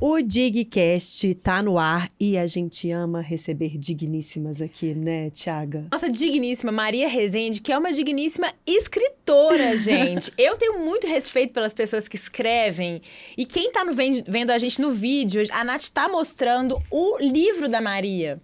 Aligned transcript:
O 0.00 0.22
Digcast 0.22 1.34
tá 1.42 1.60
no 1.60 1.76
ar 1.76 2.08
e 2.20 2.38
a 2.38 2.46
gente 2.46 2.88
ama 2.88 3.20
receber 3.20 3.76
digníssimas 3.76 4.62
aqui, 4.62 4.94
né, 4.94 5.28
Tiaga? 5.30 5.88
Nossa 5.90 6.08
digníssima 6.08 6.70
Maria 6.70 7.08
Rezende, 7.08 7.60
que 7.60 7.72
é 7.72 7.76
uma 7.76 7.90
digníssima 7.90 8.46
escritora, 8.64 9.74
gente. 9.76 10.30
Eu 10.38 10.56
tenho 10.56 10.78
muito 10.84 11.08
respeito 11.08 11.52
pelas 11.52 11.74
pessoas 11.74 12.06
que 12.06 12.14
escrevem. 12.14 13.02
E 13.36 13.44
quem 13.44 13.72
tá 13.72 13.84
no, 13.84 13.92
vendo 13.92 14.50
a 14.50 14.58
gente 14.58 14.80
no 14.80 14.92
vídeo, 14.92 15.42
a 15.50 15.64
Nath 15.64 15.88
tá 15.92 16.08
mostrando 16.08 16.80
o 16.92 17.18
livro 17.18 17.68
da 17.68 17.80
Maria. 17.80 18.40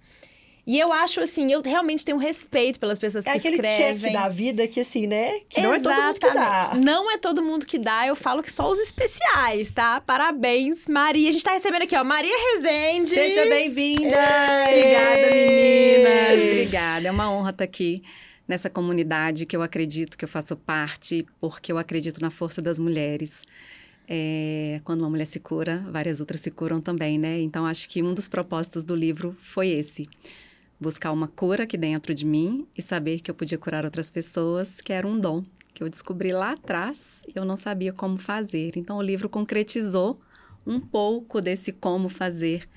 E 0.66 0.78
eu 0.78 0.90
acho 0.90 1.20
assim, 1.20 1.52
eu 1.52 1.60
realmente 1.60 2.06
tenho 2.06 2.16
respeito 2.16 2.80
pelas 2.80 2.96
pessoas 2.96 3.26
é 3.26 3.32
que 3.32 3.36
escrevem. 3.36 3.70
É 3.70 3.74
aquele 3.74 3.98
chefe 3.98 4.12
da 4.14 4.28
vida 4.30 4.66
que 4.66 4.80
assim, 4.80 5.06
né? 5.06 5.40
Que 5.46 5.60
não 5.60 5.74
Exatamente. 5.74 6.16
é 6.16 6.20
todo 6.20 6.20
mundo 6.20 6.20
que 6.20 6.30
dá. 6.32 6.70
Não 6.74 7.10
é 7.10 7.18
todo 7.18 7.42
mundo 7.42 7.66
que 7.66 7.79
dá, 7.79 8.06
eu 8.06 8.16
falo 8.16 8.42
que 8.42 8.50
só 8.50 8.70
os 8.70 8.79
especiais, 8.79 9.70
tá? 9.70 10.00
Parabéns, 10.00 10.88
Maria. 10.88 11.29
A 11.29 11.32
gente 11.32 11.44
tá 11.44 11.52
recebendo 11.52 11.82
aqui, 11.82 11.94
ó, 11.94 12.02
Maria 12.02 12.34
Rezende. 12.34 13.11
Seja 13.11 13.46
bem-vinda! 13.46 14.16
Obrigada, 14.68 15.34
meninas. 15.34 16.50
Obrigada. 16.50 17.08
É 17.08 17.11
uma 17.11 17.31
honra 17.31 17.50
estar 17.50 17.64
aqui 17.64 18.03
nessa 18.48 18.70
comunidade 18.70 19.44
que 19.44 19.54
eu 19.54 19.61
acredito 19.61 20.17
que 20.17 20.25
eu 20.25 20.28
faço 20.28 20.56
parte, 20.56 21.26
porque 21.39 21.70
eu 21.70 21.76
acredito 21.76 22.22
na 22.22 22.31
força 22.31 22.62
das 22.62 22.78
mulheres. 22.78 23.42
É, 24.08 24.81
quando 24.84 25.00
uma 25.00 25.11
mulher 25.11 25.26
se 25.26 25.40
cura, 25.40 25.84
várias 25.90 26.20
outras 26.20 26.40
se 26.40 26.50
curam 26.50 26.81
também, 26.81 27.18
né? 27.18 27.40
Então, 27.40 27.67
acho 27.67 27.86
que 27.86 28.03
um 28.03 28.14
dos 28.14 28.28
propósitos 28.28 28.82
do 28.82 28.94
livro 28.94 29.36
foi 29.39 29.68
esse 29.68 30.08
buscar 30.80 31.12
uma 31.12 31.28
cura 31.28 31.64
aqui 31.64 31.76
dentro 31.76 32.14
de 32.14 32.27
mim 32.27 32.66
e 32.77 32.83
saber 32.83 33.20
que 33.20 33.30
eu 33.30 33.34
podia 33.34 33.58
curar 33.58 33.84
outras 33.84 34.10
pessoas, 34.10 34.80
que 34.80 34.92
era 34.92 35.06
um 35.06 35.19
dom 35.19 35.44
que 35.72 35.83
eu 35.83 35.88
descobri 35.88 36.33
lá 36.33 36.52
atrás 36.52 37.22
e 37.27 37.36
eu 37.36 37.44
não 37.44 37.56
sabia 37.56 37.92
como 37.92 38.16
fazer. 38.16 38.72
Então 38.77 38.97
o 38.98 39.02
livro 39.02 39.28
concretizou 39.28 40.20
um 40.64 40.78
pouco 40.78 41.41
desse 41.41 41.72
como 41.72 42.08
fazer 42.08 42.69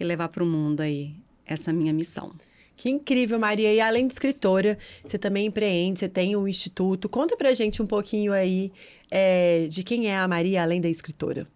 e 0.00 0.04
levar 0.04 0.28
para 0.28 0.42
o 0.42 0.46
mundo 0.46 0.80
aí 0.80 1.14
essa 1.44 1.72
minha 1.72 1.92
missão. 1.92 2.34
Que 2.76 2.90
incrível, 2.90 3.38
Maria. 3.38 3.72
E 3.72 3.80
além 3.80 4.06
de 4.06 4.12
escritora, 4.12 4.76
você 5.04 5.16
também 5.18 5.46
empreende, 5.46 6.00
você 6.00 6.08
tem 6.08 6.36
um 6.36 6.46
instituto. 6.46 7.08
Conta 7.08 7.36
pra 7.36 7.54
gente 7.54 7.80
um 7.80 7.86
pouquinho 7.86 8.32
aí 8.32 8.70
é, 9.10 9.66
de 9.68 9.82
quem 9.82 10.08
é 10.08 10.16
a 10.16 10.28
Maria, 10.28 10.62
além 10.62 10.80
da 10.80 10.88
escritora. 10.88 11.46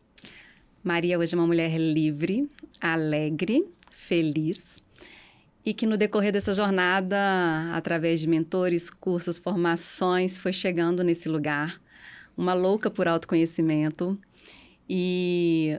Maria 0.82 1.18
hoje 1.18 1.34
é 1.34 1.38
uma 1.38 1.46
mulher 1.46 1.76
livre, 1.78 2.48
alegre, 2.80 3.66
feliz, 3.90 4.76
e 5.64 5.74
que 5.74 5.86
no 5.86 5.96
decorrer 5.96 6.32
dessa 6.32 6.52
jornada, 6.52 7.16
através 7.72 8.20
de 8.20 8.26
mentores, 8.26 8.88
cursos, 8.90 9.38
formações, 9.38 10.38
foi 10.38 10.52
chegando 10.52 11.04
nesse 11.04 11.28
lugar, 11.28 11.80
uma 12.36 12.54
louca 12.54 12.90
por 12.90 13.06
autoconhecimento. 13.06 14.18
E 14.88 15.78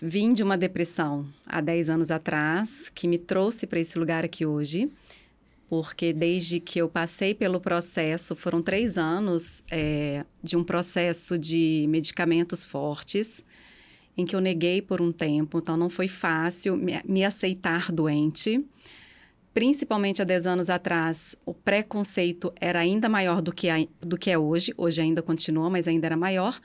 vim 0.00 0.32
de 0.32 0.42
uma 0.42 0.56
depressão 0.56 1.26
há 1.46 1.60
10 1.60 1.88
anos 1.88 2.10
atrás, 2.10 2.90
que 2.94 3.08
me 3.08 3.18
trouxe 3.18 3.66
para 3.66 3.80
esse 3.80 3.98
lugar 3.98 4.24
aqui 4.24 4.44
hoje, 4.44 4.90
porque 5.68 6.12
desde 6.12 6.60
que 6.60 6.78
eu 6.78 6.88
passei 6.88 7.34
pelo 7.34 7.60
processo, 7.60 8.36
foram 8.36 8.62
três 8.62 8.96
anos 8.96 9.62
é, 9.70 10.24
de 10.42 10.56
um 10.56 10.64
processo 10.64 11.38
de 11.38 11.86
medicamentos 11.88 12.64
fortes, 12.64 13.44
em 14.18 14.26
que 14.26 14.36
eu 14.36 14.40
neguei 14.40 14.82
por 14.82 15.00
um 15.00 15.12
tempo, 15.12 15.58
então 15.58 15.76
não 15.76 15.88
foi 15.88 16.08
fácil 16.08 16.76
me, 16.76 17.00
me 17.06 17.24
aceitar 17.24 17.90
doente 17.90 18.62
principalmente 19.58 20.22
há 20.22 20.24
10 20.24 20.46
anos 20.46 20.70
atrás, 20.70 21.34
o 21.44 21.52
preconceito 21.52 22.52
era 22.60 22.78
ainda 22.78 23.08
maior 23.08 23.42
do 23.42 23.52
que, 23.52 23.66
do 24.00 24.16
que 24.16 24.30
é 24.30 24.38
hoje. 24.38 24.72
Hoje 24.76 25.00
ainda 25.00 25.20
continua, 25.20 25.68
mas 25.68 25.88
ainda 25.88 26.06
era 26.06 26.16
maior. 26.16 26.60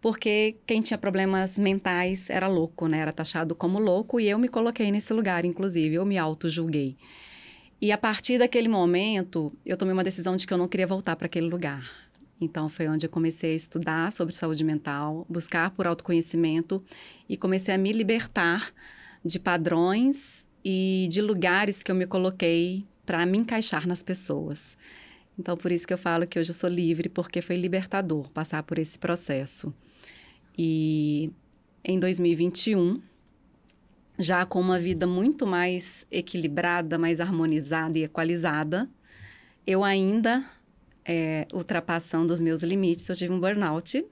Porque 0.00 0.56
quem 0.66 0.80
tinha 0.80 0.96
problemas 0.96 1.58
mentais 1.58 2.30
era 2.30 2.48
louco, 2.48 2.88
né? 2.88 3.00
Era 3.00 3.12
taxado 3.12 3.54
como 3.54 3.78
louco 3.78 4.18
e 4.18 4.26
eu 4.26 4.38
me 4.38 4.48
coloquei 4.48 4.90
nesse 4.90 5.12
lugar, 5.12 5.44
inclusive. 5.44 5.96
Eu 5.96 6.06
me 6.06 6.16
auto-julguei. 6.16 6.96
E 7.78 7.92
a 7.92 7.98
partir 7.98 8.38
daquele 8.38 8.68
momento, 8.68 9.52
eu 9.62 9.76
tomei 9.76 9.92
uma 9.92 10.02
decisão 10.02 10.34
de 10.34 10.46
que 10.46 10.54
eu 10.54 10.56
não 10.56 10.66
queria 10.66 10.86
voltar 10.86 11.16
para 11.16 11.26
aquele 11.26 11.48
lugar. 11.48 12.03
Então, 12.40 12.68
foi 12.68 12.88
onde 12.88 13.06
eu 13.06 13.10
comecei 13.10 13.52
a 13.52 13.56
estudar 13.56 14.12
sobre 14.12 14.34
saúde 14.34 14.64
mental, 14.64 15.26
buscar 15.28 15.70
por 15.70 15.86
autoconhecimento 15.86 16.82
e 17.28 17.36
comecei 17.36 17.74
a 17.74 17.78
me 17.78 17.92
libertar 17.92 18.72
de 19.24 19.38
padrões 19.38 20.48
e 20.64 21.06
de 21.10 21.20
lugares 21.22 21.82
que 21.82 21.90
eu 21.90 21.94
me 21.94 22.06
coloquei 22.06 22.84
para 23.06 23.24
me 23.24 23.38
encaixar 23.38 23.86
nas 23.86 24.02
pessoas. 24.02 24.76
Então, 25.38 25.56
por 25.56 25.72
isso 25.72 25.86
que 25.86 25.92
eu 25.92 25.98
falo 25.98 26.26
que 26.26 26.38
hoje 26.38 26.50
eu 26.50 26.54
sou 26.54 26.70
livre, 26.70 27.08
porque 27.08 27.40
foi 27.40 27.56
libertador 27.56 28.30
passar 28.30 28.62
por 28.62 28.78
esse 28.78 28.98
processo. 28.98 29.74
E 30.56 31.30
em 31.84 31.98
2021, 31.98 33.00
já 34.18 34.46
com 34.46 34.60
uma 34.60 34.78
vida 34.78 35.06
muito 35.06 35.46
mais 35.46 36.06
equilibrada, 36.10 36.96
mais 36.98 37.20
harmonizada 37.20 37.98
e 37.98 38.04
equalizada, 38.04 38.88
eu 39.66 39.82
ainda, 39.82 40.44
é, 41.04 41.46
ultrapassando 41.52 42.32
os 42.32 42.40
meus 42.40 42.62
limites, 42.62 43.08
eu 43.08 43.16
tive 43.16 43.32
um 43.32 43.40
burnout 43.40 44.04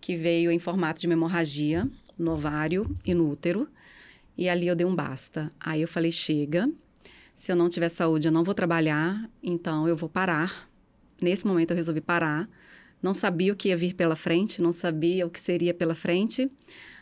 que 0.00 0.16
veio 0.16 0.50
em 0.50 0.58
formato 0.58 1.00
de 1.00 1.06
hemorragia 1.06 1.88
no 2.18 2.32
ovário 2.32 2.96
e 3.04 3.14
no 3.14 3.30
útero. 3.30 3.68
E 4.36 4.48
ali 4.48 4.66
eu 4.66 4.76
dei 4.76 4.86
um 4.86 4.94
basta. 4.94 5.52
Aí 5.58 5.82
eu 5.82 5.88
falei: 5.88 6.12
chega, 6.12 6.70
se 7.34 7.52
eu 7.52 7.56
não 7.56 7.68
tiver 7.68 7.88
saúde, 7.88 8.28
eu 8.28 8.32
não 8.32 8.44
vou 8.44 8.54
trabalhar, 8.54 9.28
então 9.42 9.86
eu 9.88 9.96
vou 9.96 10.08
parar. 10.08 10.68
Nesse 11.20 11.46
momento 11.46 11.70
eu 11.70 11.76
resolvi 11.76 12.00
parar. 12.00 12.48
Não 13.02 13.14
sabia 13.14 13.52
o 13.52 13.56
que 13.56 13.68
ia 13.68 13.76
vir 13.76 13.94
pela 13.94 14.16
frente, 14.16 14.60
não 14.60 14.72
sabia 14.72 15.26
o 15.26 15.30
que 15.30 15.38
seria 15.38 15.72
pela 15.72 15.94
frente. 15.94 16.50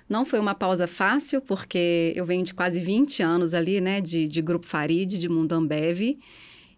Não 0.09 0.25
foi 0.25 0.39
uma 0.39 0.55
pausa 0.55 0.87
fácil, 0.87 1.41
porque 1.41 2.13
eu 2.15 2.25
venho 2.25 2.45
de 2.45 2.55
quase 2.55 2.81
20 2.81 3.23
anos 3.23 3.55
ali, 3.55 3.81
né, 3.81 4.01
de, 4.01 4.29
de 4.29 4.41
Grupo 4.41 4.67
Farid, 4.67 5.19
de 5.19 5.29
Mundo 5.29 5.53
Ambev. 5.53 6.19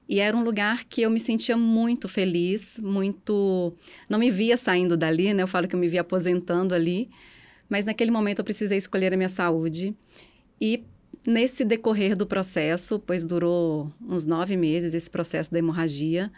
E 0.08 0.20
era 0.20 0.34
um 0.34 0.42
lugar 0.42 0.84
que 0.84 1.02
eu 1.02 1.10
me 1.10 1.20
sentia 1.20 1.56
muito 1.56 2.08
feliz, 2.08 2.78
muito. 2.78 3.74
Não 4.08 4.18
me 4.18 4.30
via 4.30 4.56
saindo 4.56 4.96
dali, 4.96 5.34
né? 5.34 5.42
Eu 5.42 5.48
falo 5.48 5.68
que 5.68 5.74
eu 5.74 5.78
me 5.78 5.88
via 5.88 6.00
aposentando 6.00 6.74
ali. 6.74 7.10
Mas 7.68 7.84
naquele 7.84 8.10
momento 8.10 8.38
eu 8.38 8.44
precisei 8.44 8.78
escolher 8.78 9.12
a 9.12 9.16
minha 9.16 9.28
saúde. 9.28 9.94
E 10.58 10.82
nesse 11.26 11.62
decorrer 11.64 12.16
do 12.16 12.26
processo, 12.26 12.98
pois 12.98 13.26
durou 13.26 13.92
uns 14.00 14.24
nove 14.24 14.56
meses 14.56 14.94
esse 14.94 15.10
processo 15.10 15.52
da 15.52 15.58
hemorragia, 15.58 16.32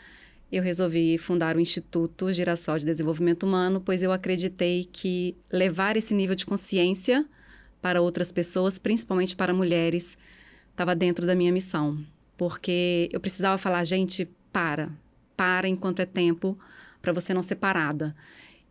eu 0.51 0.65
resolvi 0.65 1.17
fundar 1.17 1.57
o 1.57 1.61
Instituto 1.61 2.33
Girassol 2.33 2.81
de 2.81 2.87
Desenvolvimento 2.87 3.45
Humano, 3.45 3.81
pois 3.81 4.03
eu 4.03 4.11
acreditei 4.11 4.89
que 4.91 5.37
levar 5.53 5.97
esse 5.97 6.13
nível 6.13 6.35
de 6.35 6.45
consciência 6.45 7.25
para 7.81 8.03
outras 8.03 8.33
pessoas, 8.33 8.77
principalmente 8.77 9.37
para 9.37 9.55
mulheres, 9.55 10.19
estava 10.73 10.95
dentro 10.95 11.25
da 11.25 11.37
minha 11.37 11.53
missão. 11.53 12.05
Porque 12.41 13.07
eu 13.13 13.21
precisava 13.21 13.59
falar, 13.59 13.85
gente, 13.85 14.27
para, 14.51 14.91
para 15.37 15.69
enquanto 15.69 16.01
é 16.01 16.07
tempo, 16.07 16.59
para 17.03 17.13
você 17.13 17.35
não 17.35 17.43
ser 17.43 17.57
parada. 17.57 18.17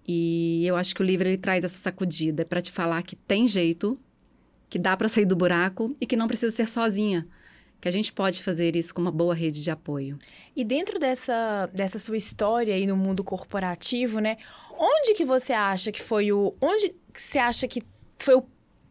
E 0.08 0.66
eu 0.66 0.76
acho 0.76 0.96
que 0.96 1.04
o 1.04 1.06
livro 1.06 1.28
ele 1.28 1.38
traz 1.38 1.64
essa 1.64 1.78
sacudida 1.78 2.44
para 2.44 2.62
te 2.62 2.72
falar 2.72 3.04
que 3.04 3.16
tem 3.16 3.48
jeito, 3.48 4.00
que 4.68 4.80
dá 4.80 4.98
para 4.98 5.08
sair 5.08 5.26
do 5.26 5.36
buraco 5.36 5.96
e 6.02 6.08
que 6.08 6.16
não 6.16 6.28
precisa 6.28 6.52
ser 6.52 6.68
sozinha. 6.68 7.28
Que 7.80 7.88
a 7.88 7.92
gente 7.92 8.12
pode 8.12 8.42
fazer 8.42 8.76
isso 8.76 8.92
com 8.92 9.04
uma 9.04 9.12
boa 9.12 9.36
rede 9.36 9.62
de 9.62 9.70
apoio. 9.70 10.18
E 10.56 10.64
dentro 10.64 10.98
dessa, 10.98 11.70
dessa 11.72 12.00
sua 12.00 12.18
história 12.18 12.74
aí 12.74 12.88
no 12.88 12.98
mundo 12.98 13.24
corporativo, 13.24 14.18
né? 14.20 14.38
Onde 14.80 15.14
que 15.14 15.24
você 15.24 15.54
acha 15.54 15.92
que 15.92 16.02
foi 16.02 16.32
o. 16.32 16.56
Onde 16.60 16.96
você 17.14 17.38
acha 17.38 17.68
que 17.68 17.84
foi 18.18 18.34
o, 18.34 18.44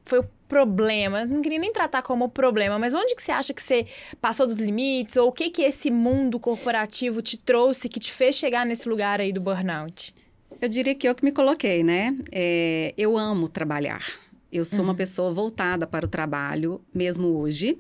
foi 0.09 0.21
o 0.21 0.25
problema? 0.49 1.25
Não 1.25 1.43
queria 1.43 1.59
nem 1.59 1.73
tratar 1.73 2.03
como 2.03 2.29
problema, 2.29 2.79
mas 2.79 2.95
onde 2.95 3.15
que 3.15 3.23
você 3.23 3.31
acha 3.31 3.53
que 3.53 3.63
você 3.63 3.87
passou 4.21 4.47
dos 4.47 4.57
limites? 4.57 5.17
Ou 5.17 5.29
o 5.29 5.33
que 5.33 5.51
que 5.51 5.63
esse 5.63 5.91
mundo 5.91 6.41
corporativo 6.41 7.21
te 7.21 7.37
trouxe 7.37 7.89
que 7.89 8.01
te 8.01 8.11
fez 8.11 8.35
chegar 8.35 8.65
nesse 8.65 8.89
lugar 8.89 9.21
aí 9.21 9.33
do 9.33 9.41
burnout? 9.41 10.15
Eu 10.61 10.69
diria 10.69 10.95
que 10.95 11.09
eu 11.09 11.15
que 11.15 11.25
me 11.25 11.31
coloquei, 11.31 11.85
né? 11.85 12.17
É, 12.33 12.95
eu 12.97 13.17
amo 13.19 13.49
trabalhar. 13.49 14.03
Eu 14.51 14.65
sou 14.65 14.81
uhum. 14.81 14.87
uma 14.87 14.95
pessoa 14.95 15.33
voltada 15.33 15.87
para 15.87 16.07
o 16.07 16.09
trabalho, 16.09 16.81
mesmo 16.93 17.29
hoje, 17.39 17.79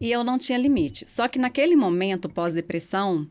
e 0.00 0.10
eu 0.10 0.24
não 0.24 0.36
tinha 0.36 0.58
limite. 0.58 1.08
Só 1.08 1.28
que 1.28 1.38
naquele 1.38 1.76
momento, 1.76 2.28
pós-depressão, 2.28 3.28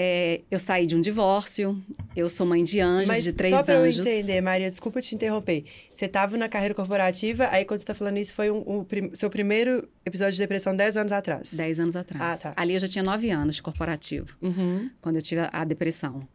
é, 0.00 0.42
eu 0.48 0.60
saí 0.60 0.86
de 0.86 0.94
um 0.94 1.00
divórcio, 1.00 1.82
eu 2.14 2.30
sou 2.30 2.46
mãe 2.46 2.62
de 2.62 2.78
anjos, 2.78 3.08
Mas 3.08 3.24
de 3.24 3.32
três 3.32 3.52
anjos. 3.52 3.66
Só 3.66 3.72
para 3.72 3.84
eu 3.84 4.20
entender, 4.20 4.40
Maria, 4.40 4.68
desculpa 4.68 5.02
te 5.02 5.12
interromper. 5.16 5.64
Você 5.92 6.04
estava 6.04 6.36
na 6.36 6.48
carreira 6.48 6.72
corporativa, 6.72 7.48
aí 7.50 7.64
quando 7.64 7.80
você 7.80 7.82
está 7.82 7.94
falando 7.94 8.16
isso, 8.16 8.32
foi 8.32 8.48
o 8.48 8.58
um, 8.58 8.80
um, 8.82 9.14
seu 9.14 9.28
primeiro 9.28 9.88
episódio 10.06 10.34
de 10.34 10.38
depressão 10.38 10.76
dez 10.76 10.96
anos 10.96 11.10
atrás. 11.10 11.52
Dez 11.52 11.80
anos 11.80 11.96
atrás. 11.96 12.22
Ah, 12.22 12.36
tá. 12.36 12.52
Ali 12.54 12.74
eu 12.74 12.78
já 12.78 12.86
tinha 12.86 13.02
nove 13.02 13.28
anos 13.30 13.56
de 13.56 13.62
corporativo, 13.62 14.36
uhum. 14.40 14.88
quando 15.00 15.16
eu 15.16 15.22
tive 15.22 15.40
a, 15.40 15.50
a 15.52 15.64
depressão. 15.64 16.28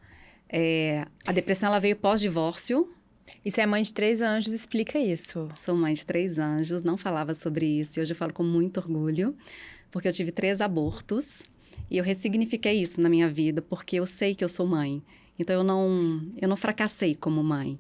É, 0.50 1.06
a 1.26 1.32
depressão 1.32 1.70
ela 1.70 1.80
veio 1.80 1.96
pós-divórcio, 1.96 2.94
e 3.46 3.50
você 3.50 3.62
é 3.62 3.66
mãe 3.66 3.82
de 3.82 3.94
três 3.94 4.22
anjos, 4.22 4.52
explica 4.52 5.00
isso. 5.00 5.48
Sou 5.56 5.74
mãe 5.74 5.94
de 5.94 6.06
três 6.06 6.38
anjos, 6.38 6.84
não 6.84 6.98
falava 6.98 7.34
sobre 7.34 7.66
isso. 7.66 7.98
E 7.98 8.02
hoje 8.02 8.12
eu 8.12 8.18
falo 8.18 8.34
com 8.34 8.44
muito 8.44 8.82
orgulho, 8.82 9.34
porque 9.90 10.10
eu 10.10 10.12
tive 10.12 10.34
três 10.34 10.60
abortos. 10.60 11.44
E 11.94 11.98
eu 12.00 12.04
ressignifiquei 12.04 12.82
isso 12.82 13.00
na 13.00 13.08
minha 13.08 13.30
vida, 13.30 13.62
porque 13.62 13.98
eu 13.98 14.06
sei 14.08 14.34
que 14.34 14.44
eu 14.44 14.50
sou 14.50 14.66
mãe. 14.66 15.04
Então 15.38 15.56
eu 15.56 15.64
não, 15.64 16.24
eu 16.42 16.50
não 16.50 16.58
fracassei 16.58 17.14
como 17.14 17.44
mãe. 17.44 17.80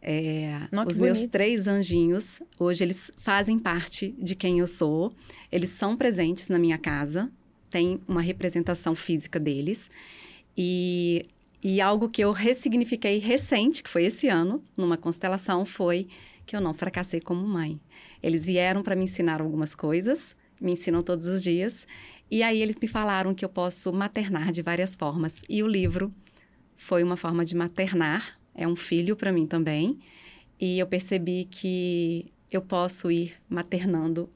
É, 0.00 0.56
os 0.86 0.98
meus 0.98 1.18
bonito. 1.18 1.30
três 1.30 1.68
anjinhos, 1.68 2.40
hoje 2.58 2.82
eles 2.82 3.10
fazem 3.18 3.58
parte 3.58 4.14
de 4.18 4.34
quem 4.34 4.60
eu 4.60 4.66
sou. 4.66 5.12
Eles 5.52 5.68
são 5.68 5.94
presentes 5.98 6.48
na 6.48 6.58
minha 6.58 6.78
casa, 6.78 7.30
tem 7.68 8.00
uma 8.08 8.22
representação 8.22 8.94
física 8.94 9.38
deles. 9.38 9.90
E, 10.56 11.26
e 11.62 11.78
algo 11.78 12.08
que 12.08 12.24
eu 12.24 12.32
ressignifiquei 12.32 13.18
recente, 13.18 13.82
que 13.82 13.90
foi 13.90 14.04
esse 14.04 14.28
ano, 14.28 14.64
numa 14.74 14.96
constelação, 14.96 15.66
foi 15.66 16.08
que 16.46 16.56
eu 16.56 16.60
não 16.60 16.72
fracassei 16.72 17.20
como 17.20 17.46
mãe. 17.46 17.78
Eles 18.22 18.46
vieram 18.46 18.82
para 18.82 18.96
me 18.96 19.04
ensinar 19.04 19.42
algumas 19.42 19.74
coisas, 19.74 20.34
me 20.58 20.72
ensinam 20.72 21.02
todos 21.02 21.26
os 21.26 21.42
dias. 21.42 21.86
E 22.32 22.42
aí 22.42 22.62
eles 22.62 22.78
me 22.80 22.88
falaram 22.88 23.34
que 23.34 23.44
eu 23.44 23.48
posso 23.50 23.92
maternar 23.92 24.52
de 24.52 24.62
várias 24.62 24.94
formas. 24.94 25.42
E 25.50 25.62
o 25.62 25.66
livro 25.66 26.10
foi 26.78 27.02
uma 27.02 27.14
forma 27.14 27.44
de 27.44 27.54
maternar, 27.54 28.40
é 28.54 28.66
um 28.66 28.74
filho 28.74 29.14
para 29.14 29.30
mim 29.30 29.46
também. 29.46 29.98
E 30.58 30.78
eu 30.78 30.86
percebi 30.86 31.44
que 31.44 32.32
eu 32.50 32.62
posso 32.62 33.10
ir 33.10 33.34
maternando 33.50 34.30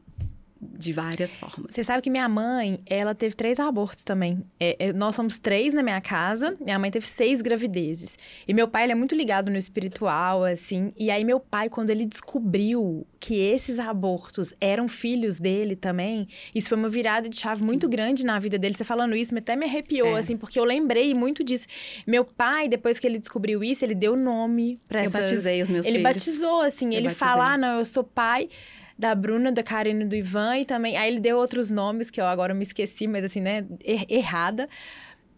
de 0.78 0.92
várias 0.92 1.36
formas. 1.36 1.74
Você 1.74 1.84
sabe 1.84 2.02
que 2.02 2.10
minha 2.10 2.28
mãe, 2.28 2.80
ela 2.86 3.14
teve 3.14 3.34
três 3.34 3.58
abortos 3.60 4.04
também. 4.04 4.42
É, 4.58 4.76
é, 4.88 4.92
nós 4.92 5.14
somos 5.14 5.38
três 5.38 5.74
na 5.74 5.82
minha 5.82 6.00
casa. 6.00 6.56
Minha 6.60 6.78
mãe 6.78 6.90
teve 6.90 7.06
seis 7.06 7.40
gravidezes. 7.40 8.16
E 8.46 8.54
meu 8.54 8.68
pai, 8.68 8.84
ele 8.84 8.92
é 8.92 8.94
muito 8.94 9.14
ligado 9.14 9.50
no 9.50 9.56
espiritual, 9.56 10.44
assim. 10.44 10.92
E 10.98 11.10
aí, 11.10 11.24
meu 11.24 11.38
pai, 11.40 11.68
quando 11.68 11.90
ele 11.90 12.06
descobriu 12.06 13.06
que 13.18 13.34
esses 13.36 13.78
abortos 13.78 14.54
eram 14.60 14.86
filhos 14.88 15.40
dele 15.40 15.74
também, 15.74 16.28
isso 16.54 16.68
foi 16.68 16.78
uma 16.78 16.88
virada 16.88 17.28
de 17.28 17.36
chave 17.36 17.62
muito 17.62 17.88
grande 17.88 18.24
na 18.24 18.38
vida 18.38 18.58
dele. 18.58 18.74
Você 18.74 18.84
falando 18.84 19.16
isso, 19.16 19.36
até 19.36 19.56
me 19.56 19.64
arrepiou, 19.66 20.16
É. 20.16 20.20
assim, 20.20 20.36
porque 20.36 20.58
eu 20.58 20.64
lembrei 20.64 21.12
muito 21.14 21.42
disso. 21.42 21.66
Meu 22.06 22.24
pai, 22.24 22.68
depois 22.68 22.98
que 22.98 23.06
ele 23.06 23.18
descobriu 23.18 23.62
isso, 23.64 23.84
ele 23.84 23.94
deu 23.94 24.16
nome 24.16 24.78
pra 24.88 25.00
Eu 25.00 25.04
essas... 25.06 25.20
batizei 25.30 25.62
os 25.62 25.68
meus 25.68 25.84
Ele 25.86 25.98
filhos. 25.98 26.12
batizou, 26.14 26.60
assim. 26.62 26.86
Eu 26.86 26.92
ele 26.98 27.08
batizei. 27.08 27.28
fala, 27.28 27.52
ah, 27.52 27.58
não, 27.58 27.78
eu 27.78 27.84
sou 27.84 28.04
pai 28.04 28.48
da 28.98 29.14
Bruna, 29.14 29.52
da 29.52 29.62
Karine 29.62 30.04
do 30.04 30.14
Ivan, 30.16 30.58
e 30.58 30.64
também. 30.64 30.96
Aí 30.96 31.10
ele 31.10 31.20
deu 31.20 31.36
outros 31.38 31.70
nomes 31.70 32.10
que 32.10 32.20
eu 32.20 32.24
agora 32.26 32.54
me 32.54 32.62
esqueci, 32.62 33.06
mas 33.06 33.24
assim, 33.24 33.40
né? 33.40 33.64
er- 33.84 34.06
errada. 34.08 34.68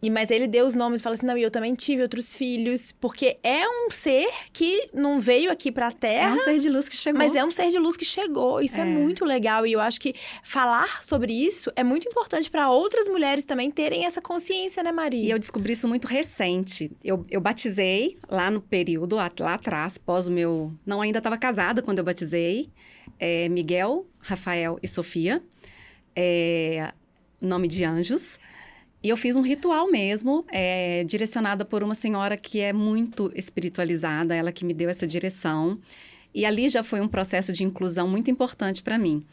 E, 0.01 0.09
mas 0.11 0.31
ele 0.31 0.47
deu 0.47 0.65
os 0.65 0.77
nomes 0.77 1.01
e 1.01 1.03
falou 1.03 1.17
assim: 1.17 1.27
não, 1.27 1.37
e 1.37 1.43
eu 1.43 1.51
também 1.51 1.75
tive 1.75 2.03
outros 2.03 2.33
filhos, 2.33 2.93
porque 3.01 3.37
é 3.43 3.69
um 3.69 3.91
ser 3.91 4.29
que 4.53 4.89
não 4.95 5.19
veio 5.19 5.51
aqui 5.51 5.73
pra 5.73 5.89
É 5.89 5.91
Terra. 5.91 6.35
um 6.37 6.39
ser 6.39 6.57
de 6.61 6.69
luz 6.69 6.89
que 6.89 6.97
chegou. 6.97 7.19
Mas 7.19 7.35
é 7.35 7.45
um 7.45 7.51
ser 7.51 7.69
de 7.69 7.81
luz 7.81 7.97
que 7.97 8.05
chegou. 8.05 8.61
Isso 8.61 8.79
é. 8.79 8.83
É. 8.83 8.85
muito 8.85 9.25
legal. 9.25 9.67
E 9.67 9.73
eu 9.73 9.81
acho 9.81 10.01
que 10.01 10.15
falar 10.45 11.03
sobre 11.03 11.33
isso 11.33 11.73
é 11.75 11.83
muito 11.83 12.07
importante 12.09 12.49
para 12.49 12.71
outras 12.71 13.09
mulheres 13.09 13.45
também 13.45 13.73
terem 13.73 14.05
essa 14.05 14.23
consciência, 14.23 14.85
né, 14.85 14.93
Maria? 14.93 15.21
E 15.25 15.31
eu 15.31 15.39
descobri 15.39 15.73
isso 15.73 15.89
muito 15.89 16.07
recente. 16.07 16.93
Eu, 17.03 17.27
eu 17.29 17.41
batizei 17.41 18.17
lá 18.31 18.53
no 18.53 18.61
período, 18.61 19.17
lá 19.17 19.55
atrás, 19.55 19.99
pós 19.99 20.29
o 20.29 20.31
meu. 20.31 20.73
Não, 20.87 21.01
ainda 21.03 21.19
estava 21.19 21.37
casada 21.37 21.83
quando 21.83 21.99
eu 21.99 22.05
batizei. 22.05 22.71
É, 23.19 23.49
Miguel, 23.49 24.07
Rafael 24.19 24.79
e 24.83 24.89
Sofia. 24.89 25.43
É, 26.15 26.93
nome 27.41 27.69
de 27.69 27.85
anjos. 27.85 28.39
E 29.03 29.09
eu 29.09 29.17
fiz 29.17 29.37
um 29.37 29.43
ritual 29.43 29.91
mesmo, 29.91 30.45
é, 30.49 31.05
direcionada 31.05 31.65
por 31.65 31.85
uma 31.85 31.95
senhora 31.95 32.37
que 32.37 32.61
é 32.61 32.73
muito 32.73 33.31
espiritualizada, 33.35 34.35
ela 34.35 34.51
que 34.51 34.65
me 34.65 34.75
deu 34.75 34.91
essa 34.91 35.07
direção. 35.07 35.79
E 36.35 36.45
ali 36.45 36.69
já 36.69 36.83
foi 36.83 37.01
um 37.01 37.09
processo 37.09 37.53
de 37.53 37.63
inclusão 37.63 38.09
muito 38.09 38.31
importante 38.31 38.83
para 38.83 38.99
mim. 38.99 39.25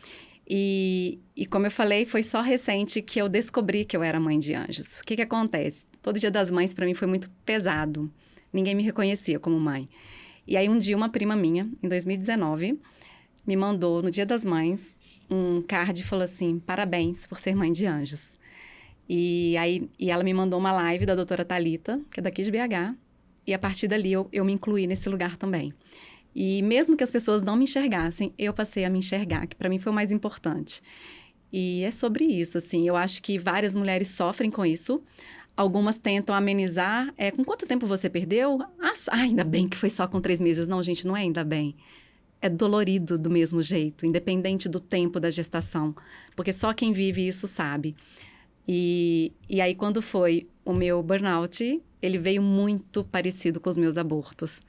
E, 0.47 1.19
e 1.35 1.45
como 1.45 1.65
eu 1.65 1.71
falei, 1.71 2.05
foi 2.05 2.21
só 2.21 2.41
recente 2.41 3.01
que 3.01 3.19
eu 3.19 3.27
descobri 3.27 3.83
que 3.83 3.97
eu 3.97 4.03
era 4.03 4.19
mãe 4.19 4.37
de 4.37 4.53
anjos. 4.53 4.99
O 4.99 5.03
que, 5.03 5.15
que 5.15 5.21
acontece? 5.21 5.85
Todo 6.01 6.19
dia 6.19 6.29
das 6.29 6.51
mães 6.51 6.73
para 6.73 6.85
mim 6.85 6.93
foi 6.93 7.07
muito 7.07 7.29
pesado. 7.43 8.11
Ninguém 8.53 8.75
me 8.75 8.83
reconhecia 8.83 9.39
como 9.39 9.59
mãe. 9.59 9.89
E 10.47 10.55
aí 10.55 10.69
um 10.69 10.77
dia 10.77 10.95
uma 10.95 11.09
prima 11.09 11.35
minha, 11.35 11.67
em 11.81 11.89
2019, 11.89 12.79
me 13.45 13.55
mandou 13.55 14.01
no 14.01 14.11
Dia 14.11 14.25
das 14.25 14.43
Mães 14.43 14.95
um 15.29 15.61
card 15.61 16.01
e 16.01 16.03
falou 16.03 16.23
assim: 16.23 16.59
"Parabéns 16.59 17.27
por 17.27 17.37
ser 17.37 17.55
mãe 17.55 17.71
de 17.71 17.85
anjos". 17.85 18.35
E 19.07 19.55
aí 19.57 19.89
e 19.99 20.09
ela 20.09 20.23
me 20.23 20.33
mandou 20.33 20.59
uma 20.59 20.71
live 20.71 21.05
da 21.05 21.15
doutora 21.15 21.45
Talita, 21.45 22.01
que 22.11 22.19
é 22.19 22.23
daqui 22.23 22.43
de 22.43 22.51
BH, 22.51 22.95
e 23.45 23.53
a 23.53 23.59
partir 23.59 23.87
dali 23.87 24.11
eu, 24.11 24.27
eu 24.31 24.43
me 24.43 24.53
incluí 24.53 24.87
nesse 24.87 25.07
lugar 25.09 25.37
também. 25.37 25.73
E 26.35 26.61
mesmo 26.63 26.97
que 26.97 27.03
as 27.03 27.11
pessoas 27.11 27.41
não 27.41 27.55
me 27.55 27.63
enxergassem, 27.63 28.33
eu 28.37 28.53
passei 28.53 28.83
a 28.83 28.89
me 28.89 28.99
enxergar, 28.99 29.47
que 29.47 29.55
para 29.55 29.69
mim 29.69 29.79
foi 29.79 29.91
o 29.91 29.95
mais 29.95 30.11
importante. 30.11 30.81
E 31.51 31.83
é 31.83 31.91
sobre 31.91 32.25
isso, 32.25 32.57
assim. 32.57 32.85
Eu 32.85 32.97
acho 32.97 33.21
que 33.21 33.39
várias 33.39 33.73
mulheres 33.73 34.09
sofrem 34.09 34.51
com 34.51 34.65
isso. 34.65 35.01
Algumas 35.55 35.97
tentam 35.97 36.35
amenizar. 36.35 37.13
É, 37.15 37.31
com 37.31 37.45
quanto 37.45 37.65
tempo 37.65 37.87
você 37.87 38.09
perdeu? 38.09 38.59
Ah, 38.77 38.91
ah, 39.11 39.21
ainda 39.21 39.45
bem 39.45 39.65
que 39.69 39.77
foi 39.77 39.89
só 39.89 40.05
com 40.05 40.19
três 40.19 40.37
meses. 40.41 40.67
Não, 40.67 40.83
gente, 40.83 41.07
não 41.07 41.15
é 41.15 41.21
ainda 41.21 41.45
bem. 41.45 41.73
É 42.41 42.49
dolorido 42.49 43.17
do 43.17 43.29
mesmo 43.29 43.61
jeito, 43.61 44.05
independente 44.05 44.69
do 44.69 44.79
tempo 44.79 45.19
da 45.19 45.31
gestação. 45.31 45.95
Porque 46.35 46.53
só 46.53 46.73
quem 46.73 46.93
vive 46.93 47.27
isso 47.27 47.47
sabe. 47.47 47.95
E, 48.67 49.31
e 49.49 49.61
aí, 49.61 49.73
quando 49.73 50.01
foi 50.01 50.47
o 50.63 50.73
meu 50.73 51.01
burnout, 51.01 51.81
ele 52.01 52.17
veio 52.17 52.41
muito 52.41 53.03
parecido 53.03 53.59
com 53.59 53.69
os 53.69 53.77
meus 53.77 53.97
abortos. 53.97 54.61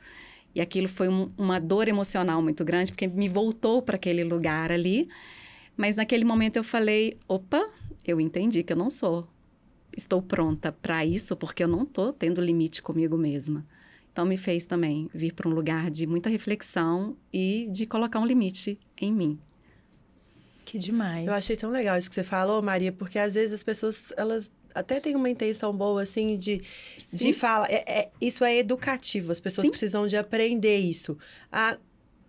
E 0.55 0.61
aquilo 0.61 0.89
foi 0.89 1.09
um- 1.09 1.31
uma 1.37 1.59
dor 1.59 1.87
emocional 1.89 2.41
muito 2.43 2.65
grande, 2.65 2.93
porque 2.93 3.07
me 3.07 3.29
voltou 3.29 3.83
para 3.83 3.97
aquele 3.97 4.25
lugar 4.25 4.73
ali. 4.73 5.09
Mas 5.77 5.97
naquele 5.97 6.25
momento 6.25 6.57
eu 6.57 6.65
falei: 6.65 7.19
opa, 7.29 7.69
eu 8.07 8.19
entendi 8.21 8.63
que 8.63 8.73
eu 8.73 8.77
não 8.77 8.89
sou. 8.89 9.27
Estou 9.95 10.23
pronta 10.23 10.73
para 10.73 11.05
isso, 11.05 11.37
porque 11.37 11.63
eu 11.65 11.69
não 11.69 11.83
estou 11.83 12.13
tendo 12.13 12.41
limite 12.41 12.83
comigo 12.83 13.17
mesma. 13.19 13.67
Então, 14.17 14.25
me 14.25 14.39
fez 14.39 14.65
também 14.65 15.11
vir 15.13 15.35
para 15.35 15.47
um 15.47 15.53
lugar 15.53 15.91
de 15.91 16.07
muita 16.07 16.31
reflexão 16.31 17.15
e 17.31 17.69
de 17.71 17.85
colocar 17.85 18.19
um 18.19 18.25
limite 18.25 18.81
em 18.99 19.13
mim. 19.13 19.39
Que 20.65 20.79
demais. 20.79 21.27
Eu 21.27 21.35
achei 21.35 21.55
tão 21.55 21.69
legal 21.69 21.99
isso 21.99 22.09
que 22.09 22.15
você 22.15 22.25
falou, 22.25 22.63
Maria, 22.63 22.91
porque 22.91 23.19
às 23.19 23.35
vezes 23.35 23.53
as 23.53 23.63
pessoas, 23.63 24.15
elas 24.17 24.51
até 24.75 25.01
têm 25.01 25.15
uma 25.15 25.29
intenção 25.29 25.71
boa, 25.71 26.01
assim, 26.01 26.39
de, 26.39 26.63
de 27.13 27.19
Sim. 27.19 27.33
falar. 27.35 27.71
É, 27.71 27.85
é- 27.87 28.11
isso 28.19 28.43
é 28.43 28.57
educativo, 28.57 29.31
as 29.33 29.39
pessoas 29.39 29.67
Sim. 29.67 29.71
precisam 29.71 30.07
de 30.07 30.17
aprender 30.17 30.79
isso. 30.79 31.19
A 31.53 31.77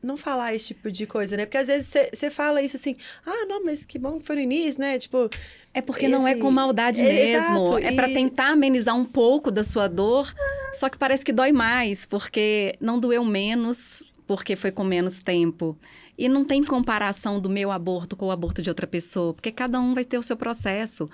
não 0.02 0.16
falar 0.18 0.54
esse 0.56 0.68
tipo 0.68 0.92
de 0.92 1.06
coisa, 1.08 1.36
né? 1.38 1.46
Porque 1.46 1.58
às 1.58 1.68
vezes 1.68 1.94
você- 2.14 2.30
fala 2.30 2.62
isso 2.62 2.76
assim, 2.78 2.96
ah, 3.26 3.46
não, 3.48 3.64
mas 3.66 3.86
que 3.86 3.98
bom 3.98 4.20
que 4.20 4.26
foi 4.26 4.36
no 4.38 4.42
início, 4.44 4.80
né? 4.80 4.98
Tipo, 5.00 5.30
É 5.74 5.82
porque 5.82 6.08
não 6.08 6.28
é 6.28 6.32
Esse- 6.32 6.42
com 6.42 6.50
maldade 6.52 7.02
é, 7.02 7.06
mesmo. 7.06 7.36
exato, 7.74 7.78
É 7.80 7.92
para 7.92 8.10
e- 8.10 8.14
tentar 8.14 8.50
amenizar 8.50 8.96
um 8.96 9.06
pouco 9.06 9.52
da 9.52 9.64
sua 9.64 9.88
dor, 9.88 10.34
só 10.74 10.90
que 10.90 10.98
parece 10.98 11.24
que 11.26 11.32
dói 11.32 11.52
mais, 11.52 12.06
porque 12.06 12.76
não 12.80 13.00
doeu 13.00 13.24
menos, 13.24 14.12
porque 14.26 14.56
foi 14.56 14.72
com 14.72 14.84
menos 14.84 15.20
tempo. 15.20 15.78
E 16.18 16.28
não 16.28 16.44
tem 16.44 16.64
comparação 16.64 17.40
do 17.40 17.48
meu 17.50 17.70
aborto 17.72 18.16
com 18.16 18.26
o 18.28 18.32
aborto 18.32 18.62
de 18.62 18.70
outra 18.70 18.88
pessoa, 18.88 19.34
porque 19.36 19.52
cada 19.52 19.80
um 19.80 19.94
vai 19.94 20.04
ter 20.04 20.18
o 20.18 20.24
seu 20.24 20.36
processo. 20.36 21.08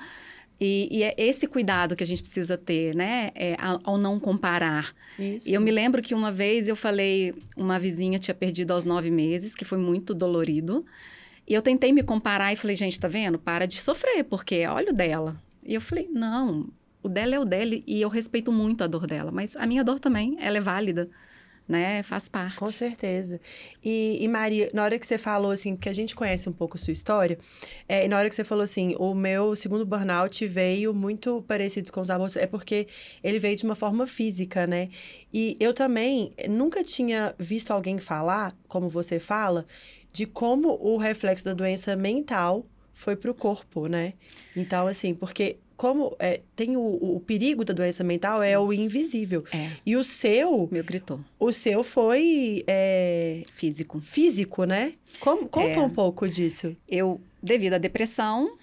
E, 0.59 0.87
e 0.91 1.03
é 1.03 1.13
esse 1.17 1.47
cuidado 1.47 1.95
que 1.95 2.03
a 2.03 2.07
gente 2.07 2.21
precisa 2.21 2.57
ter, 2.57 2.95
né? 2.95 3.31
É, 3.35 3.55
ao 3.59 3.81
ao 3.83 3.97
não 3.97 4.19
comparar. 4.19 4.93
isso. 5.17 5.49
E 5.49 5.53
eu 5.53 5.61
me 5.61 5.71
lembro 5.71 6.01
que 6.01 6.13
uma 6.13 6.31
vez 6.31 6.67
eu 6.67 6.75
falei, 6.75 7.33
uma 7.57 7.79
vizinha 7.79 8.19
tinha 8.19 8.33
perdido 8.35 8.71
aos 8.71 8.85
nove 8.85 9.11
meses, 9.11 9.55
que 9.55 9.65
foi 9.65 9.77
muito 9.77 10.13
dolorido. 10.13 10.85
E 11.47 11.53
eu 11.53 11.61
tentei 11.61 11.91
me 11.91 12.03
comparar 12.03 12.53
e 12.53 12.55
falei, 12.55 12.75
gente, 12.75 12.99
tá 12.99 13.07
vendo? 13.07 13.37
Para 13.37 13.65
de 13.65 13.81
sofrer, 13.81 14.23
porque 14.23 14.65
olha 14.65 14.91
o 14.91 14.95
dela. 14.95 15.35
E 15.65 15.73
eu 15.73 15.81
falei, 15.81 16.09
não, 16.11 16.69
o 17.01 17.09
dela 17.09 17.35
é 17.35 17.39
o 17.39 17.45
dela 17.45 17.75
e 17.85 18.01
eu 18.01 18.09
respeito 18.09 18.51
muito 18.51 18.83
a 18.83 18.87
dor 18.87 19.05
dela, 19.05 19.31
mas 19.31 19.55
a 19.55 19.65
minha 19.65 19.83
dor 19.83 19.99
também, 19.99 20.37
ela 20.39 20.57
é 20.57 20.61
válida, 20.61 21.09
né? 21.67 22.03
Faz 22.03 22.27
parte. 22.27 22.57
Com 22.57 22.67
certeza. 22.67 23.39
E, 23.83 24.17
e, 24.21 24.27
Maria, 24.27 24.69
na 24.73 24.83
hora 24.83 24.99
que 24.99 25.07
você 25.07 25.17
falou, 25.17 25.51
assim, 25.51 25.75
porque 25.75 25.89
a 25.89 25.93
gente 25.93 26.15
conhece 26.15 26.49
um 26.49 26.53
pouco 26.53 26.77
a 26.77 26.79
sua 26.79 26.91
história, 26.91 27.37
é, 27.87 28.07
na 28.07 28.17
hora 28.17 28.29
que 28.29 28.35
você 28.35 28.43
falou 28.43 28.63
assim, 28.63 28.95
o 28.99 29.13
meu 29.13 29.55
segundo 29.55 29.85
burnout 29.85 30.45
veio 30.47 30.93
muito 30.93 31.43
parecido 31.47 31.91
com 31.91 32.01
os 32.01 32.09
abortos, 32.09 32.35
é 32.35 32.45
porque 32.45 32.87
ele 33.23 33.39
veio 33.39 33.55
de 33.55 33.63
uma 33.63 33.75
forma 33.75 34.05
física, 34.05 34.67
né? 34.67 34.89
E 35.33 35.57
eu 35.59 35.73
também 35.73 36.33
nunca 36.49 36.83
tinha 36.83 37.33
visto 37.39 37.71
alguém 37.71 37.97
falar, 37.97 38.55
como 38.67 38.89
você 38.89 39.19
fala, 39.19 39.65
de 40.11 40.25
como 40.25 40.77
o 40.81 40.97
reflexo 40.97 41.45
da 41.45 41.53
doença 41.53 41.95
mental 41.95 42.65
foi 42.93 43.15
pro 43.15 43.33
corpo, 43.33 43.87
né? 43.87 44.13
Então, 44.55 44.85
assim, 44.85 45.15
porque 45.15 45.57
como 45.83 46.15
é, 46.17 46.39
tem 46.55 46.77
o, 46.77 46.81
o 47.15 47.19
perigo 47.19 47.65
da 47.65 47.73
doença 47.73 48.05
mental 48.05 48.41
é 48.41 48.57
o 48.57 48.71
invisível. 48.71 49.43
É, 49.51 49.69
E 49.85 49.97
o 49.97 50.03
seu, 50.03 50.69
meu 50.71 50.81
gritou. 50.81 51.19
o 51.37 51.51
seu 51.51 51.83
foi 51.83 52.63
é, 52.65 53.43
Físico. 53.51 53.99
físico, 53.99 54.63
né? 54.63 54.93
Como, 55.19 55.45
conta 55.49 55.79
É. 55.79 55.81
um 55.81 55.89
pouco 55.89 56.25
disso. 56.29 56.73
Eu, 56.87 57.19
devido 57.41 57.73
à 57.73 57.77
depressão, 57.77 58.55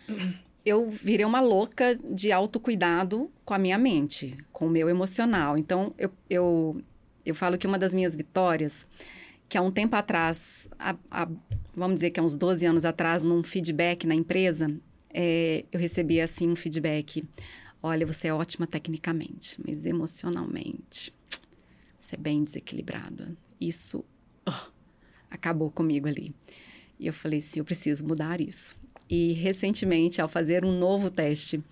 eu 0.64 0.88
virei 0.88 1.26
uma 1.26 1.40
louca 1.42 1.94
de 2.10 2.32
autocuidado 2.32 3.30
com 3.44 3.52
a 3.52 3.58
minha 3.58 3.76
mente, 3.76 4.34
com 4.50 4.66
o 4.66 4.70
meu 4.70 4.88
emocional. 4.88 5.58
Então, 5.58 5.92
eu, 5.98 6.10
eu, 6.30 6.80
eu 7.26 7.34
falo 7.34 7.58
que 7.58 7.66
uma 7.66 7.78
das 7.78 7.92
minhas 7.92 8.16
vitórias, 8.16 8.86
que 9.46 9.58
há 9.58 9.62
um 9.62 9.70
tempo 9.70 9.94
atrás, 9.94 10.68
há- 10.78 10.96
há- 11.10 11.28
vamos 11.74 11.96
dizer 11.96 12.12
que 12.12 12.18
há 12.18 12.22
uns 12.22 12.34
12 12.34 12.64
anos 12.64 12.86
atrás, 12.86 13.22
num 13.22 13.42
feedback 13.42 14.06
na 14.06 14.14
empresa, 14.14 14.70
é, 15.12 15.64
eu 15.72 15.78
recebi 15.78 16.20
assim 16.20 16.48
um 16.48 16.56
feedback. 16.56 17.24
Olha, 17.82 18.06
você 18.06 18.28
é 18.28 18.34
ótima 18.34 18.66
tecnicamente, 18.66 19.58
mas 19.66 19.86
emocionalmente, 19.86 21.12
você 21.98 22.14
é 22.14 22.18
bem 22.18 22.44
desequilibrada. 22.44 23.36
Isso 23.60 24.04
oh, 24.46 24.70
acabou 25.30 25.70
comigo 25.70 26.06
ali. 26.06 26.34
E 26.98 27.06
eu 27.06 27.12
falei, 27.12 27.40
sim, 27.40 27.60
eu 27.60 27.64
preciso 27.64 28.04
mudar 28.06 28.40
isso. 28.40 28.76
E 29.08 29.32
recentemente, 29.32 30.20
ao 30.20 30.28
fazer 30.28 30.64
um 30.64 30.78
novo 30.78 31.10
teste, 31.10 31.62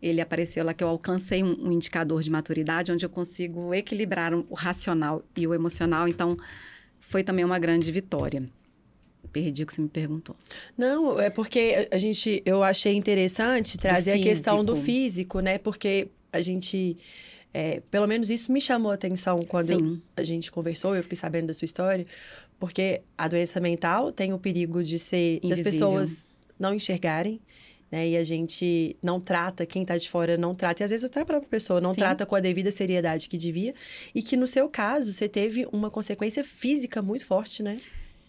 ele 0.00 0.20
apareceu 0.20 0.64
lá 0.64 0.74
que 0.74 0.84
eu 0.84 0.88
alcancei 0.88 1.42
um, 1.42 1.68
um 1.68 1.72
indicador 1.72 2.22
de 2.22 2.30
maturidade 2.30 2.92
onde 2.92 3.04
eu 3.06 3.10
consigo 3.10 3.72
equilibrar 3.72 4.34
o 4.34 4.54
racional 4.54 5.24
e 5.34 5.46
o 5.46 5.54
emocional. 5.54 6.06
Então, 6.06 6.36
foi 7.00 7.24
também 7.24 7.44
uma 7.44 7.58
grande 7.58 7.90
vitória. 7.90 8.46
Perdi 9.34 9.64
o 9.64 9.66
que 9.66 9.74
você 9.74 9.82
me 9.82 9.88
perguntou. 9.88 10.36
Não, 10.78 11.18
é 11.18 11.28
porque 11.28 11.88
a 11.90 11.98
gente, 11.98 12.40
eu 12.46 12.62
achei 12.62 12.94
interessante 12.94 13.76
trazer 13.76 14.12
a 14.12 14.18
questão 14.18 14.64
do 14.64 14.76
físico, 14.76 15.40
né? 15.40 15.58
Porque 15.58 16.06
a 16.32 16.40
gente, 16.40 16.96
é, 17.52 17.82
pelo 17.90 18.06
menos 18.06 18.30
isso 18.30 18.52
me 18.52 18.60
chamou 18.60 18.92
a 18.92 18.94
atenção 18.94 19.40
quando 19.42 19.72
eu, 19.72 19.98
a 20.16 20.22
gente 20.22 20.52
conversou, 20.52 20.94
eu 20.94 21.02
fiquei 21.02 21.18
sabendo 21.18 21.48
da 21.48 21.54
sua 21.54 21.66
história, 21.66 22.06
porque 22.60 23.02
a 23.18 23.26
doença 23.26 23.60
mental 23.60 24.12
tem 24.12 24.32
o 24.32 24.38
perigo 24.38 24.84
de 24.84 25.00
ser 25.00 25.40
Invisível. 25.42 25.50
das 25.50 25.60
pessoas 25.60 26.26
não 26.56 26.72
enxergarem, 26.72 27.40
né? 27.90 28.10
E 28.10 28.16
a 28.16 28.22
gente 28.22 28.96
não 29.02 29.20
trata, 29.20 29.66
quem 29.66 29.82
está 29.82 29.98
de 29.98 30.08
fora 30.08 30.36
não 30.36 30.54
trata, 30.54 30.80
e 30.80 30.84
às 30.84 30.92
vezes 30.92 31.04
até 31.04 31.22
a 31.22 31.26
própria 31.26 31.48
pessoa 31.48 31.80
não 31.80 31.92
Sim. 31.92 32.02
trata 32.02 32.24
com 32.24 32.36
a 32.36 32.40
devida 32.40 32.70
seriedade 32.70 33.28
que 33.28 33.36
devia. 33.36 33.74
E 34.14 34.22
que 34.22 34.36
no 34.36 34.46
seu 34.46 34.68
caso, 34.68 35.12
você 35.12 35.28
teve 35.28 35.66
uma 35.72 35.90
consequência 35.90 36.44
física 36.44 37.02
muito 37.02 37.26
forte, 37.26 37.64
né? 37.64 37.78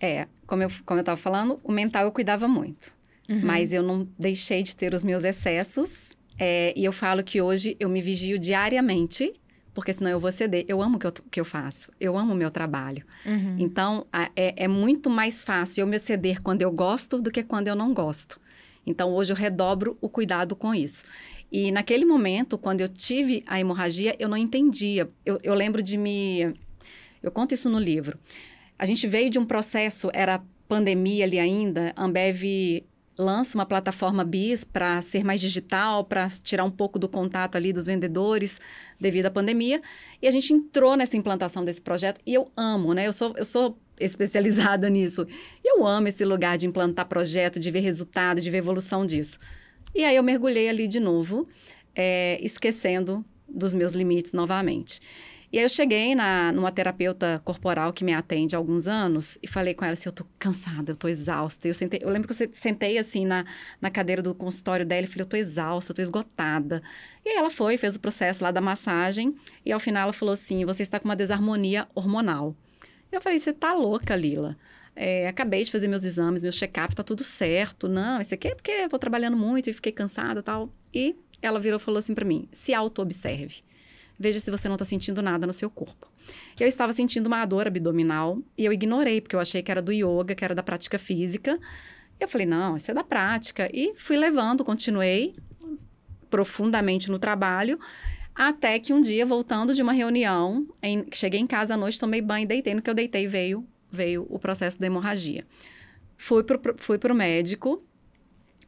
É, 0.05 0.27
como 0.45 0.63
eu, 0.63 0.69
como 0.85 1.00
eu 1.00 1.03
tava 1.03 1.17
falando, 1.17 1.59
o 1.63 1.71
mental 1.71 2.05
eu 2.05 2.12
cuidava 2.12 2.47
muito. 2.47 2.93
Uhum. 3.27 3.41
Mas 3.43 3.74
eu 3.74 3.81
não 3.81 4.07
deixei 4.17 4.62
de 4.62 4.75
ter 4.75 4.93
os 4.93 5.03
meus 5.03 5.24
excessos. 5.24 6.15
É, 6.38 6.74
e 6.75 6.83
eu 6.83 6.91
falo 6.91 7.24
que 7.24 7.41
hoje 7.41 7.75
eu 7.79 7.89
me 7.89 8.01
vigio 8.01 8.38
diariamente 8.38 9.33
porque 9.75 9.91
senão 9.91 10.09
eu 10.09 10.19
vou 10.19 10.31
ceder. 10.31 10.63
Eu 10.69 10.81
amo 10.81 10.95
o 10.95 11.00
que 11.00 11.05
eu, 11.05 11.12
que 11.12 11.39
eu 11.39 11.45
faço, 11.45 11.91
eu 12.00 12.17
amo 12.17 12.33
o 12.33 12.35
meu 12.35 12.50
trabalho. 12.50 13.05
Uhum. 13.25 13.57
Então, 13.59 14.07
a, 14.12 14.31
é, 14.35 14.63
é 14.63 14.67
muito 14.69 15.09
mais 15.09 15.43
fácil 15.43 15.81
eu 15.81 15.88
me 15.88 16.00
ceder 16.00 16.41
quando 16.41 16.62
eu 16.62 16.71
gosto 16.71 17.21
do 17.21 17.29
que 17.29 17.43
quando 17.43 17.67
eu 17.67 17.75
não 17.75 17.93
gosto. 17.93 18.39
Então, 18.88 19.13
hoje 19.13 19.33
eu 19.33 19.35
redobro 19.35 19.97
o 20.00 20.07
cuidado 20.07 20.55
com 20.55 20.74
isso. 20.74 21.03
E 21.51 21.71
naquele 21.71 22.05
momento, 22.05 22.57
quando 22.57 22.81
eu 22.81 22.88
tive 22.88 23.43
a 23.45 23.59
hemorragia, 23.59 24.15
eu 24.17 24.29
não 24.29 24.38
entendia. 24.38 25.09
Eu, 25.25 25.39
eu 25.43 25.53
lembro 25.53 25.83
de 25.83 25.97
me. 25.97 26.53
Eu 27.21 27.31
conto 27.31 27.53
isso 27.53 27.69
no 27.69 27.79
livro. 27.79 28.17
A 28.77 28.86
gente 28.86 29.08
veio 29.08 29.29
de 29.29 29.39
um 29.39 29.46
processo, 29.46 30.10
era 30.13 30.44
pandemia 30.67 31.25
ali 31.25 31.39
ainda, 31.39 31.94
Ambev 31.96 32.84
lança 33.17 33.58
uma 33.58 33.65
plataforma 33.65 34.24
BIS 34.24 34.63
para 34.63 35.01
ser 35.01 35.24
mais 35.24 35.39
digital, 35.39 36.03
para 36.03 36.29
tirar 36.29 36.63
um 36.63 36.72
pouco 36.72 37.00
do 37.00 37.08
contato 37.08 37.55
ali 37.55 37.72
dos 37.72 37.86
vendedores 37.86 38.60
devido 39.00 39.27
à 39.27 39.32
pandemia. 39.32 39.82
E 40.22 40.27
a 40.27 40.32
gente 40.32 40.53
entrou 40.53 40.96
nessa 40.96 41.15
implantação 41.15 41.63
desse 41.63 41.82
projeto 41.82 42.20
e 42.25 42.34
eu 42.34 42.51
amo, 42.55 42.94
né? 42.94 43.08
Eu 43.08 43.13
sou, 43.13 43.34
eu 43.38 43.46
sou 43.46 43.77
especializada 44.00 44.89
nisso. 44.91 45.25
E 45.63 45.77
eu 45.77 45.86
amo 45.86 46.08
esse 46.08 46.25
lugar 46.25 46.58
de 46.58 46.67
implantar 46.67 47.08
projeto, 47.08 47.60
de 47.60 47.72
ver 47.72 47.79
resultado, 47.79 48.41
de 48.41 48.50
ver 48.50 48.58
evolução 48.58 49.05
disso. 49.05 49.39
E 49.94 50.03
aí 50.03 50.15
eu 50.15 50.24
mergulhei 50.24 50.67
ali 50.67 50.88
de 50.88 51.00
novo, 51.00 51.48
é, 51.96 52.38
esquecendo 52.41 53.24
dos 53.48 53.74
meus 53.74 53.94
limites 53.94 54.34
novamente. 54.34 55.00
E 55.51 55.57
aí 55.57 55.63
eu 55.63 55.69
cheguei 55.69 56.15
na, 56.15 56.51
numa 56.51 56.71
terapeuta 56.71 57.41
corporal 57.43 57.93
que 57.93 58.03
me 58.03 58.13
atende 58.13 58.55
há 58.55 58.57
alguns 58.57 58.87
anos 58.87 59.37
e 59.41 59.47
falei 59.47 59.73
com 59.73 59.85
ela 59.85 59.93
assim, 59.93 60.09
eu 60.09 60.13
tô 60.13 60.25
cansada, 60.37 60.91
eu 60.91 60.95
tô 60.95 61.07
exausta. 61.07 61.67
Eu, 61.67 61.73
sentei, 61.73 61.99
eu 62.03 62.09
lembro 62.09 62.27
que 62.27 62.43
eu 62.43 62.49
sentei 62.53 62.97
assim 62.97 63.25
na, 63.25 63.45
na 63.79 63.89
cadeira 63.89 64.21
do 64.21 64.33
consultório 64.33 64.85
dela 64.85 65.05
e 65.05 65.07
falei, 65.07 65.23
eu 65.23 65.29
tô 65.29 65.37
exausta, 65.37 65.91
eu 65.91 65.95
tô 65.95 66.01
esgotada. 66.01 66.81
E 67.23 67.29
aí 67.29 67.37
ela 67.37 67.49
foi, 67.49 67.77
fez 67.77 67.95
o 67.95 67.99
processo 67.99 68.43
lá 68.43 68.51
da 68.51 68.61
massagem 68.61 69.35
e 69.65 69.71
ao 69.71 69.79
final 69.79 70.03
ela 70.03 70.13
falou 70.13 70.33
assim, 70.33 70.65
você 70.65 70.83
está 70.83 70.99
com 70.99 71.07
uma 71.07 71.15
desarmonia 71.15 71.87
hormonal. 71.95 72.55
Eu 73.11 73.21
falei, 73.21 73.39
você 73.39 73.53
tá 73.53 73.73
louca, 73.73 74.15
Lila. 74.15 74.57
É, 74.95 75.27
acabei 75.27 75.63
de 75.63 75.71
fazer 75.71 75.87
meus 75.87 76.05
exames, 76.05 76.41
meu 76.41 76.51
check-up, 76.51 76.95
tá 76.95 77.03
tudo 77.03 77.23
certo. 77.23 77.87
Não, 77.87 78.19
isso 78.21 78.33
aqui 78.33 78.47
é 78.47 78.55
porque 78.55 78.71
eu 78.71 78.89
tô 78.89 78.97
trabalhando 78.97 79.35
muito 79.35 79.69
e 79.69 79.73
fiquei 79.73 79.91
cansada 79.91 80.39
e 80.39 80.43
tal. 80.43 80.69
E 80.93 81.15
ela 81.41 81.59
virou 81.59 81.77
e 81.77 81.81
falou 81.81 81.99
assim 81.99 82.13
para 82.13 82.25
mim, 82.25 82.47
se 82.51 82.73
auto-observe. 82.73 83.61
Veja 84.17 84.39
se 84.39 84.50
você 84.50 84.67
não 84.67 84.75
está 84.75 84.86
sentindo 84.86 85.22
nada 85.22 85.45
no 85.45 85.53
seu 85.53 85.69
corpo. 85.69 86.12
Eu 86.60 86.67
estava 86.67 86.93
sentindo 86.93 87.27
uma 87.27 87.45
dor 87.45 87.67
abdominal 87.67 88.39
e 88.57 88.65
eu 88.65 88.72
ignorei, 88.72 89.22
porque 89.22 89.36
eu 89.36 89.39
achei 89.39 89.62
que 89.62 89.72
era 89.72 89.81
do 89.81 89.91
yoga, 89.91 90.34
que 90.34 90.43
era 90.43 90.55
da 90.55 90.63
prática 90.63 90.98
física. 90.98 91.60
Eu 92.19 92.27
falei, 92.27 92.48
não, 92.48 92.77
isso 92.77 92.89
é 92.89 92.93
da 92.93 93.03
prática. 93.03 93.69
E 93.74 93.93
fui 93.95 94.17
levando, 94.17 94.63
continuei 94.63 95.36
profundamente 96.29 97.12
no 97.12 97.19
trabalho, 97.19 97.79
até 98.34 98.79
que 98.79 98.91
um 98.91 99.00
dia, 99.00 99.25
voltando 99.25 99.74
de 99.74 99.81
uma 99.81 99.93
reunião, 99.93 100.67
em, 100.81 101.05
cheguei 101.13 101.39
em 101.39 101.48
casa 101.48 101.75
à 101.75 101.77
noite, 101.77 102.00
tomei 102.00 102.22
banho, 102.22 102.48
deitei. 102.48 102.74
No 102.74 102.81
que 102.81 102.89
eu 102.89 102.93
deitei, 102.93 103.27
veio, 103.27 103.65
veio 103.89 104.25
o 104.29 104.38
processo 104.39 104.79
da 104.79 104.88
hemorragia. 104.88 105.45
Fui 106.17 106.43
para 106.43 106.57
o 106.57 106.75
fui 106.77 106.98
pro 106.98 107.15
médico, 107.15 107.81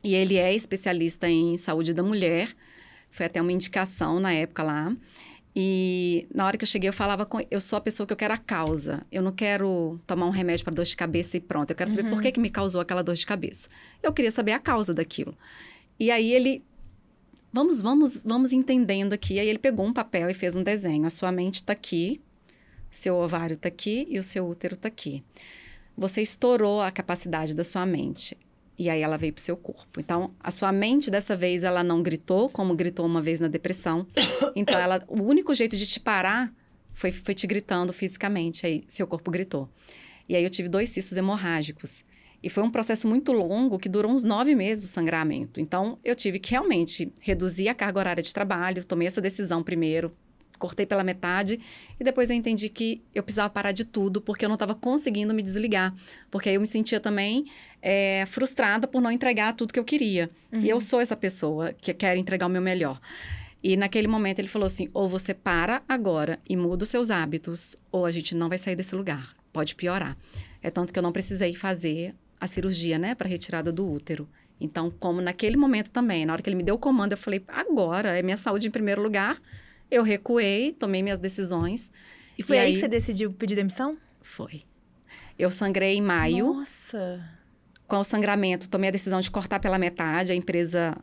e 0.04 0.16
ele 0.16 0.38
é 0.38 0.54
especialista 0.54 1.27
em 1.27 1.58
saúde 1.58 1.94
da 1.94 2.04
mulher. 2.04 2.56
Foi 3.10 3.25
até 3.25 3.42
uma 3.42 3.51
indicação 3.51 4.20
na 4.20 4.32
época 4.32 4.63
lá. 4.63 4.96
E 5.60 6.28
na 6.32 6.46
hora 6.46 6.56
que 6.56 6.64
eu 6.64 6.68
cheguei, 6.68 6.88
eu 6.88 6.94
falava 6.94 7.26
com. 7.26 7.40
Eu 7.50 7.60
sou 7.60 7.78
a 7.78 7.82
pessoa 7.82 8.06
que 8.06 8.14
eu 8.14 8.18
quero 8.18 8.32
a 8.32 8.38
causa. 8.38 9.04
Eu 9.12 9.24
não 9.24 9.32
quero 9.32 10.00
tomar 10.06 10.28
um 10.28 10.30
remédio 10.30 10.64
para 10.64 10.76
dor 10.76 10.86
de 10.86 10.96
cabeça 10.96 11.36
e 11.36 11.40
pronto. 11.40 11.72
Eu 11.72 11.76
quero 11.76 11.90
saber 11.90 12.04
uhum. 12.04 12.12
por 12.12 12.22
que, 12.22 12.32
que 12.32 12.40
me 12.40 12.52
causou 12.52 12.80
aquela 12.80 13.02
dor 13.02 13.16
de 13.16 13.26
cabeça. 13.26 13.68
Eu 14.04 14.14
queria 14.14 14.30
saber 14.30 14.52
a 14.52 14.60
causa 14.60 14.94
daquilo. 14.94 15.36
E 16.00 16.12
aí 16.12 16.32
ele. 16.32 16.64
Vamos, 17.52 17.82
vamos, 17.82 18.22
vamos 18.24 18.54
entendendo 18.54 19.14
aqui. 19.14 19.40
Aí 19.40 19.50
ele 19.50 19.58
pegou 19.58 19.84
um 19.84 19.92
papel 19.92 20.30
e 20.30 20.34
fez 20.36 20.56
um 20.56 20.62
desenho. 20.62 21.08
A 21.08 21.10
sua 21.10 21.32
mente 21.32 21.56
está 21.56 21.74
aqui, 21.74 22.22
seu 22.88 23.16
ovário 23.16 23.56
está 23.56 23.68
aqui 23.68 24.06
e 24.12 24.20
o 24.20 24.24
seu 24.24 24.48
útero 24.48 24.76
está 24.76 24.88
aqui. 24.88 25.24
Você 25.98 26.22
estourou 26.22 26.84
a 26.84 26.92
capacidade 26.92 27.56
da 27.56 27.64
sua 27.64 27.84
mente. 27.84 28.38
E 28.77 28.89
aí 28.89 29.01
ela 29.01 29.17
veio 29.17 29.34
para 29.34 29.39
o 29.39 29.43
seu 29.43 29.57
corpo. 29.57 30.00
Então, 30.00 30.31
a 30.39 30.51
sua 30.51 30.72
mente 30.72 31.10
dessa 31.10 31.36
vez 31.36 31.63
ela 31.63 31.84
não 31.84 32.03
gritou 32.03 32.48
como 32.48 32.75
gritou 32.75 33.05
uma 33.05 33.22
vez 33.22 33.39
na 33.39 33.48
depressão. 33.48 34.05
Então, 34.55 34.79
ela, 34.79 35.03
o 35.07 35.22
único 35.22 35.53
jeito 35.53 35.77
de 35.77 35.86
te 35.86 36.00
parar 36.00 36.51
foi, 36.93 37.12
foi 37.12 37.36
te 37.36 37.46
gritando 37.46 37.93
fisicamente. 37.93 38.65
Aí 38.65 38.84
seu 38.88 39.05
corpo 39.05 39.29
gritou. 39.29 39.69
E 40.27 40.36
aí 40.36 40.43
eu 40.43 40.50
tive 40.50 40.67
dois 40.67 40.89
cistos 40.89 41.15
hemorrágicos. 41.15 42.03
E 42.41 42.50
foi 42.50 42.63
um 42.63 42.69
processo 42.69 43.07
muito 43.07 43.31
longo 43.31 43.79
que 43.79 43.89
durou 43.89 44.12
uns 44.12 44.24
nove 44.24 44.55
meses 44.55 44.86
o 44.86 44.88
sangramento. 44.88 45.60
Então, 45.60 45.98
eu 46.03 46.15
tive 46.15 46.39
que 46.39 46.51
realmente 46.51 47.12
reduzir 47.19 47.67
a 47.67 47.75
carga 47.75 48.00
horária 48.00 48.24
de 48.24 48.34
trabalho. 48.34 48.86
Tomei 48.86 49.07
essa 49.07 49.22
decisão 49.22 49.63
primeiro, 49.63 50.12
cortei 50.57 50.86
pela 50.86 51.03
metade 51.03 51.60
e 52.00 52.03
depois 52.03 52.29
eu 52.29 52.36
entendi 52.36 52.69
que 52.69 53.01
eu 53.13 53.24
precisava 53.24 53.50
parar 53.50 53.72
de 53.72 53.86
tudo 53.86 54.19
porque 54.22 54.46
eu 54.46 54.50
não 54.50 54.55
estava 54.55 54.75
conseguindo 54.75 55.34
me 55.34 55.41
desligar. 55.41 55.96
Porque 56.29 56.50
aí 56.50 56.55
eu 56.55 56.62
me 56.62 56.67
sentia 56.67 57.00
também 57.00 57.46
é, 57.89 58.25
frustrada 58.25 58.86
por 58.86 59.01
não 59.01 59.10
entregar 59.10 59.53
tudo 59.53 59.72
que 59.72 59.79
eu 59.79 59.86
queria. 59.86 60.29
Uhum. 60.51 60.60
E 60.60 60.70
eu 60.70 60.75
uhum. 60.75 60.82
sou 60.82 61.00
essa 61.00 61.15
pessoa 61.15 61.72
que 61.72 61.94
quer 61.94 62.17
entregar 62.17 62.46
o 62.46 62.50
meu 62.50 62.62
melhor. 62.62 63.00
E 63.63 63.77
naquele 63.77 64.10
momento 64.10 64.39
ele 64.39 64.50
falou 64.50 64.65
assim: 64.65 64.89
ou 64.94 65.08
você 65.08 65.34
para 65.34 65.82
agora 65.88 66.38
e 66.50 66.58
muda 66.58 66.84
os 66.84 66.89
seus 66.89 67.10
hábitos, 67.10 67.77
ou 67.89 68.06
a 68.06 68.12
gente 68.12 68.36
não 68.36 68.50
vai 68.50 68.58
sair 68.58 68.75
desse 68.75 68.94
lugar. 68.94 69.34
Pode 69.53 69.74
piorar. 69.74 70.17
É 70.62 70.70
tanto 70.70 70.91
que 70.91 71.00
eu 71.00 71.03
não 71.03 71.13
precisei 71.13 71.56
fazer 71.56 72.13
a 72.38 72.46
cirurgia, 72.46 73.00
né, 73.00 73.15
para 73.15 73.29
retirada 73.29 73.72
do 73.72 73.89
útero. 73.89 74.27
Então, 74.60 74.91
como 74.91 75.22
naquele 75.22 75.56
momento 75.56 75.89
também, 75.89 76.25
na 76.25 76.34
hora 76.34 76.41
que 76.41 76.50
ele 76.50 76.58
me 76.58 76.63
deu 76.63 76.75
o 76.75 76.79
comando, 76.79 77.13
eu 77.13 77.17
falei: 77.17 77.41
agora 77.48 78.20
é 78.20 78.22
minha 78.22 78.38
saúde 78.38 78.67
em 78.67 78.72
primeiro 78.72 79.01
lugar 79.01 79.39
eu 79.89 80.03
recuei, 80.03 80.74
tomei 80.74 81.01
minhas 81.01 81.17
decisões. 81.17 81.89
E 82.38 82.44
foi 82.44 82.58
e 82.58 82.60
aí, 82.60 82.65
aí 82.65 82.74
que 82.74 82.79
você 82.82 82.88
decidiu 82.88 83.32
pedir 83.32 83.56
demissão? 83.56 83.98
Foi. 84.22 84.62
Eu 85.39 85.50
sangrei 85.50 85.96
em 85.96 86.01
maio. 86.01 86.53
Nossa! 86.53 87.37
Com 87.88 87.98
o 87.98 88.03
sangramento, 88.03 88.70
tomei 88.70 88.89
a 88.89 88.91
decisão 88.91 89.22
de 89.22 89.32
cortar 89.32 89.60
pela 89.60 89.77
metade. 89.77 90.32
A 90.32 90.36
empresa 90.36 90.96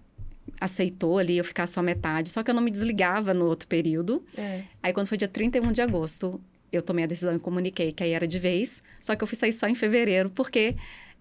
aceitou 0.60 1.18
ali 1.18 1.38
eu 1.38 1.44
ficar 1.44 1.66
só 1.66 1.82
metade. 1.82 2.28
Só 2.28 2.42
que 2.42 2.50
eu 2.50 2.54
não 2.54 2.62
me 2.62 2.70
desligava 2.70 3.32
no 3.32 3.46
outro 3.46 3.66
período. 3.66 4.24
É. 4.36 4.62
Aí, 4.82 4.92
quando 4.92 5.06
foi 5.06 5.16
dia 5.16 5.28
31 5.28 5.72
de 5.72 5.80
agosto, 5.80 6.40
eu 6.70 6.82
tomei 6.82 7.04
a 7.04 7.06
decisão 7.06 7.34
e 7.34 7.38
comuniquei 7.38 7.92
que 7.92 8.02
aí 8.02 8.10
era 8.10 8.26
de 8.26 8.38
vez. 8.38 8.82
Só 9.00 9.14
que 9.16 9.22
eu 9.22 9.26
fui 9.26 9.36
sair 9.36 9.52
só 9.52 9.66
em 9.66 9.74
fevereiro, 9.74 10.30
porque 10.30 10.76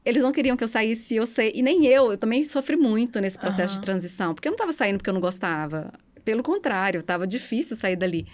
eles 0.05 0.21
não 0.21 0.31
queriam 0.31 0.57
que 0.57 0.63
eu 0.63 0.67
saísse, 0.67 1.15
eu 1.15 1.25
sei. 1.25 1.51
E 1.55 1.61
nem 1.61 1.85
eu, 1.85 2.11
eu 2.11 2.17
também 2.17 2.43
sofri 2.43 2.75
muito 2.75 3.19
nesse 3.21 3.39
processo 3.39 3.75
uhum. 3.75 3.79
de 3.79 3.85
transição. 3.85 4.33
Porque 4.33 4.47
eu 4.47 4.51
não 4.51 4.57
estava 4.57 4.73
saindo 4.73 4.97
porque 4.97 5.09
eu 5.09 5.13
não 5.13 5.21
gostava. 5.21 5.93
Pelo 6.25 6.43
contrário, 6.43 6.99
estava 7.01 7.25
difícil 7.25 7.77
sair 7.77 7.95
dali. 7.95 8.27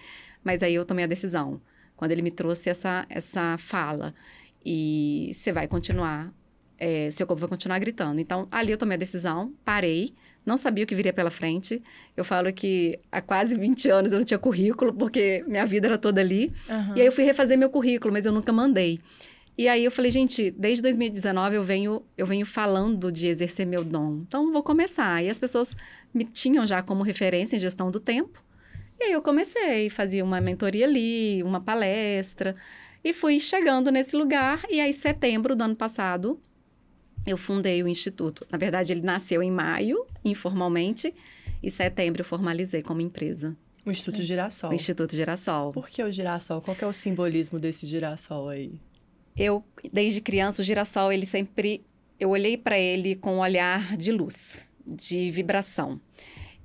Mas 0.44 0.64
aí 0.64 0.74
eu 0.74 0.86
tomei 0.86 1.06
a 1.06 1.08
decisão. 1.08 1.62
Quando 1.96 2.12
ele 2.12 2.22
me 2.22 2.32
trouxe 2.32 2.70
essa, 2.70 3.06
essa 3.10 3.58
fala. 3.58 4.14
E 4.66 5.32
você 5.34 5.52
vai 5.52 5.68
continuar, 5.68 6.34
é, 6.80 7.10
seu 7.12 7.28
corpo 7.28 7.42
vai 7.42 7.50
continuar 7.50 7.78
gritando. 7.80 8.22
Então, 8.22 8.48
ali 8.50 8.72
eu 8.72 8.78
tomei 8.78 8.96
a 8.96 9.00
decisão, 9.00 9.54
parei, 9.66 10.14
não 10.46 10.58
sabia 10.58 10.84
o 10.84 10.88
que 10.88 10.96
viria 10.96 11.14
pela 11.14 11.30
frente. 11.30 11.84
Eu 12.16 12.24
falo 12.24 12.52
que 12.54 12.98
há 13.12 13.22
quase 13.22 13.56
20 13.56 13.90
anos 13.90 14.12
eu 14.12 14.20
não 14.20 14.26
tinha 14.26 14.40
currículo, 14.40 14.94
porque 14.94 15.44
minha 15.48 15.66
vida 15.66 15.88
era 15.88 15.98
toda 15.98 16.22
ali. 16.22 16.52
Uhum. 16.70 16.96
E 16.96 17.02
aí 17.02 17.06
eu 17.06 17.12
fui 17.12 17.24
refazer 17.24 17.58
meu 17.58 17.70
currículo, 17.70 18.14
mas 18.14 18.26
eu 18.26 18.32
nunca 18.32 18.52
mandei. 18.52 19.00
E 19.58 19.68
aí 19.68 19.84
eu 19.84 19.92
falei, 19.92 20.10
gente, 20.10 20.52
desde 20.52 20.82
2019 20.84 21.58
eu 21.58 21.64
venho, 21.64 22.02
eu 22.18 22.26
venho 22.26 22.46
falando 22.46 23.12
de 23.12 23.28
exercer 23.28 23.68
meu 23.68 23.84
dom. 23.84 24.24
Então 24.26 24.54
vou 24.54 24.64
começar. 24.64 25.22
E 25.22 25.30
as 25.30 25.38
pessoas 25.38 25.76
me 26.14 26.24
tinham 26.24 26.66
já 26.66 26.82
como 26.82 27.04
referência 27.04 27.58
em 27.58 27.60
gestão 27.60 27.92
do 27.92 28.00
tempo. 28.00 28.42
E 28.98 29.04
aí 29.04 29.12
eu 29.12 29.22
comecei, 29.22 29.90
fazia 29.90 30.24
uma 30.24 30.40
mentoria 30.40 30.86
ali, 30.86 31.44
uma 31.44 31.60
palestra. 31.60 32.56
E 33.04 33.14
fui 33.14 33.40
chegando 33.40 33.92
nesse 33.92 34.16
lugar, 34.18 34.62
e 34.70 34.80
aí, 34.80 34.92
setembro 34.92 35.56
do 35.56 35.64
ano 35.64 35.76
passado, 35.76 36.40
eu 37.26 37.38
fundei 37.38 37.82
o 37.84 37.88
Instituto. 37.88 38.46
Na 38.52 38.58
verdade, 38.58 38.92
ele 38.92 39.02
nasceu 39.02 39.42
em 39.44 39.52
maio, 39.52 40.06
informalmente, 40.24 41.14
e 41.62 41.70
setembro 41.70 42.22
eu 42.22 42.26
formalizei 42.26 42.82
como 42.82 43.02
empresa. 43.02 43.56
O 43.86 43.92
Instituto 43.92 44.22
Girassol. 44.22 44.72
O 44.72 44.74
Instituto 44.74 45.16
Girassol. 45.16 45.72
Por 45.72 45.90
que 45.90 46.04
o 46.04 46.12
girassol? 46.12 46.62
Qual 46.62 46.78
é 46.80 46.86
o 46.86 46.94
simbolismo 46.94 47.60
desse 47.60 47.88
girassol 47.88 48.50
aí? 48.50 48.74
Eu, 49.36 49.64
desde 49.92 50.22
criança, 50.22 50.62
o 50.62 50.66
girassol, 50.66 51.12
ele 51.12 51.26
sempre... 51.26 51.84
Eu 52.20 52.32
olhei 52.32 52.58
para 52.58 52.78
ele 52.78 53.16
com 53.16 53.36
um 53.36 53.40
olhar 53.40 53.96
de 53.96 54.12
luz, 54.12 54.68
de 54.86 55.32
vibração. 55.32 56.00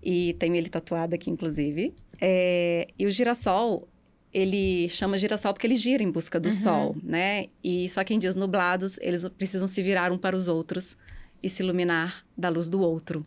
E 0.02 0.34
tenho 0.34 0.54
ele 0.56 0.68
tatuado 0.68 1.14
aqui, 1.14 1.30
inclusive. 1.30 1.94
É, 2.20 2.88
e 2.99 3.06
o 3.06 3.11
girassol, 3.11 3.88
ele 4.35 4.88
chama 4.88 5.17
girassol 5.17 5.53
porque 5.55 5.67
ele 5.67 5.76
gira 5.76 6.03
em 6.03 6.11
busca 6.11 6.38
do 6.41 6.49
Uhum. 6.49 6.53
sol, 6.55 6.97
né? 7.03 7.47
E 7.62 7.88
só 7.88 8.03
que 8.03 8.12
em 8.12 8.19
dias 8.19 8.35
nublados, 8.35 8.99
eles 9.00 9.26
precisam 9.38 9.69
se 9.69 9.83
virar 9.83 10.11
um 10.11 10.19
para 10.19 10.35
os 10.37 10.49
outros 10.49 10.97
e 11.43 11.49
se 11.49 11.62
iluminar 11.62 12.25
da 12.37 12.49
luz 12.49 12.69
do 12.69 12.81
outro. 12.81 13.25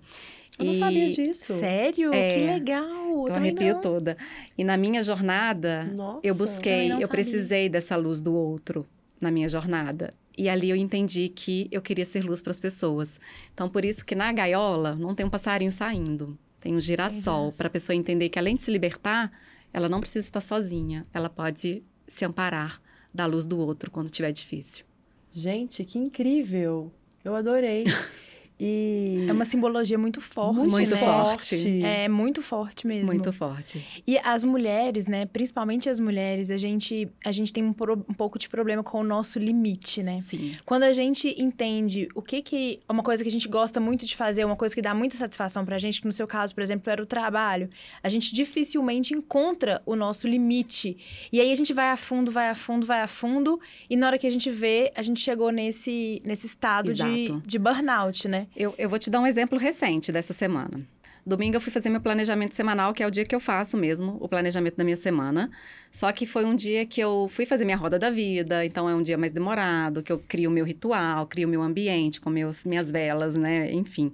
Eu 0.59 0.65
não 0.65 0.73
E 0.73 0.77
sabia 0.77 1.09
disso. 1.11 1.57
Sério? 1.59 2.11
É. 2.13 2.27
Que 2.29 2.39
legal. 2.45 3.27
Eu 3.27 3.33
arrepio 3.33 3.75
não. 3.75 3.81
toda. 3.81 4.17
E 4.57 4.63
na 4.63 4.75
minha 4.75 5.01
jornada, 5.03 5.85
Nossa. 5.85 6.19
eu 6.23 6.35
busquei, 6.35 6.89
não 6.89 6.95
eu 6.97 7.01
sabia. 7.03 7.07
precisei 7.07 7.69
dessa 7.69 7.95
luz 7.95 8.19
do 8.21 8.33
outro 8.35 8.85
na 9.21 9.31
minha 9.31 9.47
jornada. 9.47 10.13
E 10.37 10.49
ali 10.49 10.69
eu 10.69 10.75
entendi 10.75 11.29
que 11.29 11.67
eu 11.71 11.81
queria 11.81 12.05
ser 12.05 12.23
luz 12.23 12.41
para 12.41 12.51
as 12.51 12.59
pessoas. 12.59 13.19
Então, 13.53 13.69
por 13.69 13.83
isso 13.85 14.05
que 14.05 14.13
na 14.15 14.31
gaiola 14.31 14.95
não 14.95 15.15
tem 15.15 15.25
um 15.25 15.29
passarinho 15.29 15.71
saindo. 15.71 16.37
Tem 16.59 16.75
um 16.75 16.79
girassol, 16.79 17.51
para 17.53 17.67
a 17.67 17.69
pessoa 17.71 17.95
entender 17.95 18.29
que 18.29 18.37
além 18.39 18.55
de 18.55 18.63
se 18.63 18.71
libertar, 18.71 19.31
ela 19.77 19.87
não 19.87 19.99
precisa 19.99 20.25
estar 20.25 20.41
sozinha. 20.41 21.05
Ela 21.13 21.29
pode 21.29 21.83
se 22.07 22.25
amparar 22.25 22.81
da 23.13 23.27
luz 23.27 23.45
do 23.45 23.59
outro 23.59 23.91
quando 23.91 24.09
tiver 24.09 24.31
difícil. 24.31 24.83
Gente, 25.31 25.85
que 25.85 25.99
incrível. 25.99 26.91
Eu 27.23 27.35
adorei. 27.35 27.85
E... 28.59 29.25
É 29.29 29.31
uma 29.33 29.45
simbologia 29.45 29.97
muito 29.97 30.19
forte, 30.19 30.69
Muito 30.69 30.89
né? 30.91 30.97
forte. 30.97 31.83
É 31.83 32.07
muito 32.09 32.41
forte 32.41 32.87
mesmo. 32.87 33.05
Muito 33.05 33.31
forte. 33.31 33.85
E 34.05 34.17
as 34.17 34.43
mulheres, 34.43 35.05
né? 35.05 35.25
Principalmente 35.27 35.87
as 35.89 35.99
mulheres, 35.99 36.49
a 36.49 36.57
gente, 36.57 37.07
a 37.23 37.31
gente 37.31 37.53
tem 37.53 37.63
um, 37.63 37.71
pro- 37.71 38.03
um 38.09 38.13
pouco 38.13 38.39
de 38.39 38.49
problema 38.49 38.81
com 38.83 38.99
o 38.99 39.03
nosso 39.03 39.37
limite, 39.37 40.01
né? 40.01 40.21
Sim. 40.23 40.53
Quando 40.65 40.83
a 40.83 40.93
gente 40.93 41.35
entende 41.41 42.07
o 42.15 42.21
que 42.21 42.41
que... 42.41 42.79
Uma 42.89 43.03
coisa 43.03 43.21
que 43.23 43.29
a 43.29 43.31
gente 43.31 43.47
gosta 43.47 43.79
muito 43.79 44.05
de 44.05 44.15
fazer, 44.15 44.43
uma 44.43 44.55
coisa 44.55 44.73
que 44.73 44.81
dá 44.81 44.93
muita 44.93 45.15
satisfação 45.17 45.63
pra 45.63 45.77
gente, 45.77 46.01
que 46.01 46.07
no 46.07 46.13
seu 46.13 46.25
caso, 46.25 46.55
por 46.55 46.61
exemplo, 46.63 46.91
era 46.91 47.01
o 47.01 47.05
trabalho, 47.05 47.69
a 48.01 48.09
gente 48.09 48.33
dificilmente 48.33 49.13
encontra 49.13 49.83
o 49.85 49.95
nosso 49.95 50.27
limite. 50.27 50.97
E 51.31 51.39
aí 51.39 51.51
a 51.51 51.55
gente 51.55 51.73
vai 51.73 51.89
a 51.91 51.97
fundo, 51.97 52.31
vai 52.31 52.49
a 52.49 52.55
fundo, 52.55 52.85
vai 52.87 53.01
a 53.01 53.07
fundo, 53.07 53.59
e 53.87 53.95
na 53.95 54.07
hora 54.07 54.17
que 54.17 54.25
a 54.25 54.31
gente 54.31 54.49
vê, 54.49 54.91
a 54.95 55.03
gente 55.03 55.19
chegou 55.19 55.51
nesse, 55.51 56.21
nesse 56.25 56.47
estado 56.47 56.91
de, 56.93 57.39
de 57.45 57.59
burnout, 57.59 58.27
né? 58.27 58.46
Eu, 58.55 58.73
eu 58.77 58.89
vou 58.89 58.97
te 58.97 59.09
dar 59.09 59.19
um 59.19 59.27
exemplo 59.27 59.57
recente 59.57 60.11
dessa 60.11 60.33
semana. 60.33 60.85
Domingo 61.27 61.57
eu 61.57 61.61
fui 61.61 61.73
fazer 61.73 61.89
meu 61.89 61.99
planejamento 61.99 62.55
semanal, 62.55 62.93
que 62.93 63.03
é 63.03 63.07
o 63.07 63.11
dia 63.11 63.25
que 63.25 63.35
eu 63.35 63.39
faço 63.39 63.75
mesmo, 63.75 64.17
o 64.21 64.29
planejamento 64.29 64.77
da 64.77 64.83
minha 64.85 64.95
semana. 64.95 65.51
Só 65.91 66.09
que 66.13 66.25
foi 66.25 66.45
um 66.45 66.55
dia 66.55 66.85
que 66.85 67.01
eu 67.01 67.27
fui 67.29 67.45
fazer 67.45 67.65
minha 67.65 67.75
roda 67.75 67.99
da 67.99 68.09
vida, 68.09 68.65
então 68.65 68.89
é 68.89 68.95
um 68.95 69.03
dia 69.03 69.17
mais 69.17 69.33
demorado, 69.33 70.01
que 70.01 70.09
eu 70.09 70.19
crio 70.19 70.49
o 70.49 70.53
meu 70.53 70.63
ritual, 70.63 71.27
crio 71.27 71.45
o 71.45 71.51
meu 71.51 71.61
ambiente 71.61 72.21
com 72.21 72.29
meus, 72.29 72.63
minhas 72.63 72.89
velas, 72.89 73.35
né? 73.35 73.69
Enfim, 73.73 74.13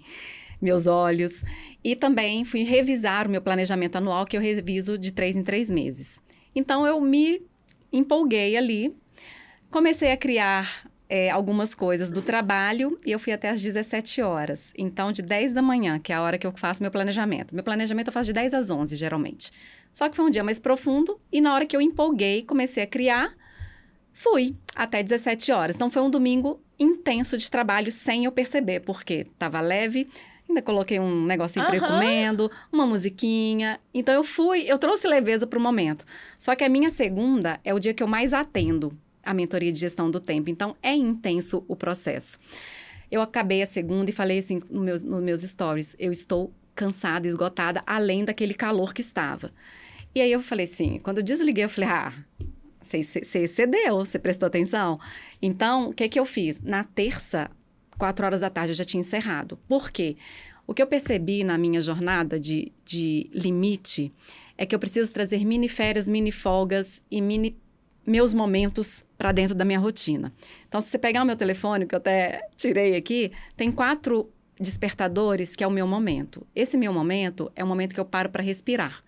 meus 0.60 0.88
olhos. 0.88 1.44
E 1.84 1.96
também 1.96 2.44
fui 2.44 2.64
revisar 2.64 3.28
o 3.28 3.30
meu 3.30 3.44
planejamento 3.44 3.98
anual, 3.98 4.26
que 4.26 4.36
eu 4.36 4.42
reviso 4.42 4.98
de 4.98 5.14
três 5.14 5.36
em 5.36 5.44
três 5.44 5.70
meses. 5.70 6.20
Então 6.56 6.84
eu 6.84 7.00
me 7.00 7.44
empolguei 7.92 8.58
ali, 8.58 8.92
comecei 9.70 10.12
a 10.12 10.18
criar 10.18 10.90
é, 11.16 11.30
algumas 11.30 11.76
coisas 11.76 12.10
do 12.10 12.24
trabalho 12.24 12.98
e 13.06 13.12
eu 13.12 13.20
fui 13.20 13.32
até 13.32 13.48
às 13.48 13.62
17 13.62 14.20
horas. 14.24 14.74
Então, 14.76 15.12
de 15.12 15.22
10 15.22 15.54
da 15.54 15.62
manhã, 15.62 16.00
que 16.00 16.12
é 16.12 16.16
a 16.16 16.22
hora 16.24 16.40
que 16.40 16.48
eu 16.48 16.52
faço 16.56 16.82
meu 16.82 16.90
planejamento. 16.90 17.54
Meu 17.54 17.64
planejamento 17.64 18.08
eu 18.08 18.12
faço 18.12 18.26
de 18.26 18.34
10 18.34 18.56
às 18.56 18.72
11, 18.72 18.96
geralmente. 18.96 19.52
Só 19.92 20.10
que 20.10 20.16
foi 20.16 20.26
um 20.26 20.32
dia 20.32 20.44
mais 20.44 20.58
profundo 20.58 21.22
e 21.32 21.40
na 21.40 21.54
hora 21.54 21.68
que 21.68 21.76
eu 21.76 21.82
empolguei, 21.82 22.42
comecei 22.42 22.82
a 22.82 22.88
criar, 22.88 23.32
fui 24.12 24.56
até 24.74 25.04
17 25.04 25.52
horas. 25.52 25.76
Então, 25.76 25.92
foi 25.92 26.02
um 26.02 26.10
domingo 26.10 26.60
intenso 26.80 27.38
de 27.38 27.52
trabalho 27.52 27.92
sem 27.92 28.26
eu 28.26 28.32
perceber, 28.32 28.80
porque 28.80 29.28
estava 29.32 29.62
leve. 29.62 30.10
Ainda 30.50 30.64
coloquei 30.64 31.00
um 31.00 31.26
negocinho 31.26 31.64
para 31.68 31.76
ir 31.76 31.82
comendo, 31.82 32.50
uma 32.72 32.88
musiquinha. 32.88 33.80
Então 33.94 34.16
eu 34.16 34.24
fui, 34.24 34.64
eu 34.68 34.80
trouxe 34.80 35.08
leveza 35.08 35.46
para 35.46 35.60
o 35.60 35.62
momento. 35.62 36.06
Só 36.40 36.56
que 36.56 36.64
a 36.64 36.70
minha 36.70 36.90
segunda 36.90 37.60
é 37.64 37.72
o 37.72 37.78
dia 37.78 37.94
que 37.94 38.02
eu 38.02 38.08
mais 38.08 38.34
atendo 38.34 38.98
a 39.24 39.34
mentoria 39.34 39.72
de 39.72 39.80
gestão 39.80 40.12
do 40.12 40.20
tempo. 40.20 40.50
Então, 40.50 40.76
é 40.84 40.94
intenso 40.94 41.64
o 41.68 41.76
processo. 41.76 42.38
Eu 43.10 43.22
acabei 43.22 43.62
a 43.62 43.66
segunda 43.66 44.10
e 44.10 44.14
falei 44.14 44.40
assim 44.40 44.62
nos 44.70 44.84
meus, 44.84 45.04
nos 45.04 45.22
meus 45.22 45.42
stories: 45.42 45.96
eu 45.98 46.12
estou 46.12 46.54
cansada, 46.76 47.28
esgotada, 47.28 47.84
além 47.86 48.26
daquele 48.26 48.54
calor 48.54 48.94
que 48.94 49.02
estava. 49.02 49.52
E 50.14 50.22
aí 50.22 50.32
eu 50.32 50.42
falei 50.42 50.66
assim: 50.66 51.00
quando 51.00 51.20
eu 51.20 51.24
desliguei, 51.24 51.64
eu 51.64 51.70
falei: 51.70 51.90
ah, 51.90 52.14
você, 52.82 53.40
excedeu, 53.40 54.00
você 54.00 54.20
prestou 54.20 54.48
atenção? 54.48 55.00
Então, 55.42 55.90
o 55.90 55.94
que, 55.94 56.10
que 56.10 56.20
eu 56.20 56.26
fiz? 56.26 56.60
Na 56.62 56.84
terça, 56.84 57.50
quatro 57.98 58.26
horas 58.26 58.42
da 58.42 58.50
tarde, 58.50 58.72
eu 58.72 58.76
já 58.76 58.86
tinha 58.86 59.02
encerrado. 59.02 59.58
Por 59.68 59.92
quê? 59.92 60.18
O 60.66 60.74
que 60.74 60.82
eu 60.82 60.88
percebi 60.88 61.44
na 61.44 61.58
minha 61.58 61.82
jornada 61.82 62.40
de, 62.40 62.72
de 62.86 63.30
limite 63.34 64.12
é 64.58 64.66
que 64.66 64.74
eu 64.74 64.80
preciso 64.80 65.12
trazer 65.12 65.44
mini 65.46 65.68
férias, 65.68 66.08
mini 66.08 66.32
folgas 66.32 67.04
e 67.10 67.22
mini 67.22 67.58
meus 68.06 68.34
momentos 68.34 69.04
para 69.18 69.32
dentro 69.32 69.56
da 69.56 69.64
minha 69.64 69.80
rotina. 69.80 70.34
Então, 70.68 70.82
se 70.82 70.90
você 70.90 71.00
pegar 71.00 71.24
o 71.24 71.26
meu 71.26 71.36
telefone, 71.36 71.86
que 71.86 71.96
eu 71.96 71.98
até 71.98 72.42
tirei 72.56 72.96
aqui, 72.96 73.32
tem 73.56 73.72
quatro 73.72 74.30
despertadores 74.60 75.56
que 75.56 75.64
é 75.64 75.68
o 75.68 75.72
meu 75.72 75.88
momento. 75.88 76.46
Esse 76.56 76.78
meu 76.78 76.94
momento 76.94 77.52
é 77.56 77.64
o 77.64 77.68
momento 77.68 77.94
que 77.94 78.00
eu 78.00 78.06
paro 78.06 78.30
para 78.30 78.44
respirar. 78.44 79.04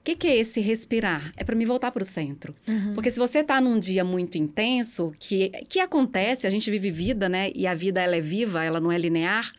O 0.00 0.04
que, 0.06 0.14
que 0.14 0.28
é 0.28 0.36
esse 0.36 0.60
respirar? 0.60 1.32
É 1.36 1.42
para 1.42 1.56
me 1.56 1.64
voltar 1.64 1.90
para 1.90 2.02
o 2.02 2.06
centro. 2.06 2.54
Porque 2.94 3.10
se 3.10 3.18
você 3.18 3.40
está 3.40 3.60
num 3.60 3.76
dia 3.76 4.04
muito 4.04 4.38
intenso, 4.38 5.12
que, 5.18 5.48
que 5.68 5.80
acontece, 5.80 6.46
a 6.46 6.50
gente 6.50 6.70
vive 6.70 6.90
vida, 6.92 7.28
né? 7.28 7.50
E 7.54 7.66
a 7.66 7.74
vida 7.74 8.00
ela 8.00 8.14
é 8.14 8.20
viva, 8.20 8.62
ela 8.62 8.78
não 8.78 8.92
é 8.92 8.98
linear. 8.98 9.50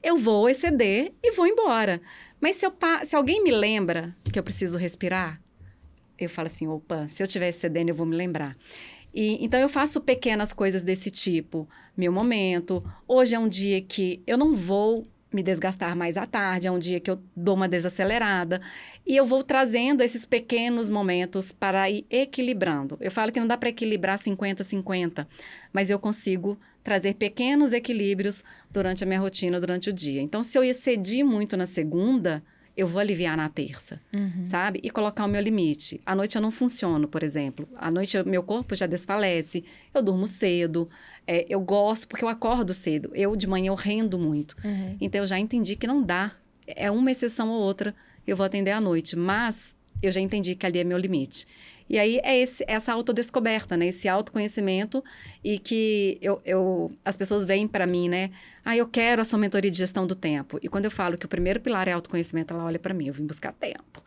Eu 0.00 0.16
vou 0.16 0.48
exceder 0.48 1.12
e 1.20 1.32
vou 1.32 1.48
embora. 1.48 2.00
Mas 2.40 2.54
se, 2.54 2.64
eu, 2.64 2.72
se 3.04 3.16
alguém 3.16 3.42
me 3.42 3.50
lembra 3.50 4.14
que 4.32 4.38
eu 4.38 4.42
preciso 4.44 4.78
respirar, 4.78 5.40
eu 6.18 6.28
falo 6.28 6.48
assim, 6.48 6.66
opa, 6.66 7.06
se 7.06 7.22
eu 7.22 7.26
estiver 7.26 7.48
excedendo, 7.48 7.90
eu 7.90 7.94
vou 7.94 8.06
me 8.06 8.16
lembrar. 8.16 8.56
E, 9.14 9.42
então, 9.44 9.58
eu 9.58 9.68
faço 9.68 10.00
pequenas 10.00 10.52
coisas 10.52 10.82
desse 10.82 11.10
tipo. 11.10 11.68
Meu 11.96 12.12
momento. 12.12 12.84
Hoje 13.06 13.34
é 13.34 13.38
um 13.38 13.48
dia 13.48 13.80
que 13.80 14.22
eu 14.26 14.36
não 14.36 14.54
vou 14.54 15.06
me 15.32 15.42
desgastar 15.42 15.94
mais 15.94 16.16
à 16.16 16.24
tarde, 16.26 16.66
é 16.66 16.70
um 16.70 16.78
dia 16.78 16.98
que 16.98 17.10
eu 17.10 17.20
dou 17.36 17.54
uma 17.54 17.68
desacelerada. 17.68 18.60
E 19.06 19.16
eu 19.16 19.26
vou 19.26 19.42
trazendo 19.42 20.02
esses 20.02 20.24
pequenos 20.24 20.88
momentos 20.88 21.52
para 21.52 21.88
ir 21.90 22.06
equilibrando. 22.10 22.96
Eu 23.00 23.10
falo 23.10 23.30
que 23.30 23.40
não 23.40 23.46
dá 23.46 23.56
para 23.56 23.68
equilibrar 23.68 24.18
50-50, 24.18 25.26
mas 25.72 25.90
eu 25.90 25.98
consigo 25.98 26.58
trazer 26.82 27.14
pequenos 27.14 27.72
equilíbrios 27.72 28.42
durante 28.70 29.04
a 29.04 29.06
minha 29.06 29.20
rotina, 29.20 29.60
durante 29.60 29.90
o 29.90 29.92
dia. 29.92 30.22
Então, 30.22 30.42
se 30.42 30.56
eu 30.56 30.64
excedi 30.64 31.22
muito 31.22 31.56
na 31.56 31.66
segunda, 31.66 32.42
eu 32.78 32.86
vou 32.86 33.00
aliviar 33.00 33.36
na 33.36 33.48
terça, 33.48 34.00
sabe? 34.46 34.78
E 34.84 34.88
colocar 34.88 35.24
o 35.24 35.28
meu 35.28 35.40
limite. 35.42 36.00
À 36.06 36.14
noite 36.14 36.36
eu 36.36 36.40
não 36.42 36.50
funciono, 36.52 37.08
por 37.08 37.22
exemplo. 37.24 37.68
À 37.76 37.90
noite 37.90 38.16
eu- 38.16 38.24
meu 38.24 38.42
corpo 38.42 38.74
já 38.76 38.86
desfalece, 38.86 39.64
eu 39.92 40.00
durmo 40.00 40.26
cedo, 40.26 40.88
é, 41.26 41.44
eu 41.48 41.60
gosto 41.60 42.06
porque 42.06 42.24
eu 42.24 42.28
acordo 42.28 42.72
cedo. 42.72 43.10
Eu, 43.14 43.34
de 43.34 43.46
manhã, 43.48 43.68
eu 43.70 43.74
rendo 43.74 44.16
muito. 44.18 44.56
Uhum. 44.64 44.96
Então, 45.00 45.20
eu 45.20 45.26
já 45.26 45.38
entendi 45.38 45.74
que 45.74 45.86
não 45.88 46.02
dá. 46.02 46.32
É 46.66 46.88
uma 46.90 47.10
exceção 47.10 47.50
ou 47.50 47.60
outra, 47.60 47.94
eu 48.26 48.36
vou 48.36 48.46
atender 48.46 48.70
à 48.70 48.80
noite. 48.80 49.16
Mas 49.16 49.74
eu 50.02 50.10
já 50.10 50.20
entendi 50.20 50.54
que 50.54 50.66
ali 50.66 50.78
é 50.78 50.84
meu 50.84 50.98
limite. 50.98 51.46
E 51.88 51.98
aí 51.98 52.20
é 52.22 52.38
esse, 52.38 52.62
essa 52.68 52.92
autodescoberta, 52.92 53.76
né? 53.76 53.86
Esse 53.86 54.08
autoconhecimento 54.08 55.02
e 55.42 55.58
que 55.58 56.18
eu, 56.20 56.40
eu, 56.44 56.92
as 57.02 57.16
pessoas 57.16 57.46
vêm 57.46 57.66
para 57.66 57.86
mim, 57.86 58.08
né? 58.08 58.30
Ah, 58.62 58.76
eu 58.76 58.86
quero 58.86 59.22
a 59.22 59.24
sua 59.24 59.38
mentoria 59.38 59.70
de 59.70 59.78
gestão 59.78 60.06
do 60.06 60.14
tempo. 60.14 60.58
E 60.62 60.68
quando 60.68 60.84
eu 60.84 60.90
falo 60.90 61.16
que 61.16 61.24
o 61.24 61.28
primeiro 61.28 61.60
pilar 61.60 61.88
é 61.88 61.92
autoconhecimento, 61.92 62.52
ela 62.52 62.64
olha 62.64 62.78
para 62.78 62.92
mim, 62.92 63.06
eu 63.06 63.14
vim 63.14 63.24
buscar 63.24 63.52
tempo. 63.52 64.02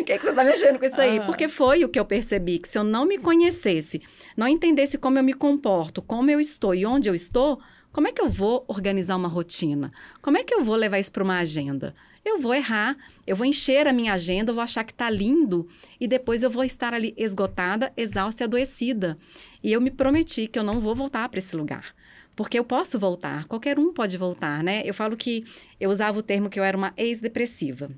O 0.00 0.02
que, 0.04 0.12
é 0.12 0.18
que 0.18 0.24
você 0.24 0.32
tá 0.32 0.42
mexendo 0.42 0.80
com 0.80 0.84
isso 0.84 1.00
aí? 1.00 1.18
Aham. 1.18 1.26
Porque 1.26 1.46
foi 1.46 1.84
o 1.84 1.88
que 1.88 2.00
eu 2.00 2.04
percebi, 2.04 2.58
que 2.58 2.68
se 2.68 2.76
eu 2.76 2.82
não 2.82 3.06
me 3.06 3.18
conhecesse, 3.18 4.02
não 4.36 4.48
entendesse 4.48 4.98
como 4.98 5.18
eu 5.18 5.22
me 5.22 5.34
comporto, 5.34 6.02
como 6.02 6.28
eu 6.28 6.40
estou 6.40 6.74
e 6.74 6.84
onde 6.84 7.08
eu 7.08 7.14
estou, 7.14 7.60
como 7.92 8.08
é 8.08 8.12
que 8.12 8.20
eu 8.20 8.28
vou 8.28 8.64
organizar 8.66 9.14
uma 9.14 9.28
rotina? 9.28 9.92
Como 10.20 10.36
é 10.36 10.42
que 10.42 10.52
eu 10.52 10.64
vou 10.64 10.74
levar 10.74 10.98
isso 10.98 11.12
para 11.12 11.22
uma 11.22 11.38
agenda? 11.38 11.94
Eu 12.24 12.40
vou 12.40 12.54
errar, 12.54 12.96
eu 13.26 13.34
vou 13.34 13.46
encher 13.46 13.86
a 13.86 13.92
minha 13.92 14.12
agenda, 14.12 14.50
eu 14.50 14.54
vou 14.54 14.62
achar 14.62 14.84
que 14.84 14.92
tá 14.92 15.08
lindo 15.08 15.68
e 15.98 16.06
depois 16.06 16.42
eu 16.42 16.50
vou 16.50 16.64
estar 16.64 16.92
ali 16.92 17.14
esgotada, 17.16 17.92
exausta 17.96 18.42
e 18.42 18.44
adoecida. 18.44 19.18
E 19.62 19.72
eu 19.72 19.80
me 19.80 19.90
prometi 19.90 20.46
que 20.46 20.58
eu 20.58 20.62
não 20.62 20.80
vou 20.80 20.94
voltar 20.94 21.28
para 21.28 21.38
esse 21.38 21.56
lugar. 21.56 21.94
Porque 22.36 22.58
eu 22.58 22.64
posso 22.64 22.98
voltar, 22.98 23.46
qualquer 23.46 23.78
um 23.78 23.92
pode 23.92 24.16
voltar, 24.16 24.62
né? 24.62 24.82
Eu 24.84 24.94
falo 24.94 25.16
que 25.16 25.44
eu 25.80 25.90
usava 25.90 26.18
o 26.18 26.22
termo 26.22 26.48
que 26.48 26.58
eu 26.58 26.64
era 26.64 26.76
uma 26.76 26.92
ex-depressiva. 26.96 27.90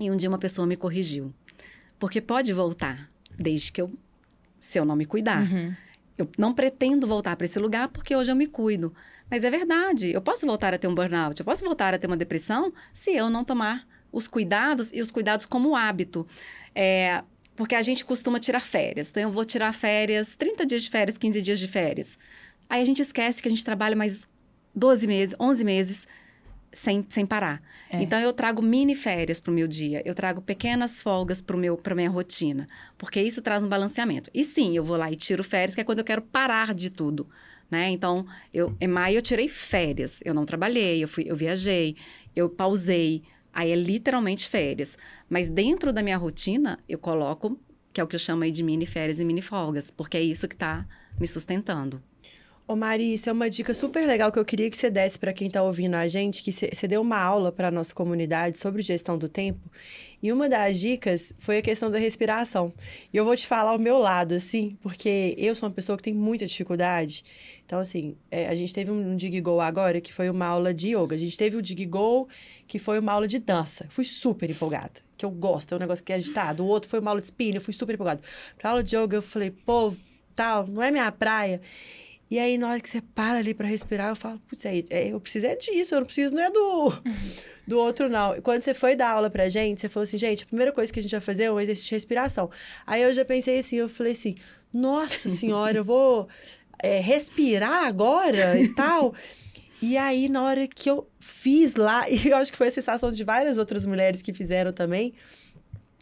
E 0.00 0.10
um 0.10 0.16
dia 0.16 0.28
uma 0.28 0.38
pessoa 0.38 0.66
me 0.66 0.76
corrigiu. 0.76 1.32
Porque 1.98 2.20
pode 2.20 2.52
voltar, 2.52 3.08
desde 3.38 3.70
que 3.70 3.80
eu 3.80 3.92
se 4.64 4.78
eu 4.78 4.84
não 4.84 4.96
me 4.96 5.04
cuidar. 5.04 5.42
Uhum. 5.42 5.74
Eu 6.16 6.28
não 6.38 6.54
pretendo 6.54 7.06
voltar 7.06 7.36
para 7.36 7.44
esse 7.44 7.58
lugar 7.58 7.88
porque 7.88 8.16
hoje 8.16 8.32
eu 8.32 8.36
me 8.36 8.46
cuido. 8.46 8.94
Mas 9.30 9.44
é 9.44 9.50
verdade, 9.50 10.12
eu 10.12 10.20
posso 10.20 10.46
voltar 10.46 10.74
a 10.74 10.78
ter 10.78 10.86
um 10.86 10.94
burnout, 10.94 11.40
eu 11.40 11.44
posso 11.44 11.64
voltar 11.64 11.94
a 11.94 11.98
ter 11.98 12.06
uma 12.06 12.16
depressão 12.16 12.72
se 12.92 13.14
eu 13.14 13.30
não 13.30 13.42
tomar 13.42 13.86
os 14.12 14.28
cuidados 14.28 14.90
e 14.92 15.00
os 15.00 15.10
cuidados 15.10 15.44
como 15.44 15.74
hábito. 15.74 16.26
É, 16.74 17.22
porque 17.56 17.74
a 17.74 17.82
gente 17.82 18.04
costuma 18.04 18.38
tirar 18.38 18.60
férias. 18.60 19.08
Então, 19.10 19.22
eu 19.22 19.30
vou 19.30 19.44
tirar 19.44 19.72
férias, 19.72 20.34
30 20.34 20.66
dias 20.66 20.82
de 20.82 20.90
férias, 20.90 21.18
15 21.18 21.42
dias 21.42 21.58
de 21.58 21.68
férias. 21.68 22.18
Aí 22.68 22.82
a 22.82 22.84
gente 22.84 23.00
esquece 23.00 23.40
que 23.42 23.48
a 23.48 23.50
gente 23.50 23.64
trabalha 23.64 23.94
mais 23.94 24.26
12 24.74 25.06
meses, 25.06 25.36
11 25.38 25.64
meses 25.64 26.08
sem, 26.72 27.06
sem 27.08 27.24
parar. 27.24 27.62
É. 27.88 28.02
Então, 28.02 28.18
eu 28.18 28.32
trago 28.32 28.60
mini 28.60 28.96
férias 28.96 29.40
para 29.40 29.52
o 29.52 29.54
meu 29.54 29.68
dia. 29.68 30.02
Eu 30.04 30.14
trago 30.14 30.42
pequenas 30.42 31.00
folgas 31.00 31.40
para 31.40 31.56
a 31.56 31.94
minha 31.94 32.10
rotina. 32.10 32.66
Porque 32.98 33.20
isso 33.20 33.40
traz 33.40 33.64
um 33.64 33.68
balanceamento. 33.68 34.30
E 34.34 34.42
sim, 34.42 34.76
eu 34.76 34.82
vou 34.82 34.96
lá 34.96 35.10
e 35.10 35.16
tiro 35.16 35.44
férias, 35.44 35.74
que 35.74 35.80
é 35.80 35.84
quando 35.84 36.00
eu 36.00 36.04
quero 36.04 36.22
parar 36.22 36.74
de 36.74 36.90
tudo. 36.90 37.28
Né? 37.74 37.90
Então, 37.90 38.24
eu, 38.52 38.72
em 38.80 38.86
maio 38.86 39.18
eu 39.18 39.22
tirei 39.22 39.48
férias. 39.48 40.20
Eu 40.24 40.32
não 40.32 40.46
trabalhei, 40.46 41.02
eu, 41.02 41.08
fui, 41.08 41.24
eu 41.26 41.34
viajei, 41.34 41.96
eu 42.36 42.48
pausei. 42.48 43.24
Aí 43.52 43.72
é 43.72 43.74
literalmente 43.74 44.48
férias. 44.48 44.96
Mas 45.28 45.48
dentro 45.48 45.92
da 45.92 46.00
minha 46.00 46.16
rotina, 46.16 46.78
eu 46.88 47.00
coloco, 47.00 47.58
que 47.92 48.00
é 48.00 48.04
o 48.04 48.06
que 48.06 48.14
eu 48.14 48.20
chamo 48.20 48.44
aí 48.44 48.52
de 48.52 48.62
mini 48.62 48.86
férias 48.86 49.18
e 49.18 49.24
mini 49.24 49.42
folgas, 49.42 49.90
porque 49.90 50.16
é 50.16 50.22
isso 50.22 50.46
que 50.46 50.54
está 50.54 50.86
me 51.18 51.26
sustentando. 51.26 52.00
Ô 52.66 52.74
Mari, 52.74 53.12
isso 53.12 53.28
é 53.28 53.32
uma 53.32 53.50
dica 53.50 53.74
super 53.74 54.06
legal 54.06 54.32
que 54.32 54.38
eu 54.38 54.44
queria 54.44 54.70
que 54.70 54.76
você 54.78 54.88
desse 54.90 55.18
para 55.18 55.34
quem 55.34 55.48
está 55.48 55.62
ouvindo 55.62 55.96
a 55.96 56.08
gente, 56.08 56.42
que 56.42 56.50
você 56.50 56.88
deu 56.88 57.02
uma 57.02 57.18
aula 57.18 57.52
para 57.52 57.68
a 57.68 57.70
nossa 57.70 57.94
comunidade 57.94 58.56
sobre 58.56 58.80
gestão 58.80 59.18
do 59.18 59.28
tempo. 59.28 59.60
E 60.22 60.32
uma 60.32 60.48
das 60.48 60.80
dicas 60.80 61.34
foi 61.38 61.58
a 61.58 61.62
questão 61.62 61.90
da 61.90 61.98
respiração. 61.98 62.72
E 63.12 63.18
eu 63.18 63.22
vou 63.26 63.36
te 63.36 63.46
falar 63.46 63.74
o 63.74 63.78
meu 63.78 63.98
lado, 63.98 64.34
assim, 64.34 64.78
porque 64.80 65.34
eu 65.36 65.54
sou 65.54 65.68
uma 65.68 65.74
pessoa 65.74 65.98
que 65.98 66.04
tem 66.04 66.14
muita 66.14 66.46
dificuldade. 66.46 67.22
Então, 67.66 67.78
assim, 67.78 68.16
é, 68.30 68.48
a 68.48 68.54
gente 68.54 68.72
teve 68.72 68.90
um 68.90 69.14
Dig 69.14 69.38
Go 69.42 69.60
agora, 69.60 70.00
que 70.00 70.10
foi 70.10 70.30
uma 70.30 70.46
aula 70.46 70.72
de 70.72 70.96
yoga. 70.96 71.16
A 71.16 71.18
gente 71.18 71.36
teve 71.36 71.58
o 71.58 71.60
Dig 71.62 71.84
Go, 71.84 72.26
que 72.66 72.78
foi 72.78 72.98
uma 72.98 73.12
aula 73.12 73.28
de 73.28 73.38
dança. 73.38 73.84
Fui 73.90 74.06
super 74.06 74.48
empolgada, 74.48 75.02
que 75.18 75.26
eu 75.26 75.30
gosto, 75.30 75.74
é 75.74 75.76
um 75.76 75.80
negócio 75.80 76.02
que 76.02 76.14
é 76.14 76.16
agitado. 76.16 76.64
O 76.64 76.66
outro 76.66 76.88
foi 76.88 77.00
uma 77.00 77.10
aula 77.10 77.20
de 77.20 77.26
spin, 77.26 77.52
eu 77.56 77.60
fui 77.60 77.74
super 77.74 77.94
empolgada. 77.94 78.22
Pra 78.56 78.70
aula 78.70 78.82
de 78.82 78.96
yoga, 78.96 79.18
eu 79.18 79.22
falei, 79.22 79.50
pô, 79.50 79.94
tal, 80.34 80.66
não 80.66 80.82
é 80.82 80.90
minha 80.90 81.12
praia. 81.12 81.60
E 82.34 82.38
aí, 82.40 82.58
na 82.58 82.68
hora 82.68 82.80
que 82.80 82.88
você 82.88 83.00
para 83.00 83.38
ali 83.38 83.54
para 83.54 83.68
respirar, 83.68 84.08
eu 84.08 84.16
falo, 84.16 84.40
putz, 84.48 84.64
é, 84.64 84.82
é, 84.90 85.12
eu 85.12 85.20
preciso 85.20 85.46
é 85.46 85.54
disso, 85.54 85.94
eu 85.94 86.00
não 86.00 86.04
preciso 86.04 86.34
não 86.34 86.42
é 86.42 86.50
do, 86.50 86.92
do 87.64 87.78
outro, 87.78 88.08
não. 88.08 88.40
Quando 88.42 88.60
você 88.60 88.74
foi 88.74 88.96
dar 88.96 89.10
aula 89.10 89.30
pra 89.30 89.48
gente, 89.48 89.80
você 89.80 89.88
falou 89.88 90.02
assim, 90.02 90.18
gente, 90.18 90.42
a 90.42 90.46
primeira 90.46 90.72
coisa 90.72 90.92
que 90.92 90.98
a 90.98 91.02
gente 91.02 91.12
vai 91.12 91.20
fazer 91.20 91.44
é 91.44 91.52
um 91.52 91.60
exercício 91.60 91.90
de 91.90 91.94
respiração. 91.94 92.50
Aí 92.84 93.02
eu 93.04 93.14
já 93.14 93.24
pensei 93.24 93.60
assim, 93.60 93.76
eu 93.76 93.88
falei 93.88 94.10
assim, 94.10 94.34
nossa 94.72 95.28
senhora, 95.28 95.78
eu 95.78 95.84
vou 95.84 96.26
é, 96.82 96.98
respirar 96.98 97.84
agora 97.84 98.58
e 98.58 98.66
tal. 98.74 99.14
E 99.80 99.96
aí, 99.96 100.28
na 100.28 100.42
hora 100.42 100.66
que 100.66 100.90
eu 100.90 101.06
fiz 101.20 101.76
lá, 101.76 102.04
e 102.10 102.30
eu 102.30 102.36
acho 102.36 102.50
que 102.50 102.58
foi 102.58 102.66
a 102.66 102.72
sensação 102.72 103.12
de 103.12 103.22
várias 103.22 103.58
outras 103.58 103.86
mulheres 103.86 104.20
que 104.22 104.32
fizeram 104.32 104.72
também, 104.72 105.14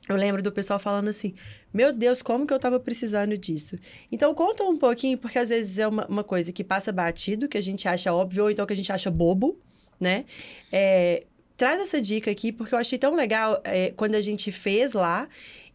eu 0.09 0.17
lembro 0.17 0.43
do 0.43 0.51
pessoal 0.51 0.79
falando 0.79 1.09
assim: 1.09 1.35
Meu 1.73 1.93
Deus, 1.93 2.23
como 2.23 2.47
que 2.47 2.53
eu 2.53 2.59
tava 2.59 2.81
precisando 2.81 3.37
disso? 3.39 3.79
Então, 4.11 4.35
conta 4.35 4.65
um 4.65 4.77
pouquinho, 4.77 5.17
porque 5.17 5.39
às 5.39 5.49
vezes 5.49 5.79
é 5.79 5.87
uma, 5.87 6.07
uma 6.07 6.25
coisa 6.25 6.53
que 6.53 6.65
passa 6.65 6.91
batido, 6.91 7.49
que 7.49 7.57
a 7.57 7.61
gente 7.61 7.87
acha 7.87 8.13
óbvio, 8.13 8.45
ou 8.45 8.51
então 8.51 8.67
que 8.67 8.73
a 8.73 8.77
gente 8.77 8.91
acha 8.91 9.11
bobo, 9.11 9.59
né? 10.01 10.25
É, 10.73 11.25
traz 11.57 11.81
essa 11.81 12.01
dica 12.01 12.31
aqui, 12.31 12.51
porque 12.51 12.75
eu 12.75 12.79
achei 12.79 12.99
tão 12.99 13.15
legal 13.15 13.61
é, 13.65 13.93
quando 13.93 14.17
a 14.17 14.21
gente 14.21 14.51
fez 14.51 14.93
lá. 14.93 15.29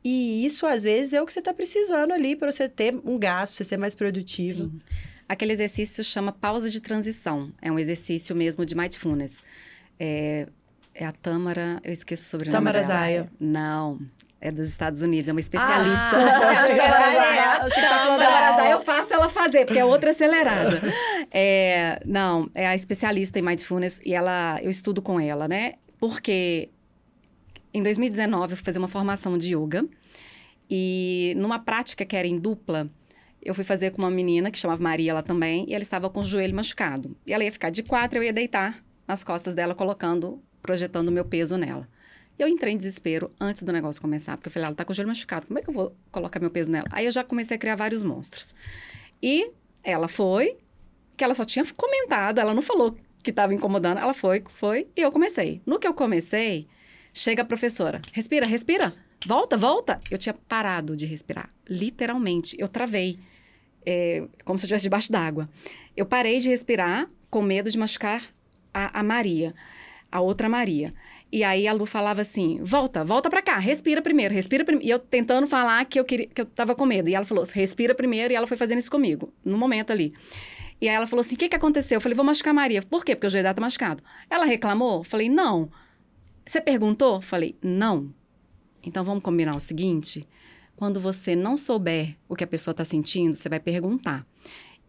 E 0.04 0.46
isso, 0.46 0.66
às 0.66 0.84
vezes, 0.84 1.14
é 1.14 1.22
o 1.22 1.26
que 1.26 1.34
você 1.34 1.40
está 1.40 1.54
precisando 1.54 2.12
ali 2.12 2.36
para 2.36 2.52
você 2.52 2.70
ter 2.70 2.96
um 3.06 3.18
gasto, 3.18 3.54
para 3.56 3.58
você 3.58 3.70
ser 3.70 3.78
mais 3.78 3.96
produtivo. 3.96 4.66
Sim. 4.66 4.82
Aquele 5.28 5.52
exercício 5.52 6.04
chama 6.04 6.32
pausa 6.32 6.70
de 6.70 6.82
transição. 6.82 7.52
É 7.62 7.72
um 7.72 7.80
exercício 7.80 8.36
mesmo 8.36 8.66
de 8.66 8.76
mindfulness. 8.76 9.44
É, 10.00 10.48
é 10.94 11.06
a 11.06 11.12
Tâmara, 11.12 11.82
eu 11.84 11.92
esqueço 11.92 12.24
sobre 12.24 12.50
o 12.50 12.52
nome 12.52 12.66
Tâmara. 12.66 12.84
Zaya. 12.84 13.30
Não, 13.40 14.00
é 14.40 14.52
dos 14.52 14.68
Estados 14.68 15.02
Unidos, 15.02 15.30
é 15.30 15.32
uma 15.32 15.40
especialista. 15.40 16.16
Ah, 16.16 16.50
Achei 16.50 16.76
que 16.76 17.82
tá. 17.82 18.70
Eu 18.70 18.82
faço 18.82 19.14
ela 19.14 19.30
fazer, 19.30 19.66
porque 19.66 19.80
é 19.80 19.86
outra 19.86 20.12
acelerada. 20.12 20.80
É, 21.30 22.00
não, 22.06 22.50
é 22.56 22.66
a 22.66 22.74
especialista 22.74 23.38
em 23.38 23.42
mindfulness 23.42 24.00
e 24.04 24.14
ela, 24.14 24.58
eu 24.62 24.70
estudo 24.70 25.02
com 25.02 25.20
ela, 25.20 25.46
né? 25.46 25.74
Porque 26.00 26.70
em 27.74 27.84
2019 27.84 28.54
eu 28.54 28.58
fui 28.58 28.64
fazer 28.64 28.80
uma 28.80 28.88
formação 28.88 29.38
de 29.38 29.54
yoga 29.54 29.86
e 30.70 31.34
numa 31.36 31.60
prática 31.60 32.06
que 32.06 32.16
era 32.16 32.26
em 32.26 32.40
dupla, 32.40 32.90
eu 33.42 33.54
fui 33.54 33.66
fazer 33.66 33.92
com 33.92 34.02
uma 34.02 34.10
menina 34.10 34.50
que 34.50 34.58
chamava 34.58 34.82
Maria, 34.82 35.12
ela 35.12 35.22
também, 35.22 35.66
e 35.68 35.74
ela 35.74 35.84
estava 35.84 36.10
com 36.10 36.22
o 36.22 36.24
joelho 36.24 36.56
machucado. 36.56 37.16
E 37.26 37.34
ela 37.34 37.44
ia 37.44 37.52
ficar 37.52 37.70
de 37.70 37.84
quatro, 37.84 38.20
eu 38.20 38.24
ia 38.24 38.34
deitar 38.34 38.82
nas 39.08 39.24
costas 39.24 39.54
dela, 39.54 39.76
colocando, 39.76 40.42
projetando 40.62 41.10
o 41.10 41.12
meu 41.12 41.26
peso 41.26 41.58
nela. 41.58 41.88
E 42.38 42.42
eu 42.44 42.48
entrei 42.48 42.74
em 42.74 42.78
desespero 42.78 43.32
antes 43.40 43.64
do 43.64 43.74
negócio 43.74 44.02
começar, 44.02 44.38
porque 44.38 44.50
eu 44.50 44.52
falei, 44.52 44.68
ela 44.68 44.76
tá 44.76 44.86
com 44.86 44.92
o 44.92 44.96
joelho 44.96 45.08
machucado, 45.08 45.48
como 45.48 45.58
é 45.58 45.62
que 45.62 45.70
eu 45.70 45.74
vou 45.74 45.96
colocar 46.12 46.40
meu 46.40 46.52
peso 46.52 46.70
nela? 46.70 46.88
Aí 46.92 47.06
eu 47.06 47.12
já 47.12 47.24
comecei 47.24 47.56
a 47.56 47.60
criar 47.60 47.76
vários 47.76 48.04
monstros. 48.04 48.54
E 49.22 49.52
ela 49.84 50.08
foi, 50.08 50.58
que 51.16 51.24
ela 51.24 51.34
só 51.34 51.44
tinha 51.44 51.66
comentado, 51.76 52.40
ela 52.40 52.54
não 52.54 52.62
falou 52.62 52.96
que 53.24 53.32
estava 53.32 53.54
incomodando, 53.54 53.98
ela 53.98 54.14
foi, 54.14 54.44
foi, 54.48 54.88
e 54.96 55.02
eu 55.02 55.12
comecei. 55.12 55.62
No 55.66 55.80
que 55.80 55.88
eu 55.88 55.94
comecei, 55.94 56.68
chega 57.14 57.42
a 57.42 57.46
professora, 57.46 58.00
respira, 58.14 58.46
respira, 58.46 58.94
volta, 59.26 59.58
volta. 59.58 60.00
Eu 60.12 60.18
tinha 60.18 60.34
parado 60.34 60.96
de 60.96 61.06
respirar, 61.06 61.50
literalmente, 61.68 62.56
eu 62.60 62.68
travei, 62.68 63.20
é, 63.86 64.28
como 64.46 64.58
se 64.60 64.66
eu 64.66 64.68
estivesse 64.68 64.84
debaixo 64.84 65.12
d'água. 65.12 65.50
Eu 65.96 66.06
parei 66.06 66.40
de 66.40 66.50
respirar 66.50 67.10
com 67.30 67.42
medo 67.42 67.72
de 67.72 67.78
machucar 67.78 68.24
a, 68.74 69.00
a 69.00 69.04
Maria, 69.04 69.56
a 70.12 70.22
outra 70.22 70.48
Maria. 70.48 70.94
E 71.32 71.44
aí 71.44 71.68
a 71.68 71.74
Lu 71.74 71.86
falava 71.86 72.22
assim: 72.22 72.60
volta, 72.64 73.04
volta 73.04 73.30
pra 73.30 73.42
cá, 73.42 73.58
respira 73.58 74.02
primeiro, 74.02 74.34
respira 74.34 74.64
primeiro. 74.64 74.88
E 74.88 74.90
eu 74.90 75.00
tentando 75.00 75.46
falar 75.48 75.84
que 75.86 76.00
eu, 76.00 76.06
queria, 76.06 76.28
que 76.28 76.42
eu 76.42 76.46
tava 76.46 76.74
com 76.74 76.86
medo. 76.86 77.10
E 77.10 77.16
ela 77.16 77.26
falou: 77.26 77.46
respira 77.46 77.94
primeiro. 77.94 78.34
E 78.34 78.36
ela 78.36 78.48
foi 78.48 78.58
fazendo 78.58 78.80
isso 78.80 78.92
comigo, 78.92 79.34
no 79.44 79.58
momento 79.58 79.92
ali. 79.92 80.14
E 80.80 80.88
aí 80.88 80.96
ela 80.96 81.08
falou 81.08 81.22
assim: 81.22 81.36
o 81.36 81.38
que, 81.38 81.50
que 81.50 81.56
aconteceu? 81.56 81.98
Eu 81.98 82.02
falei: 82.02 82.16
vou 82.16 82.26
machucar 82.26 82.52
a 82.52 82.56
Maria. 82.56 82.82
Por 82.82 83.04
quê? 83.04 83.16
Porque 83.16 83.28
o 83.28 83.30
joelho 83.30 83.44
dela 83.44 83.56
tá 83.56 83.62
machucado. 83.62 84.02
Ela 84.30 84.46
reclamou? 84.46 85.04
Falei: 85.04 85.28
não. 85.28 85.70
Você 86.46 86.62
perguntou? 86.62 87.22
Falei: 87.22 87.58
não. 87.62 88.14
Então 88.82 89.04
vamos 89.04 89.22
combinar 89.22 89.56
o 89.56 89.60
seguinte: 89.60 90.26
quando 90.78 91.02
você 91.02 91.36
não 91.36 91.58
souber 91.58 92.16
o 92.30 92.36
que 92.36 92.44
a 92.44 92.48
pessoa 92.48 92.74
tá 92.74 92.86
sentindo, 92.86 93.34
você 93.34 93.50
vai 93.50 93.60
perguntar. 93.60 94.26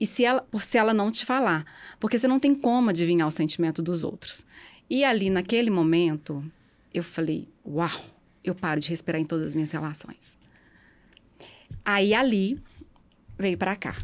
E 0.01 0.07
se 0.07 0.25
ela, 0.25 0.47
se 0.61 0.79
ela 0.79 0.95
não 0.95 1.11
te 1.11 1.27
falar, 1.27 1.65
porque 1.99 2.17
você 2.17 2.29
não 2.29 2.39
tem 2.39 2.55
como 2.55 2.91
adivinhar 2.91 3.27
o 3.27 3.33
sentimento 3.33 3.83
dos 3.83 4.05
outros. 4.05 4.47
E 4.91 5.05
ali, 5.05 5.29
naquele 5.31 5.71
momento, 5.71 6.45
eu 6.93 7.03
falei: 7.03 7.49
Uau, 7.67 7.91
eu 8.43 8.55
paro 8.55 8.81
de 8.81 8.89
respirar 8.89 9.21
em 9.21 9.25
todas 9.25 9.49
as 9.49 9.55
minhas 9.55 9.71
relações. 9.71 10.39
Aí, 11.85 12.15
ali, 12.15 12.61
veio 13.39 13.59
para 13.59 13.77
cá. 13.77 13.97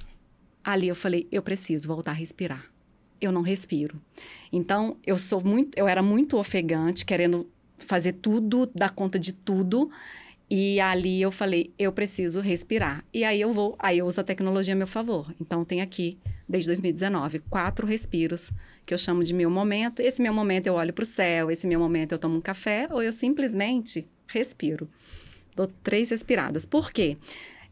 Ali 0.62 0.88
eu 0.88 0.94
falei: 0.94 1.26
Eu 1.32 1.42
preciso 1.42 1.88
voltar 1.88 2.12
a 2.12 2.14
respirar. 2.14 2.64
Eu 3.20 3.32
não 3.32 3.42
respiro. 3.42 4.00
Então, 4.52 4.98
eu 5.06 5.16
sou 5.16 5.42
muito, 5.42 5.76
eu 5.78 5.88
era 5.88 6.02
muito 6.02 6.36
ofegante, 6.36 7.06
querendo 7.06 7.48
fazer 7.78 8.12
tudo, 8.14 8.70
dar 8.74 8.90
conta 8.90 9.18
de 9.18 9.32
tudo. 9.32 9.90
E 10.50 10.78
ali 10.78 11.22
eu 11.22 11.30
falei, 11.30 11.72
eu 11.78 11.90
preciso 11.92 12.40
respirar. 12.40 13.04
E 13.12 13.24
aí 13.24 13.40
eu 13.40 13.52
vou, 13.52 13.74
aí 13.78 13.98
eu 13.98 14.06
uso 14.06 14.20
a 14.20 14.24
tecnologia 14.24 14.74
a 14.74 14.76
meu 14.76 14.86
favor. 14.86 15.32
Então 15.40 15.64
tem 15.64 15.80
aqui, 15.80 16.18
desde 16.48 16.68
2019, 16.68 17.40
quatro 17.50 17.86
respiros 17.86 18.50
que 18.84 18.92
eu 18.92 18.98
chamo 18.98 19.24
de 19.24 19.32
meu 19.32 19.50
momento. 19.50 20.00
Esse 20.00 20.20
meu 20.20 20.34
momento 20.34 20.66
eu 20.66 20.74
olho 20.74 20.92
para 20.92 21.02
o 21.02 21.06
céu, 21.06 21.50
esse 21.50 21.66
meu 21.66 21.80
momento 21.80 22.12
eu 22.12 22.18
tomo 22.18 22.36
um 22.36 22.40
café, 22.40 22.86
ou 22.90 23.02
eu 23.02 23.12
simplesmente 23.12 24.06
respiro. 24.26 24.88
Dou 25.56 25.66
três 25.82 26.10
respiradas. 26.10 26.66
Por 26.66 26.92
quê? 26.92 27.16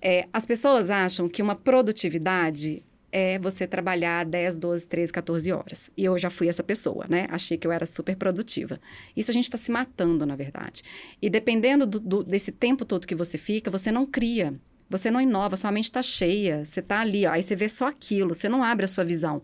É, 0.00 0.26
as 0.32 0.46
pessoas 0.46 0.90
acham 0.90 1.28
que 1.28 1.42
uma 1.42 1.54
produtividade 1.54 2.82
é 3.12 3.38
você 3.38 3.66
trabalhar 3.66 4.24
10, 4.24 4.56
12, 4.56 4.88
13, 4.88 5.12
14 5.12 5.52
horas. 5.52 5.90
E 5.96 6.04
eu 6.04 6.18
já 6.18 6.30
fui 6.30 6.48
essa 6.48 6.62
pessoa, 6.62 7.06
né? 7.08 7.26
Achei 7.30 7.58
que 7.58 7.66
eu 7.66 7.70
era 7.70 7.84
super 7.84 8.16
produtiva. 8.16 8.80
Isso 9.14 9.30
a 9.30 9.34
gente 9.34 9.44
está 9.44 9.58
se 9.58 9.70
matando, 9.70 10.24
na 10.24 10.34
verdade. 10.34 10.82
E 11.20 11.28
dependendo 11.28 11.86
do, 11.86 12.00
do, 12.00 12.24
desse 12.24 12.50
tempo 12.50 12.86
todo 12.86 13.06
que 13.06 13.14
você 13.14 13.36
fica, 13.36 13.70
você 13.70 13.92
não 13.92 14.06
cria. 14.06 14.54
Você 14.92 15.10
não 15.10 15.20
inova, 15.20 15.56
sua 15.56 15.72
mente 15.72 15.86
está 15.86 16.02
cheia, 16.02 16.64
você 16.64 16.80
está 16.80 17.00
ali, 17.00 17.26
ó, 17.26 17.32
aí 17.32 17.42
você 17.42 17.56
vê 17.56 17.68
só 17.68 17.88
aquilo, 17.88 18.34
você 18.34 18.48
não 18.48 18.62
abre 18.62 18.84
a 18.84 18.88
sua 18.88 19.02
visão. 19.02 19.42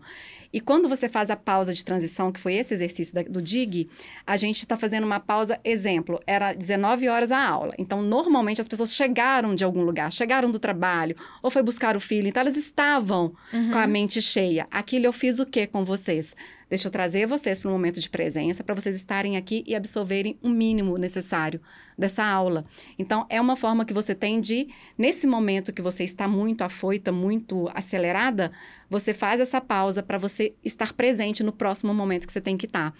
E 0.51 0.59
quando 0.59 0.89
você 0.89 1.07
faz 1.07 1.29
a 1.29 1.35
pausa 1.35 1.73
de 1.73 1.85
transição, 1.85 2.31
que 2.31 2.39
foi 2.39 2.55
esse 2.55 2.73
exercício 2.73 3.13
da, 3.13 3.21
do 3.21 3.41
DIG, 3.41 3.89
a 4.25 4.35
gente 4.35 4.59
está 4.59 4.75
fazendo 4.75 5.03
uma 5.03 5.19
pausa, 5.19 5.59
exemplo, 5.63 6.19
era 6.25 6.53
19 6.53 7.07
horas 7.07 7.31
a 7.31 7.47
aula. 7.47 7.73
Então, 7.77 8.01
normalmente 8.01 8.61
as 8.61 8.67
pessoas 8.67 8.93
chegaram 8.93 9.53
de 9.53 9.63
algum 9.63 9.81
lugar, 9.81 10.11
chegaram 10.11 10.49
do 10.49 10.57
trabalho, 10.57 11.15
ou 11.43 11.51
foi 11.51 11.61
buscar 11.61 11.95
o 11.95 11.99
filho, 11.99 12.27
então 12.27 12.41
elas 12.41 12.57
estavam 12.57 13.33
uhum. 13.53 13.71
com 13.71 13.77
a 13.77 13.85
mente 13.85 14.21
cheia. 14.21 14.67
Aquilo 14.71 15.05
eu 15.05 15.13
fiz 15.13 15.39
o 15.39 15.45
que 15.45 15.67
com 15.67 15.85
vocês? 15.85 16.35
Deixa 16.69 16.87
eu 16.87 16.91
trazer 16.91 17.25
vocês 17.25 17.59
para 17.59 17.69
um 17.69 17.73
momento 17.73 17.99
de 17.99 18.09
presença, 18.09 18.63
para 18.63 18.75
vocês 18.75 18.95
estarem 18.95 19.37
aqui 19.37 19.63
e 19.65 19.75
absorverem 19.75 20.37
o 20.41 20.47
mínimo 20.47 20.97
necessário 20.97 21.59
dessa 21.97 22.23
aula. 22.23 22.63
Então, 22.97 23.25
é 23.27 23.41
uma 23.41 23.55
forma 23.55 23.83
que 23.83 23.93
você 23.93 24.13
tem 24.13 24.39
de, 24.39 24.67
nesse 24.95 25.25
momento, 25.25 25.73
que 25.73 25.81
você 25.81 26.03
está 26.03 26.27
muito 26.27 26.61
afoita, 26.61 27.11
muito 27.11 27.67
acelerada, 27.73 28.51
você 28.87 29.15
faz 29.15 29.41
essa 29.41 29.59
pausa 29.59 30.03
para 30.03 30.19
você 30.19 30.53
estar 30.63 30.93
presente 30.93 31.41
no 31.41 31.51
próximo 31.51 31.91
momento 31.93 32.27
que 32.27 32.33
você 32.33 32.41
tem 32.41 32.55
que 32.55 32.67
estar. 32.67 32.93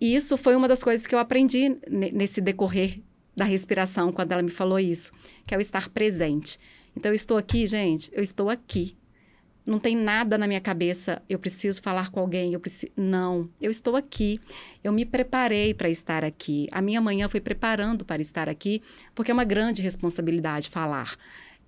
E 0.00 0.14
isso 0.14 0.36
foi 0.36 0.54
uma 0.54 0.68
das 0.68 0.84
coisas 0.84 1.06
que 1.06 1.14
eu 1.14 1.18
aprendi 1.18 1.76
nesse 1.90 2.40
decorrer 2.40 3.00
da 3.36 3.44
respiração, 3.44 4.12
quando 4.12 4.32
ela 4.32 4.42
me 4.42 4.50
falou 4.50 4.78
isso, 4.78 5.12
que 5.44 5.54
é 5.54 5.58
o 5.58 5.60
estar 5.60 5.88
presente. 5.88 6.58
Então, 6.96 7.10
eu 7.10 7.16
estou 7.16 7.36
aqui, 7.36 7.66
gente, 7.66 8.10
eu 8.12 8.22
estou 8.22 8.48
aqui. 8.48 8.97
Não 9.68 9.78
tem 9.78 9.94
nada 9.94 10.38
na 10.38 10.48
minha 10.48 10.62
cabeça, 10.62 11.20
eu 11.28 11.38
preciso 11.38 11.82
falar 11.82 12.10
com 12.10 12.20
alguém, 12.20 12.54
eu 12.54 12.60
preciso. 12.60 12.90
Não, 12.96 13.50
eu 13.60 13.70
estou 13.70 13.96
aqui. 13.96 14.40
Eu 14.82 14.92
me 14.92 15.04
preparei 15.04 15.74
para 15.74 15.90
estar 15.90 16.24
aqui. 16.24 16.66
A 16.72 16.80
minha 16.80 17.02
manhã 17.02 17.28
foi 17.28 17.38
preparando 17.38 18.02
para 18.02 18.22
estar 18.22 18.48
aqui, 18.48 18.80
porque 19.14 19.30
é 19.30 19.34
uma 19.34 19.44
grande 19.44 19.82
responsabilidade 19.82 20.70
falar. 20.70 21.14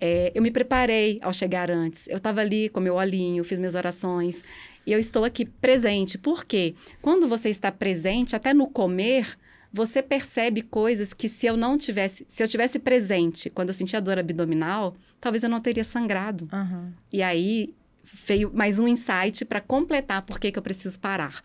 É, 0.01 0.33
eu 0.35 0.41
me 0.41 0.51
preparei 0.51 1.19
ao 1.21 1.31
chegar 1.31 1.71
antes. 1.71 2.09
Eu 2.09 2.17
estava 2.17 2.41
ali 2.41 2.71
com 2.71 2.81
meu 2.81 2.95
olhinho, 2.95 3.45
fiz 3.45 3.59
minhas 3.59 3.75
orações. 3.75 4.43
E 4.87 4.93
eu 4.93 4.99
estou 4.99 5.23
aqui 5.23 5.45
presente. 5.45 6.17
Por 6.17 6.47
quê? 6.47 6.75
Quando 7.03 7.29
você 7.29 7.51
está 7.51 7.71
presente, 7.71 8.35
até 8.35 8.55
no 8.55 8.67
comer, 8.67 9.37
você 9.71 10.03
percebe 10.03 10.63
coisas 10.63 11.13
que 11.13 11.29
se 11.29 11.47
eu 11.47 11.55
não 11.55 11.77
tivesse, 11.77 12.25
se 12.27 12.43
eu 12.43 12.49
tivesse 12.49 12.79
presente 12.79 13.51
quando 13.51 13.69
eu 13.69 13.75
sentia 13.75 14.01
dor 14.01 14.19
abdominal, 14.19 14.97
talvez 15.21 15.45
eu 15.45 15.51
não 15.51 15.61
teria 15.61 15.85
sangrado. 15.85 16.49
Uhum. 16.51 16.91
E 17.13 17.23
aí 17.23 17.75
veio 18.03 18.51
mais 18.55 18.79
um 18.79 18.89
insight 18.89 19.45
para 19.45 19.61
completar 19.61 20.23
por 20.23 20.39
que, 20.39 20.51
que 20.51 20.59
eu 20.59 20.63
preciso 20.63 20.99
parar. 20.99 21.43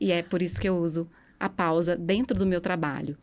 E 0.00 0.12
é 0.12 0.22
por 0.22 0.42
isso 0.42 0.60
que 0.60 0.68
eu 0.68 0.78
uso 0.78 1.08
a 1.38 1.48
pausa 1.48 1.96
dentro 1.96 2.38
do 2.38 2.46
meu 2.46 2.60
trabalho 2.60 3.16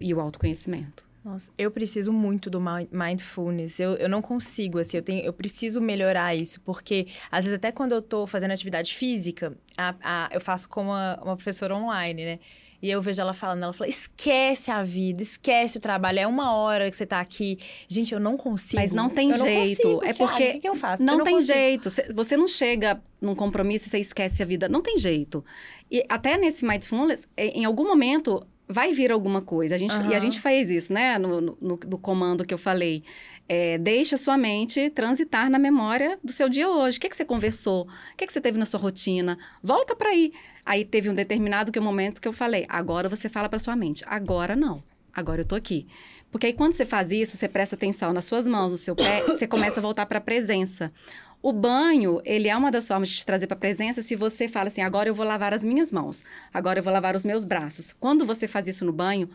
e 0.00 0.12
o 0.12 0.20
autoconhecimento. 0.20 1.06
Nossa, 1.24 1.50
eu 1.58 1.70
preciso 1.70 2.12
muito 2.12 2.48
do 2.48 2.58
mindfulness. 2.90 3.78
Eu, 3.78 3.94
eu 3.96 4.08
não 4.08 4.22
consigo, 4.22 4.78
assim, 4.78 4.96
eu, 4.96 5.02
tenho, 5.02 5.22
eu 5.24 5.32
preciso 5.32 5.80
melhorar 5.80 6.34
isso, 6.34 6.60
porque 6.62 7.06
às 7.30 7.44
vezes 7.44 7.56
até 7.56 7.70
quando 7.70 7.92
eu 7.92 8.00
tô 8.00 8.26
fazendo 8.26 8.52
atividade 8.52 8.94
física, 8.94 9.56
a, 9.76 9.94
a, 10.02 10.28
eu 10.32 10.40
faço 10.40 10.68
com 10.68 10.84
uma, 10.84 11.18
uma 11.22 11.36
professora 11.36 11.74
online, 11.74 12.24
né? 12.24 12.38
E 12.80 12.88
eu 12.90 13.00
vejo 13.02 13.20
ela 13.20 13.32
falando, 13.32 13.64
ela 13.64 13.72
fala, 13.72 13.88
esquece 13.88 14.70
a 14.70 14.84
vida, 14.84 15.20
esquece 15.20 15.78
o 15.78 15.80
trabalho, 15.80 16.20
é 16.20 16.26
uma 16.26 16.54
hora 16.54 16.88
que 16.88 16.96
você 16.96 17.06
tá 17.06 17.20
aqui. 17.20 17.58
Gente, 17.88 18.14
eu 18.14 18.20
não 18.20 18.36
consigo. 18.36 18.80
Mas 18.80 18.92
não 18.92 19.10
tem 19.10 19.30
eu 19.30 19.38
jeito. 19.38 19.88
Não 19.88 19.94
consigo, 19.96 20.10
é 20.10 20.14
porque. 20.14 20.48
O 20.48 20.52
que, 20.52 20.60
que 20.60 20.68
eu 20.68 20.76
faço? 20.76 21.04
Não, 21.04 21.14
eu 21.14 21.18
não 21.18 21.24
tem 21.24 21.34
consigo. 21.34 21.54
jeito. 21.54 21.90
Você 22.14 22.36
não 22.36 22.46
chega 22.46 23.02
num 23.20 23.34
compromisso 23.34 23.86
e 23.86 23.90
você 23.90 23.98
esquece 23.98 24.42
a 24.42 24.46
vida. 24.46 24.68
Não 24.68 24.80
tem 24.80 24.96
jeito. 24.96 25.44
E 25.90 26.04
até 26.08 26.36
nesse 26.36 26.64
mindfulness, 26.64 27.26
em 27.36 27.64
algum 27.64 27.86
momento 27.86 28.46
vai 28.68 28.92
vir 28.92 29.10
alguma 29.10 29.40
coisa. 29.40 29.74
A 29.74 29.78
gente, 29.78 29.96
uhum. 29.96 30.10
E 30.10 30.14
a 30.14 30.18
gente 30.18 30.40
fez 30.40 30.70
isso, 30.70 30.92
né? 30.92 31.18
No, 31.18 31.40
no, 31.40 31.58
no 31.60 31.98
comando 31.98 32.44
que 32.44 32.52
eu 32.52 32.58
falei. 32.58 33.02
É, 33.48 33.78
deixa 33.78 34.18
sua 34.18 34.36
mente 34.36 34.90
transitar 34.90 35.48
na 35.48 35.58
memória 35.58 36.18
do 36.22 36.30
seu 36.30 36.50
dia 36.50 36.68
hoje. 36.68 36.98
O 36.98 37.00
que, 37.00 37.06
é 37.06 37.10
que 37.10 37.16
você 37.16 37.24
conversou? 37.24 37.84
O 37.84 38.16
que, 38.16 38.24
é 38.24 38.26
que 38.26 38.32
você 38.32 38.42
teve 38.42 38.58
na 38.58 38.66
sua 38.66 38.78
rotina? 38.78 39.38
Volta 39.62 39.96
para 39.96 40.10
aí. 40.10 40.32
Aí 40.66 40.84
teve 40.84 41.08
um 41.08 41.14
determinado 41.14 41.72
que, 41.72 41.80
um 41.80 41.82
momento 41.82 42.20
que 42.20 42.28
eu 42.28 42.32
falei, 42.32 42.66
agora 42.68 43.08
você 43.08 43.28
fala 43.28 43.48
para 43.48 43.58
sua 43.58 43.74
mente. 43.74 44.04
Agora 44.06 44.54
não. 44.54 44.82
Agora 45.14 45.40
eu 45.40 45.46
tô 45.46 45.54
aqui. 45.54 45.86
Porque 46.30 46.46
aí 46.46 46.52
quando 46.52 46.74
você 46.74 46.84
faz 46.84 47.10
isso, 47.10 47.38
você 47.38 47.48
presta 47.48 47.74
atenção 47.74 48.12
nas 48.12 48.26
suas 48.26 48.46
mãos, 48.46 48.70
no 48.70 48.76
seu 48.76 48.94
pé, 48.94 49.22
você 49.26 49.46
começa 49.46 49.80
a 49.80 49.82
voltar 49.82 50.04
para 50.04 50.18
a 50.18 50.20
presença. 50.20 50.92
O 51.40 51.52
banho, 51.52 52.20
ele 52.24 52.48
é 52.48 52.56
uma 52.56 52.70
das 52.70 52.88
formas 52.88 53.08
de 53.08 53.16
te 53.16 53.26
trazer 53.26 53.46
para 53.46 53.56
a 53.56 53.60
presença 53.60 54.02
se 54.02 54.16
você 54.16 54.48
fala 54.48 54.68
assim, 54.68 54.82
agora 54.82 55.08
eu 55.08 55.14
vou 55.14 55.24
lavar 55.24 55.54
as 55.54 55.62
minhas 55.62 55.92
mãos, 55.92 56.22
agora 56.52 56.80
eu 56.80 56.82
vou 56.82 56.92
lavar 56.92 57.14
os 57.14 57.24
meus 57.24 57.44
braços. 57.44 57.94
Quando 58.00 58.26
você 58.26 58.48
faz 58.48 58.66
isso 58.66 58.84
no 58.84 58.92
banho, 58.92 59.28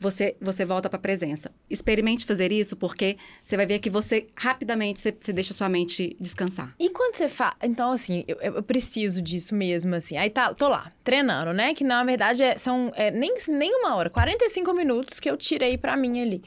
você, 0.00 0.34
você 0.40 0.64
volta 0.64 0.88
para 0.88 0.96
a 0.96 1.00
presença. 1.00 1.52
Experimente 1.68 2.24
fazer 2.24 2.50
isso, 2.50 2.74
porque 2.74 3.18
você 3.44 3.54
vai 3.54 3.66
ver 3.66 3.78
que 3.78 3.90
você, 3.90 4.26
rapidamente, 4.34 4.98
você, 4.98 5.14
você 5.20 5.30
deixa 5.30 5.52
sua 5.52 5.68
mente 5.68 6.16
descansar. 6.18 6.74
E 6.78 6.88
quando 6.88 7.16
você 7.16 7.28
faz... 7.28 7.54
Então, 7.62 7.92
assim, 7.92 8.24
eu, 8.26 8.38
eu, 8.40 8.62
preciso 8.62 9.20
disso 9.20 9.54
mesmo, 9.54 9.94
assim. 9.94 10.16
Aí 10.16 10.30
tá, 10.30 10.54
tô 10.54 10.68
lá, 10.68 10.90
treinando, 11.04 11.52
né? 11.52 11.74
Que, 11.74 11.84
na 11.84 12.02
verdade, 12.02 12.42
é, 12.42 12.56
são 12.56 12.90
é, 12.96 13.10
nem, 13.10 13.34
nem 13.46 13.74
uma 13.74 13.94
hora, 13.94 14.08
45 14.08 14.72
minutos 14.72 15.20
que 15.20 15.30
eu 15.30 15.36
tirei 15.36 15.76
para 15.76 15.94
mim 15.98 16.22
ali. 16.22 16.42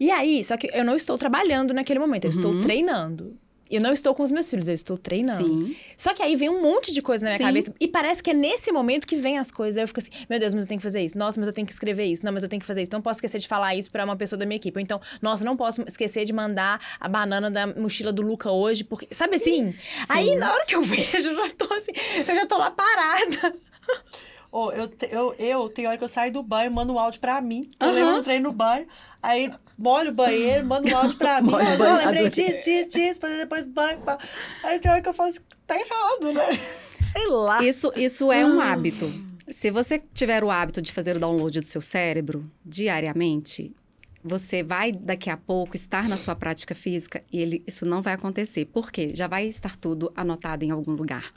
E 0.00 0.10
aí, 0.10 0.42
só 0.42 0.56
que 0.56 0.68
eu 0.74 0.84
não 0.84 0.96
estou 0.96 1.16
trabalhando 1.16 1.72
naquele 1.72 2.00
momento, 2.00 2.24
eu 2.24 2.30
uhum. 2.32 2.36
estou 2.36 2.60
treinando. 2.60 3.38
Eu 3.70 3.80
não 3.80 3.92
estou 3.92 4.14
com 4.14 4.22
os 4.22 4.30
meus 4.30 4.48
filhos, 4.48 4.68
eu 4.68 4.74
estou 4.74 4.96
treinando. 4.96 5.44
Sim. 5.46 5.76
Só 5.96 6.14
que 6.14 6.22
aí 6.22 6.36
vem 6.36 6.48
um 6.48 6.62
monte 6.62 6.92
de 6.92 7.02
coisa 7.02 7.24
na 7.24 7.30
minha 7.30 7.38
Sim. 7.38 7.44
cabeça. 7.44 7.74
E 7.80 7.88
parece 7.88 8.22
que 8.22 8.30
é 8.30 8.34
nesse 8.34 8.70
momento 8.70 9.06
que 9.06 9.16
vem 9.16 9.38
as 9.38 9.50
coisas. 9.50 9.76
Aí 9.76 9.82
eu 9.84 9.88
fico 9.88 10.00
assim, 10.00 10.10
meu 10.28 10.38
Deus, 10.38 10.54
mas 10.54 10.64
eu 10.64 10.68
tenho 10.68 10.78
que 10.78 10.84
fazer 10.84 11.02
isso. 11.02 11.18
Nossa, 11.18 11.40
mas 11.40 11.48
eu 11.48 11.52
tenho 11.52 11.66
que 11.66 11.72
escrever 11.72 12.04
isso. 12.04 12.24
Não, 12.24 12.32
mas 12.32 12.42
eu 12.42 12.48
tenho 12.48 12.60
que 12.60 12.66
fazer 12.66 12.82
isso. 12.82 12.90
Não 12.92 13.02
posso 13.02 13.18
esquecer 13.18 13.38
de 13.38 13.48
falar 13.48 13.74
isso 13.74 13.90
para 13.90 14.04
uma 14.04 14.16
pessoa 14.16 14.38
da 14.38 14.46
minha 14.46 14.56
equipe. 14.56 14.78
Ou 14.78 14.82
então, 14.82 15.00
nossa, 15.20 15.44
não 15.44 15.56
posso 15.56 15.82
esquecer 15.82 16.24
de 16.24 16.32
mandar 16.32 16.80
a 17.00 17.08
banana 17.08 17.50
da 17.50 17.66
mochila 17.66 18.12
do 18.12 18.22
Luca 18.22 18.50
hoje, 18.50 18.84
porque. 18.84 19.08
Sabe 19.12 19.36
assim? 19.36 19.72
Sim. 19.72 19.78
Aí 20.08 20.36
na 20.36 20.52
hora 20.52 20.64
que 20.64 20.76
eu 20.76 20.82
vejo, 20.86 21.28
eu 21.30 21.34
já 21.34 21.50
tô 21.54 21.72
assim, 21.74 21.92
eu 22.16 22.24
já 22.24 22.46
tô 22.46 22.56
lá 22.58 22.70
parada. 22.70 23.54
Oh, 24.58 24.72
eu, 24.72 24.90
eu, 25.10 25.34
eu, 25.38 25.68
tem 25.68 25.86
hora 25.86 25.98
que 25.98 26.04
eu 26.04 26.08
saio 26.08 26.32
do 26.32 26.42
banho, 26.42 26.70
mando 26.70 26.90
um 26.94 26.98
áudio 26.98 27.20
pra 27.20 27.42
mim. 27.42 27.68
Eu 27.78 27.88
uhum. 27.88 27.92
lembro 27.92 28.16
no 28.16 28.22
treino 28.22 28.48
no 28.48 28.52
banho. 28.54 28.86
Aí 29.22 29.52
molho 29.76 30.08
o 30.08 30.14
banheiro, 30.14 30.64
mando 30.64 30.90
um 30.90 30.96
áudio 30.96 31.18
pra 31.18 31.42
mim. 31.44 31.50
Molho 31.50 31.66
ah, 31.66 32.06
lembrei 32.06 32.30
disso, 32.30 32.64
disso, 32.64 32.88
disso, 32.88 33.20
fazer 33.20 33.36
depois 33.36 33.66
banho. 33.66 33.98
Pá. 33.98 34.16
Aí 34.64 34.78
tem 34.78 34.90
hora 34.90 35.02
que 35.02 35.10
eu 35.10 35.12
falo 35.12 35.28
assim, 35.28 35.40
tá 35.66 35.74
errado, 35.74 36.32
né? 36.32 36.58
Sei 37.12 37.26
lá. 37.28 37.62
Isso, 37.62 37.92
isso 37.96 38.32
é 38.32 38.46
um 38.46 38.58
hábito. 38.58 39.04
Se 39.46 39.70
você 39.70 40.02
tiver 40.14 40.42
o 40.42 40.50
hábito 40.50 40.80
de 40.80 40.90
fazer 40.90 41.16
o 41.16 41.20
download 41.20 41.60
do 41.60 41.66
seu 41.66 41.82
cérebro 41.82 42.50
diariamente, 42.64 43.76
você 44.24 44.62
vai 44.62 44.90
daqui 44.90 45.28
a 45.28 45.36
pouco 45.36 45.76
estar 45.76 46.08
na 46.08 46.16
sua 46.16 46.34
prática 46.34 46.74
física 46.74 47.22
e 47.30 47.40
ele, 47.40 47.62
isso 47.66 47.84
não 47.84 48.00
vai 48.00 48.14
acontecer. 48.14 48.64
Por 48.64 48.90
quê? 48.90 49.10
Já 49.12 49.26
vai 49.26 49.46
estar 49.48 49.76
tudo 49.76 50.10
anotado 50.16 50.64
em 50.64 50.70
algum 50.70 50.92
lugar. 50.92 51.30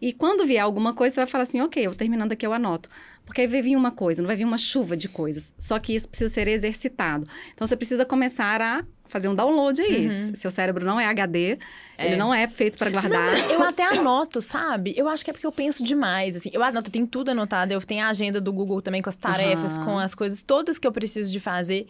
E 0.00 0.12
quando 0.12 0.44
vier 0.44 0.62
alguma 0.62 0.92
coisa, 0.92 1.14
você 1.14 1.20
vai 1.20 1.26
falar 1.26 1.42
assim, 1.42 1.60
ok, 1.60 1.86
eu 1.86 1.94
terminando 1.94 2.32
aqui, 2.32 2.46
eu 2.46 2.52
anoto. 2.52 2.88
Porque 3.24 3.40
aí 3.40 3.46
vai 3.46 3.62
vir 3.62 3.76
uma 3.76 3.90
coisa, 3.90 4.22
não 4.22 4.26
vai 4.26 4.36
vir 4.36 4.44
uma 4.44 4.58
chuva 4.58 4.96
de 4.96 5.08
coisas. 5.08 5.52
Só 5.58 5.78
que 5.78 5.94
isso 5.94 6.08
precisa 6.08 6.32
ser 6.32 6.46
exercitado. 6.48 7.26
Então, 7.54 7.66
você 7.66 7.76
precisa 7.76 8.04
começar 8.04 8.60
a 8.60 8.84
fazer 9.08 9.28
um 9.28 9.34
download 9.34 9.80
aí. 9.80 10.06
Uhum. 10.06 10.34
Seu 10.34 10.50
cérebro 10.50 10.84
não 10.84 11.00
é 11.00 11.06
HD, 11.06 11.58
é. 11.98 12.06
ele 12.06 12.16
não 12.16 12.32
é 12.32 12.46
feito 12.46 12.78
para 12.78 12.90
guardar. 12.90 13.32
Não, 13.32 13.50
eu 13.50 13.62
até 13.62 13.84
anoto, 13.84 14.40
sabe? 14.40 14.94
Eu 14.96 15.08
acho 15.08 15.24
que 15.24 15.30
é 15.30 15.32
porque 15.32 15.46
eu 15.46 15.52
penso 15.52 15.82
demais, 15.82 16.36
assim. 16.36 16.50
Eu 16.52 16.62
anoto, 16.62 16.88
eu 16.88 16.92
tenho 16.92 17.06
tudo 17.06 17.30
anotado. 17.30 17.72
Eu 17.72 17.80
tenho 17.80 18.04
a 18.04 18.08
agenda 18.08 18.40
do 18.40 18.52
Google 18.52 18.82
também 18.82 19.02
com 19.02 19.08
as 19.08 19.16
tarefas, 19.16 19.76
uhum. 19.78 19.84
com 19.84 19.98
as 19.98 20.14
coisas 20.14 20.42
todas 20.42 20.78
que 20.78 20.86
eu 20.86 20.92
preciso 20.92 21.32
de 21.32 21.40
fazer. 21.40 21.86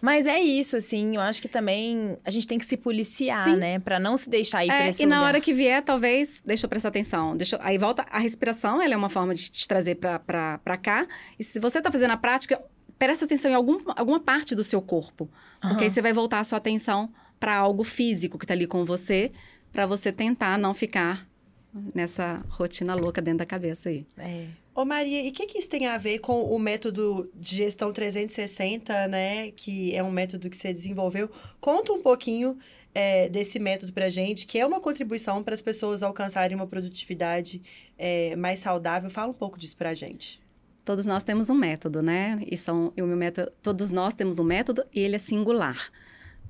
Mas 0.00 0.26
é 0.26 0.38
isso, 0.38 0.76
assim, 0.76 1.16
eu 1.16 1.20
acho 1.20 1.40
que 1.40 1.48
também 1.48 2.16
a 2.24 2.30
gente 2.30 2.46
tem 2.46 2.58
que 2.58 2.66
se 2.66 2.76
policiar, 2.76 3.44
Sim. 3.44 3.56
né? 3.56 3.78
Pra 3.78 3.98
não 3.98 4.16
se 4.16 4.28
deixar 4.28 4.64
ir 4.64 4.70
é, 4.70 4.76
pra 4.76 4.88
esse 4.88 5.02
E 5.02 5.06
lugar. 5.06 5.18
na 5.20 5.26
hora 5.26 5.40
que 5.40 5.52
vier, 5.52 5.82
talvez, 5.82 6.42
deixa 6.44 6.66
eu 6.66 6.68
prestar 6.70 6.88
atenção. 6.88 7.36
Deixa, 7.36 7.58
aí 7.62 7.78
volta 7.78 8.06
a 8.10 8.18
respiração, 8.18 8.80
ela 8.80 8.94
é 8.94 8.96
uma 8.96 9.08
forma 9.08 9.34
de 9.34 9.50
te 9.50 9.66
trazer 9.66 9.96
pra, 9.96 10.18
pra, 10.18 10.58
pra 10.58 10.76
cá. 10.76 11.06
E 11.38 11.44
se 11.44 11.58
você 11.58 11.80
tá 11.80 11.90
fazendo 11.90 12.10
a 12.10 12.16
prática, 12.16 12.60
presta 12.98 13.24
atenção 13.24 13.50
em 13.50 13.54
algum, 13.54 13.80
alguma 13.96 14.20
parte 14.20 14.54
do 14.54 14.64
seu 14.64 14.80
corpo. 14.82 15.30
Porque 15.60 15.74
uhum. 15.76 15.82
aí 15.82 15.90
você 15.90 16.02
vai 16.02 16.12
voltar 16.12 16.40
a 16.40 16.44
sua 16.44 16.58
atenção 16.58 17.10
para 17.38 17.56
algo 17.56 17.84
físico 17.84 18.38
que 18.38 18.46
tá 18.46 18.54
ali 18.54 18.66
com 18.66 18.84
você, 18.84 19.32
para 19.72 19.86
você 19.86 20.10
tentar 20.10 20.58
não 20.58 20.72
ficar 20.72 21.26
nessa 21.94 22.42
rotina 22.48 22.94
louca 22.94 23.20
dentro 23.20 23.38
da 23.38 23.46
cabeça 23.46 23.88
aí. 23.88 24.06
É. 24.18 24.46
Ô 24.76 24.84
Maria, 24.84 25.22
e 25.22 25.30
o 25.30 25.32
que, 25.32 25.46
que 25.46 25.56
isso 25.56 25.70
tem 25.70 25.86
a 25.86 25.96
ver 25.96 26.18
com 26.18 26.42
o 26.42 26.58
método 26.58 27.30
de 27.34 27.56
gestão 27.56 27.94
360, 27.94 29.08
né? 29.08 29.50
Que 29.52 29.96
é 29.96 30.02
um 30.02 30.10
método 30.10 30.50
que 30.50 30.56
você 30.56 30.70
desenvolveu. 30.70 31.30
Conta 31.58 31.94
um 31.94 32.02
pouquinho 32.02 32.58
é, 32.94 33.26
desse 33.26 33.58
método 33.58 33.90
pra 33.94 34.10
gente, 34.10 34.46
que 34.46 34.58
é 34.58 34.66
uma 34.66 34.78
contribuição 34.78 35.42
para 35.42 35.54
as 35.54 35.62
pessoas 35.62 36.02
alcançarem 36.02 36.54
uma 36.54 36.66
produtividade 36.66 37.62
é, 37.96 38.36
mais 38.36 38.58
saudável. 38.58 39.08
Fala 39.08 39.30
um 39.30 39.34
pouco 39.34 39.58
disso 39.58 39.74
pra 39.78 39.94
gente. 39.94 40.42
Todos 40.84 41.06
nós 41.06 41.22
temos 41.22 41.48
um 41.48 41.54
método, 41.54 42.02
né? 42.02 42.32
E 42.46 42.54
são, 42.54 42.92
e 42.94 43.00
o 43.00 43.06
meu 43.06 43.16
método, 43.16 43.50
todos 43.62 43.90
nós 43.90 44.12
temos 44.12 44.38
um 44.38 44.44
método 44.44 44.84
e 44.94 45.00
ele 45.00 45.16
é 45.16 45.18
singular. 45.18 45.90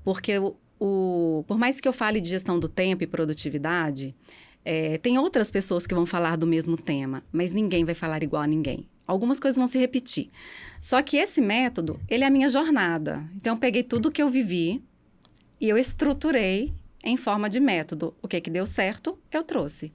Porque 0.02 0.36
o, 0.36 0.56
o, 0.80 1.44
por 1.46 1.56
mais 1.56 1.80
que 1.80 1.86
eu 1.86 1.92
fale 1.92 2.20
de 2.20 2.28
gestão 2.28 2.58
do 2.58 2.68
tempo 2.68 3.04
e 3.04 3.06
produtividade, 3.06 4.16
é, 4.66 4.98
tem 4.98 5.16
outras 5.16 5.48
pessoas 5.48 5.86
que 5.86 5.94
vão 5.94 6.04
falar 6.04 6.36
do 6.36 6.44
mesmo 6.44 6.76
tema, 6.76 7.22
mas 7.30 7.52
ninguém 7.52 7.84
vai 7.84 7.94
falar 7.94 8.24
igual 8.24 8.42
a 8.42 8.46
ninguém. 8.48 8.88
Algumas 9.06 9.38
coisas 9.38 9.56
vão 9.56 9.68
se 9.68 9.78
repetir. 9.78 10.28
Só 10.80 11.00
que 11.02 11.16
esse 11.16 11.40
método, 11.40 12.00
ele 12.08 12.24
é 12.24 12.26
a 12.26 12.30
minha 12.30 12.48
jornada. 12.48 13.24
Então, 13.36 13.54
eu 13.54 13.60
peguei 13.60 13.84
tudo 13.84 14.10
que 14.10 14.20
eu 14.20 14.28
vivi 14.28 14.82
e 15.60 15.68
eu 15.68 15.78
estruturei 15.78 16.74
em 17.04 17.16
forma 17.16 17.48
de 17.48 17.60
método. 17.60 18.12
O 18.20 18.26
que 18.26 18.40
que 18.40 18.50
deu 18.50 18.66
certo, 18.66 19.16
eu 19.30 19.44
trouxe. 19.44 19.92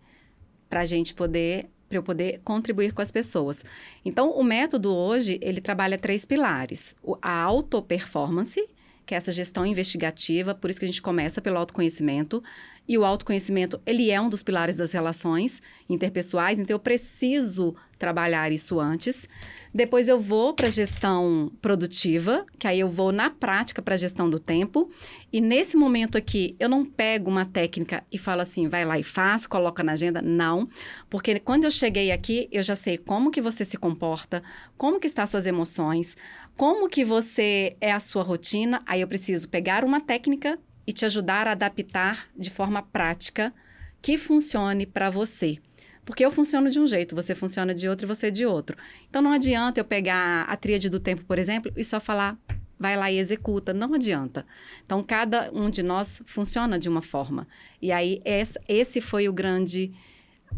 Para 0.70 0.80
a 0.80 0.86
gente 0.86 1.14
poder, 1.14 1.70
para 1.90 1.98
eu 1.98 2.04
poder 2.04 2.40
contribuir 2.46 2.94
com 2.94 3.02
as 3.02 3.12
pessoas. 3.12 3.66
Então, 4.06 4.32
o 4.32 4.42
método 4.42 4.96
hoje, 4.96 5.38
ele 5.42 5.60
trabalha 5.60 5.98
três 5.98 6.24
pilares. 6.24 6.96
A 7.22 7.42
auto-performance, 7.42 8.66
que 9.06 9.14
é 9.14 9.18
essa 9.18 9.34
gestão 9.34 9.66
investigativa, 9.66 10.56
por 10.56 10.70
isso 10.70 10.80
que 10.80 10.86
a 10.86 10.88
gente 10.88 11.02
começa 11.02 11.42
pelo 11.42 11.58
autoconhecimento. 11.58 12.42
E 12.88 12.98
o 12.98 13.06
autoconhecimento, 13.06 13.80
ele 13.86 14.12
é 14.12 14.20
um 14.20 14.28
dos 14.28 14.44
pilares 14.44 14.76
das 14.76 14.92
relações 14.92 15.62
interpessoais, 15.88 16.60
então 16.60 16.76
eu 16.76 16.80
preciso 16.80 17.76
trabalhar 17.98 18.52
isso 18.52 18.80
antes. 18.80 19.30
Depois 19.74 20.08
eu 20.08 20.20
vou 20.20 20.54
para 20.54 20.70
gestão 20.70 21.52
produtiva, 21.62 22.46
que 22.58 22.68
aí 22.68 22.80
eu 22.80 22.90
vou 22.90 23.12
na 23.12 23.30
prática 23.30 23.82
para 23.82 23.96
gestão 23.96 24.30
do 24.30 24.40
tempo. 24.40 24.90
E 25.32 25.40
nesse 25.40 25.78
momento 25.78 26.18
aqui, 26.18 26.56
eu 26.60 26.68
não 26.68 26.84
pego 26.84 27.30
uma 27.30 27.46
técnica 27.46 28.04
e 28.12 28.18
falo 28.18 28.42
assim, 28.42 28.68
vai 28.68 28.84
lá 28.84 28.98
e 29.00 29.04
faz, 29.04 29.46
coloca 29.46 29.84
na 29.84 29.94
agenda. 29.94 30.22
Não, 30.22 30.68
porque 31.10 31.40
quando 31.40 31.66
eu 31.66 31.72
cheguei 31.72 32.12
aqui, 32.12 32.50
eu 32.52 32.64
já 32.64 32.76
sei 32.76 32.98
como 32.98 33.32
que 33.32 33.42
você 33.42 33.64
se 33.64 33.78
comporta, 33.78 34.42
como 34.78 35.00
que 35.00 35.08
as 35.16 35.30
suas 35.30 35.46
emoções, 35.46 36.18
como 36.58 36.90
que 36.90 37.06
você 37.06 37.78
é 37.80 37.92
a 37.92 38.00
sua 38.00 38.24
rotina. 38.24 38.82
Aí 38.86 39.02
eu 39.02 39.08
preciso 39.08 39.48
pegar 39.48 39.86
uma 39.86 40.02
técnica 40.02 40.60
e 40.86 40.94
te 40.94 41.06
ajudar 41.06 41.48
a 41.48 41.52
adaptar 41.52 42.28
de 42.38 42.50
forma 42.50 42.82
prática 42.82 43.54
que 44.02 44.18
funcione 44.18 44.86
para 44.86 45.10
você. 45.10 45.60
Porque 46.04 46.26
eu 46.26 46.32
funciono 46.32 46.70
de 46.70 46.80
um 46.80 46.88
jeito, 46.88 47.16
você 47.16 47.36
funciona 47.36 47.74
de 47.74 47.88
outro 47.88 48.06
e 48.06 48.08
você 48.08 48.32
de 48.32 48.46
outro. 48.46 48.76
Então 49.10 49.22
não 49.22 49.32
adianta 49.32 49.80
eu 49.80 49.86
pegar 49.86 50.44
a 50.44 50.58
tríade 50.58 50.90
do 50.90 51.00
tempo, 51.00 51.24
por 51.24 51.38
exemplo, 51.38 51.72
e 51.76 51.84
só 51.84 52.00
falar, 52.00 52.38
vai 52.80 52.98
lá 52.98 53.12
e 53.12 53.20
executa. 53.20 53.74
Não 53.74 53.94
adianta. 53.94 54.46
Então 54.86 55.04
cada 55.04 55.52
um 55.54 55.70
de 55.70 55.84
nós 55.84 56.22
funciona 56.26 56.80
de 56.80 56.90
uma 56.90 57.02
forma. 57.02 57.48
E 57.82 57.92
aí 57.92 58.22
esse 58.68 59.00
foi 59.00 59.30
o 59.30 59.34
grande 59.34 59.92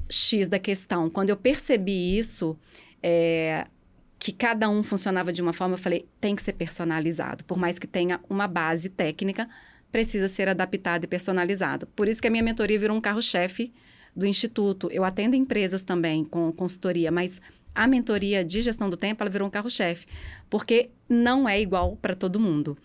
X 0.10 0.48
da 0.48 0.58
questão. 0.60 1.10
Quando 1.10 1.30
eu 1.30 1.38
percebi 1.38 2.18
isso, 2.18 2.58
é, 3.02 3.68
que 4.18 4.32
cada 4.32 4.70
um 4.70 4.82
funcionava 4.82 5.34
de 5.34 5.42
uma 5.42 5.52
forma, 5.52 5.74
eu 5.74 5.78
falei, 5.78 6.08
tem 6.22 6.34
que 6.34 6.42
ser 6.42 6.54
personalizado. 6.54 7.44
Por 7.44 7.58
mais 7.58 7.78
que 7.78 7.86
tenha 7.86 8.22
uma 8.30 8.48
base 8.48 8.88
técnica, 8.88 9.50
precisa 9.94 10.28
ser 10.28 10.50
adaptado 10.50 11.04
e 11.04 11.08
personalizado. 11.08 11.86
Por 11.96 12.08
isso 12.08 12.20
que 12.20 12.28
a 12.28 12.32
minha 12.32 12.42
mentoria 12.42 12.80
virou 12.80 12.98
um 12.98 13.00
carro-chefe 13.00 13.72
do 14.16 14.26
Instituto. 14.26 14.90
Eu 14.92 15.04
atendo 15.04 15.36
empresas 15.36 15.84
também 15.84 16.26
com 16.26 16.52
consultoria, 16.52 17.12
mas 17.12 17.40
a 17.76 17.86
mentoria 17.86 18.44
de 18.44 18.60
gestão 18.60 18.90
do 18.90 18.98
tempo, 18.98 19.22
ela 19.22 19.30
virou 19.30 19.48
um 19.48 19.52
carro-chefe, 19.52 20.08
porque 20.50 20.90
não 21.08 21.48
é 21.48 21.62
igual 21.62 21.96
para 22.02 22.16
todo 22.16 22.40
mundo. 22.40 22.76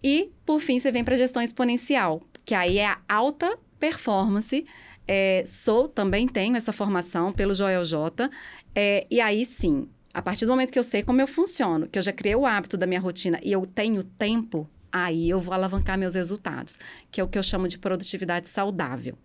E, 0.00 0.30
por 0.46 0.60
fim, 0.60 0.78
você 0.78 0.92
vem 0.92 1.02
para 1.02 1.14
a 1.14 1.18
gestão 1.18 1.42
exponencial, 1.42 2.22
que 2.44 2.54
aí 2.54 2.78
é 2.78 2.86
a 2.86 3.00
alta 3.08 3.58
performance. 3.80 4.64
É, 5.08 5.42
sou, 5.44 5.88
também 5.88 6.28
tenho 6.28 6.56
essa 6.56 6.72
formação 6.72 7.32
pelo 7.32 7.52
Joel 7.52 7.84
J. 7.84 8.30
É, 8.76 9.08
e 9.10 9.20
aí 9.20 9.44
sim, 9.44 9.88
a 10.12 10.22
partir 10.22 10.46
do 10.46 10.52
momento 10.52 10.72
que 10.72 10.78
eu 10.78 10.84
sei 10.84 11.02
como 11.02 11.20
eu 11.20 11.26
funciono, 11.26 11.88
que 11.88 11.98
eu 11.98 12.02
já 12.02 12.12
criei 12.12 12.36
o 12.36 12.46
hábito 12.46 12.76
da 12.76 12.86
minha 12.86 13.00
rotina 13.00 13.40
e 13.42 13.50
eu 13.50 13.66
tenho 13.66 14.04
tempo, 14.04 14.70
aí 14.94 15.28
eu 15.28 15.40
vou 15.40 15.52
alavancar 15.52 15.98
meus 15.98 16.14
resultados, 16.14 16.78
que 17.10 17.20
é 17.20 17.24
o 17.24 17.26
que 17.26 17.36
eu 17.36 17.42
chamo 17.42 17.66
de 17.66 17.76
produtividade 17.76 18.48
saudável. 18.48 19.18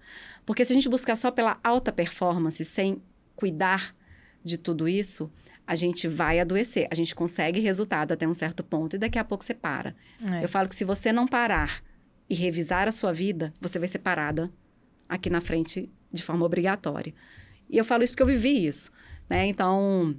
Porque 0.44 0.66
se 0.66 0.74
a 0.74 0.76
gente 0.76 0.90
buscar 0.90 1.16
só 1.16 1.30
pela 1.30 1.60
alta 1.64 1.92
performance, 1.92 2.66
sem 2.66 3.00
cuidar 3.36 3.96
de 4.44 4.58
tudo 4.58 4.90
isso, 4.90 5.32
a 5.68 5.76
gente 5.76 6.08
vai 6.08 6.40
adoecer. 6.40 6.88
A 6.90 6.96
gente 6.96 7.14
consegue 7.14 7.60
resultado 7.60 8.12
até 8.12 8.28
um 8.28 8.34
certo 8.34 8.64
ponto 8.64 8.96
e 8.96 9.00
daqui 9.00 9.20
a 9.20 9.24
pouco 9.24 9.44
você 9.44 9.54
para. 9.54 9.96
É. 10.34 10.44
Eu 10.44 10.50
falo 10.50 10.68
que 10.68 10.76
se 10.76 10.84
você 10.84 11.14
não 11.14 11.28
parar 11.28 11.84
e 12.28 12.34
revisar 12.34 12.88
a 12.88 12.92
sua 12.92 13.14
vida, 13.14 13.54
você 13.62 13.78
vai 13.78 13.88
ser 13.88 14.00
parada 14.00 14.52
aqui 15.08 15.30
na 15.30 15.40
frente 15.40 15.88
de 16.12 16.24
forma 16.24 16.48
obrigatória. 16.48 17.14
E 17.70 17.78
eu 17.78 17.86
falo 17.86 18.04
isso 18.04 18.14
porque 18.14 18.24
eu 18.24 18.28
vivi 18.28 18.66
isso, 18.66 18.92
né? 19.30 19.46
Então, 19.46 20.16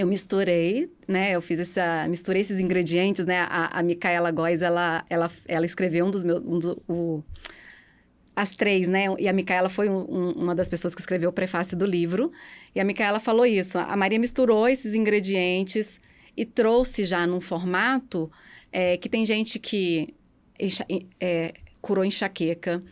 eu 0.00 0.06
misturei, 0.06 0.90
né? 1.06 1.32
Eu 1.32 1.40
fiz 1.40 1.58
essa, 1.58 2.06
misturei 2.08 2.42
esses 2.42 2.60
ingredientes, 2.60 3.24
né? 3.26 3.40
A, 3.48 3.78
a 3.78 3.82
Micaela 3.82 4.30
Góes, 4.30 4.62
ela, 4.62 5.04
ela, 5.10 5.30
ela 5.46 5.66
escreveu 5.66 6.06
um 6.06 6.10
dos 6.10 6.22
meus, 6.22 6.42
um 6.44 6.58
do, 6.58 6.82
o, 6.88 7.22
as 8.34 8.52
três, 8.52 8.86
né? 8.86 9.06
E 9.18 9.28
a 9.28 9.32
Micaela 9.32 9.68
foi 9.68 9.88
um, 9.88 10.30
uma 10.32 10.54
das 10.54 10.68
pessoas 10.68 10.94
que 10.94 11.00
escreveu 11.00 11.30
o 11.30 11.32
prefácio 11.32 11.76
do 11.76 11.84
livro. 11.84 12.30
E 12.74 12.80
a 12.80 12.84
Micaela 12.84 13.18
falou 13.18 13.44
isso. 13.44 13.78
A 13.78 13.96
Maria 13.96 14.18
misturou 14.18 14.68
esses 14.68 14.94
ingredientes 14.94 16.00
e 16.36 16.44
trouxe 16.44 17.02
já 17.04 17.26
num 17.26 17.40
formato 17.40 18.30
é, 18.70 18.96
que 18.96 19.08
tem 19.08 19.24
gente 19.24 19.58
que 19.58 20.14
é, 21.18 21.52
curou 21.80 22.04
enxaqueca, 22.04 22.82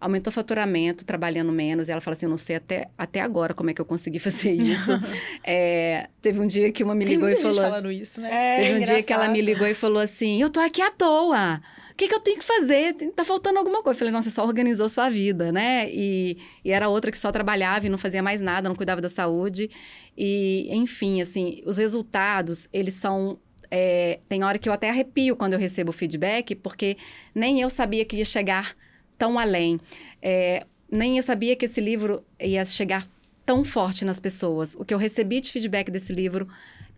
aumentou 0.00 0.30
o 0.30 0.34
faturamento 0.34 1.04
trabalhando 1.04 1.52
menos. 1.52 1.88
E 1.88 1.92
ela 1.92 2.00
fala 2.00 2.16
assim: 2.16 2.26
Eu 2.26 2.30
não 2.30 2.38
sei 2.38 2.56
até, 2.56 2.88
até 2.96 3.20
agora 3.20 3.54
como 3.54 3.70
é 3.70 3.74
que 3.74 3.80
eu 3.80 3.84
consegui 3.84 4.18
fazer 4.18 4.52
isso. 4.52 4.92
é, 5.44 6.08
teve 6.20 6.40
um 6.40 6.46
dia 6.46 6.70
que 6.72 6.82
uma 6.82 6.94
me 6.94 7.04
ligou 7.04 7.28
tem 7.28 7.38
e 7.38 7.42
falou. 7.42 7.62
falando 7.62 7.90
isso, 7.90 8.20
né? 8.20 8.28
É, 8.30 8.56
teve 8.56 8.72
um 8.72 8.76
engraçado. 8.76 8.96
dia 8.96 9.02
que 9.04 9.12
ela 9.12 9.28
me 9.28 9.40
ligou 9.40 9.66
e 9.66 9.74
falou 9.74 10.02
assim: 10.02 10.40
Eu 10.40 10.50
tô 10.50 10.60
aqui 10.60 10.82
à 10.82 10.90
toa 10.90 11.60
que, 11.98 12.06
que 12.06 12.14
eu 12.14 12.20
tenho 12.20 12.38
que 12.38 12.44
fazer? 12.44 12.94
Tá 13.16 13.24
faltando 13.24 13.58
alguma 13.58 13.82
coisa. 13.82 13.96
Eu 13.96 13.98
falei, 13.98 14.12
nossa, 14.12 14.30
você 14.30 14.36
só 14.36 14.46
organizou 14.46 14.88
sua 14.88 15.10
vida, 15.10 15.50
né? 15.50 15.90
E, 15.90 16.38
e 16.64 16.70
era 16.70 16.88
outra 16.88 17.10
que 17.10 17.18
só 17.18 17.32
trabalhava 17.32 17.86
e 17.86 17.88
não 17.88 17.98
fazia 17.98 18.22
mais 18.22 18.40
nada, 18.40 18.68
não 18.68 18.76
cuidava 18.76 19.00
da 19.00 19.08
saúde. 19.08 19.68
E, 20.16 20.68
enfim, 20.70 21.20
assim, 21.20 21.60
os 21.66 21.76
resultados, 21.76 22.68
eles 22.72 22.94
são 22.94 23.36
é, 23.68 24.20
tem 24.28 24.44
hora 24.44 24.58
que 24.58 24.68
eu 24.68 24.72
até 24.72 24.88
arrepio 24.88 25.34
quando 25.34 25.54
eu 25.54 25.58
recebo 25.58 25.90
feedback, 25.90 26.54
porque 26.54 26.96
nem 27.34 27.60
eu 27.60 27.68
sabia 27.68 28.04
que 28.04 28.16
ia 28.16 28.24
chegar 28.24 28.76
tão 29.18 29.38
além. 29.38 29.80
É, 30.22 30.64
nem 30.90 31.16
eu 31.16 31.22
sabia 31.22 31.54
que 31.56 31.66
esse 31.66 31.80
livro 31.80 32.24
ia 32.40 32.64
chegar 32.64 33.06
tão 33.44 33.64
forte 33.64 34.04
nas 34.04 34.20
pessoas. 34.20 34.74
O 34.78 34.84
que 34.84 34.94
eu 34.94 34.98
recebi 34.98 35.40
de 35.40 35.50
feedback 35.50 35.90
desse 35.90 36.12
livro, 36.12 36.48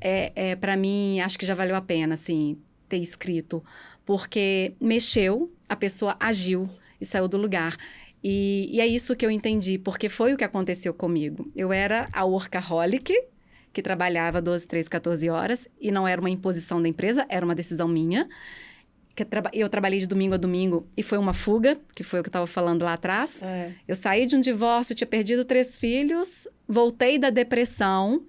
é, 0.00 0.32
é 0.34 0.56
para 0.56 0.76
mim, 0.76 1.20
acho 1.20 1.38
que 1.38 1.46
já 1.46 1.54
valeu 1.54 1.74
a 1.74 1.80
pena, 1.80 2.14
assim 2.14 2.58
ter 2.90 2.98
escrito, 2.98 3.62
porque 4.04 4.74
mexeu, 4.80 5.50
a 5.68 5.76
pessoa 5.76 6.16
agiu 6.18 6.68
e 7.00 7.06
saiu 7.06 7.28
do 7.28 7.38
lugar. 7.38 7.76
E, 8.22 8.68
e, 8.70 8.80
é 8.80 8.86
isso 8.86 9.16
que 9.16 9.24
eu 9.24 9.30
entendi, 9.30 9.78
porque 9.78 10.08
foi 10.08 10.34
o 10.34 10.36
que 10.36 10.44
aconteceu 10.44 10.92
comigo. 10.92 11.50
Eu 11.56 11.72
era 11.72 12.08
a 12.12 12.24
workaholic, 12.24 13.14
que 13.72 13.80
trabalhava 13.80 14.42
12, 14.42 14.66
13, 14.66 14.90
14 14.90 15.30
horas, 15.30 15.68
e 15.80 15.90
não 15.90 16.06
era 16.06 16.20
uma 16.20 16.28
imposição 16.28 16.82
da 16.82 16.88
empresa, 16.88 17.24
era 17.28 17.44
uma 17.46 17.54
decisão 17.54 17.88
minha. 17.88 18.28
Que 19.14 19.26
eu 19.52 19.68
trabalhei 19.68 19.98
de 19.98 20.06
domingo 20.06 20.34
a 20.34 20.36
domingo 20.36 20.86
e 20.96 21.02
foi 21.02 21.18
uma 21.18 21.34
fuga, 21.34 21.78
que 21.94 22.02
foi 22.02 22.20
o 22.20 22.22
que 22.22 22.28
eu 22.28 22.30
estava 22.30 22.46
falando 22.46 22.84
lá 22.84 22.94
atrás. 22.94 23.42
É. 23.42 23.72
Eu 23.86 23.94
saí 23.94 24.24
de 24.24 24.36
um 24.36 24.40
divórcio, 24.40 24.94
tinha 24.94 25.06
perdido 25.06 25.44
três 25.44 25.76
filhos, 25.76 26.48
voltei 26.66 27.18
da 27.18 27.28
depressão 27.28 28.24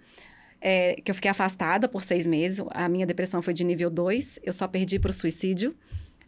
é, 0.62 0.96
que 1.04 1.10
eu 1.10 1.16
fiquei 1.16 1.32
afastada 1.32 1.88
por 1.88 2.04
seis 2.04 2.28
meses. 2.28 2.64
A 2.72 2.88
minha 2.88 3.06
depressão 3.06 3.42
foi 3.42 3.54
de 3.54 3.64
nível 3.64 3.90
2. 3.90 4.40
Eu 4.44 4.54
só 4.54 4.68
perdi 4.68 5.00
para 5.00 5.10
o 5.10 5.14
suicídio. 5.14 5.76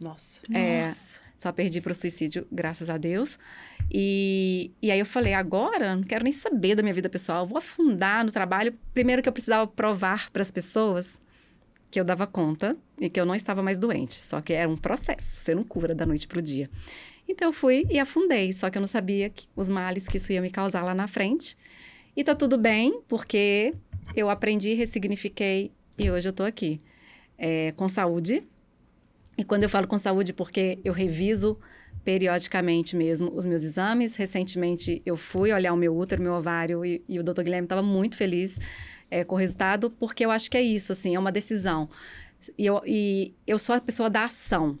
Nossa. 0.00 0.40
É, 0.52 0.88
Nossa. 0.88 1.24
Só 1.36 1.52
perdi 1.52 1.80
para 1.80 1.92
o 1.92 1.94
suicídio, 1.94 2.46
graças 2.50 2.88
a 2.88 2.96
Deus. 2.96 3.38
E, 3.90 4.72
e 4.80 4.90
aí 4.90 4.98
eu 4.98 5.06
falei, 5.06 5.34
agora 5.34 5.94
não 5.94 6.02
quero 6.02 6.24
nem 6.24 6.32
saber 6.32 6.74
da 6.74 6.82
minha 6.82 6.94
vida 6.94 7.08
pessoal. 7.08 7.46
Vou 7.46 7.58
afundar 7.58 8.24
no 8.24 8.32
trabalho. 8.32 8.74
Primeiro 8.92 9.22
que 9.22 9.28
eu 9.28 9.32
precisava 9.32 9.66
provar 9.66 10.30
para 10.30 10.42
as 10.42 10.50
pessoas 10.50 11.20
que 11.94 12.00
eu 12.00 12.04
dava 12.04 12.26
conta 12.26 12.76
e 13.00 13.08
que 13.08 13.20
eu 13.20 13.24
não 13.24 13.36
estava 13.36 13.62
mais 13.62 13.78
doente. 13.78 14.14
Só 14.14 14.40
que 14.40 14.52
era 14.52 14.68
um 14.68 14.76
processo. 14.76 15.40
Você 15.40 15.54
não 15.54 15.62
cura 15.62 15.94
da 15.94 16.04
noite 16.04 16.26
para 16.26 16.40
o 16.40 16.42
dia. 16.42 16.68
Então 17.28 17.50
eu 17.50 17.52
fui 17.52 17.86
e 17.88 18.00
afundei. 18.00 18.52
Só 18.52 18.68
que 18.68 18.76
eu 18.76 18.80
não 18.80 18.88
sabia 18.88 19.30
que, 19.30 19.46
os 19.54 19.68
males 19.68 20.08
que 20.08 20.16
isso 20.16 20.32
ia 20.32 20.42
me 20.42 20.50
causar 20.50 20.82
lá 20.82 20.92
na 20.92 21.06
frente. 21.06 21.56
E 22.16 22.24
tá 22.24 22.34
tudo 22.34 22.58
bem, 22.58 23.00
porque 23.06 23.72
eu 24.16 24.28
aprendi, 24.28 24.74
ressignifiquei 24.74 25.70
e 25.96 26.10
hoje 26.10 26.26
eu 26.26 26.30
estou 26.30 26.44
aqui. 26.44 26.80
É, 27.38 27.70
com 27.76 27.88
saúde. 27.88 28.42
E 29.38 29.44
quando 29.44 29.62
eu 29.62 29.68
falo 29.68 29.86
com 29.86 29.96
saúde, 29.96 30.32
porque 30.32 30.80
eu 30.84 30.92
reviso 30.92 31.56
periodicamente 32.02 32.96
mesmo 32.96 33.32
os 33.32 33.46
meus 33.46 33.62
exames. 33.62 34.16
Recentemente 34.16 35.00
eu 35.06 35.16
fui 35.16 35.52
olhar 35.52 35.72
o 35.72 35.76
meu 35.76 35.96
útero, 35.96 36.20
meu 36.20 36.32
ovário, 36.32 36.84
e, 36.84 37.04
e 37.08 37.20
o 37.20 37.22
doutor 37.22 37.44
Guilherme 37.44 37.66
estava 37.66 37.84
muito 37.84 38.16
feliz 38.16 38.58
é, 39.10 39.24
com 39.24 39.34
o 39.34 39.38
resultado, 39.38 39.90
porque 39.90 40.24
eu 40.24 40.30
acho 40.30 40.50
que 40.50 40.56
é 40.56 40.62
isso, 40.62 40.92
assim, 40.92 41.14
é 41.14 41.18
uma 41.18 41.32
decisão. 41.32 41.88
E 42.58 42.66
eu, 42.66 42.82
e 42.86 43.34
eu 43.46 43.58
sou 43.58 43.74
a 43.74 43.80
pessoa 43.80 44.10
da 44.10 44.24
ação. 44.24 44.78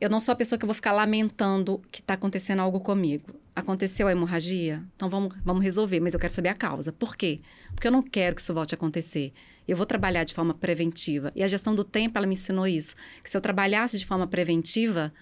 Eu 0.00 0.10
não 0.10 0.20
sou 0.20 0.32
a 0.32 0.36
pessoa 0.36 0.58
que 0.58 0.66
vou 0.66 0.74
ficar 0.74 0.92
lamentando 0.92 1.80
que 1.90 2.00
está 2.00 2.14
acontecendo 2.14 2.60
algo 2.60 2.80
comigo. 2.80 3.34
Aconteceu 3.54 4.08
a 4.08 4.12
hemorragia? 4.12 4.82
Então 4.96 5.08
vamos, 5.08 5.34
vamos 5.44 5.62
resolver, 5.62 6.00
mas 6.00 6.12
eu 6.12 6.20
quero 6.20 6.32
saber 6.32 6.48
a 6.48 6.54
causa. 6.54 6.92
Por 6.92 7.16
quê? 7.16 7.40
Porque 7.74 7.86
eu 7.86 7.92
não 7.92 8.02
quero 8.02 8.34
que 8.34 8.42
isso 8.42 8.52
volte 8.52 8.74
a 8.74 8.76
acontecer. 8.76 9.32
Eu 9.66 9.76
vou 9.76 9.86
trabalhar 9.86 10.24
de 10.24 10.34
forma 10.34 10.52
preventiva. 10.52 11.32
E 11.34 11.42
a 11.42 11.48
gestão 11.48 11.74
do 11.74 11.84
tempo, 11.84 12.18
ela 12.18 12.26
me 12.26 12.34
ensinou 12.34 12.66
isso. 12.66 12.96
Que 13.22 13.30
se 13.30 13.36
eu 13.36 13.40
trabalhasse 13.40 13.96
de 13.96 14.04
forma 14.04 14.26
preventiva, 14.26 15.12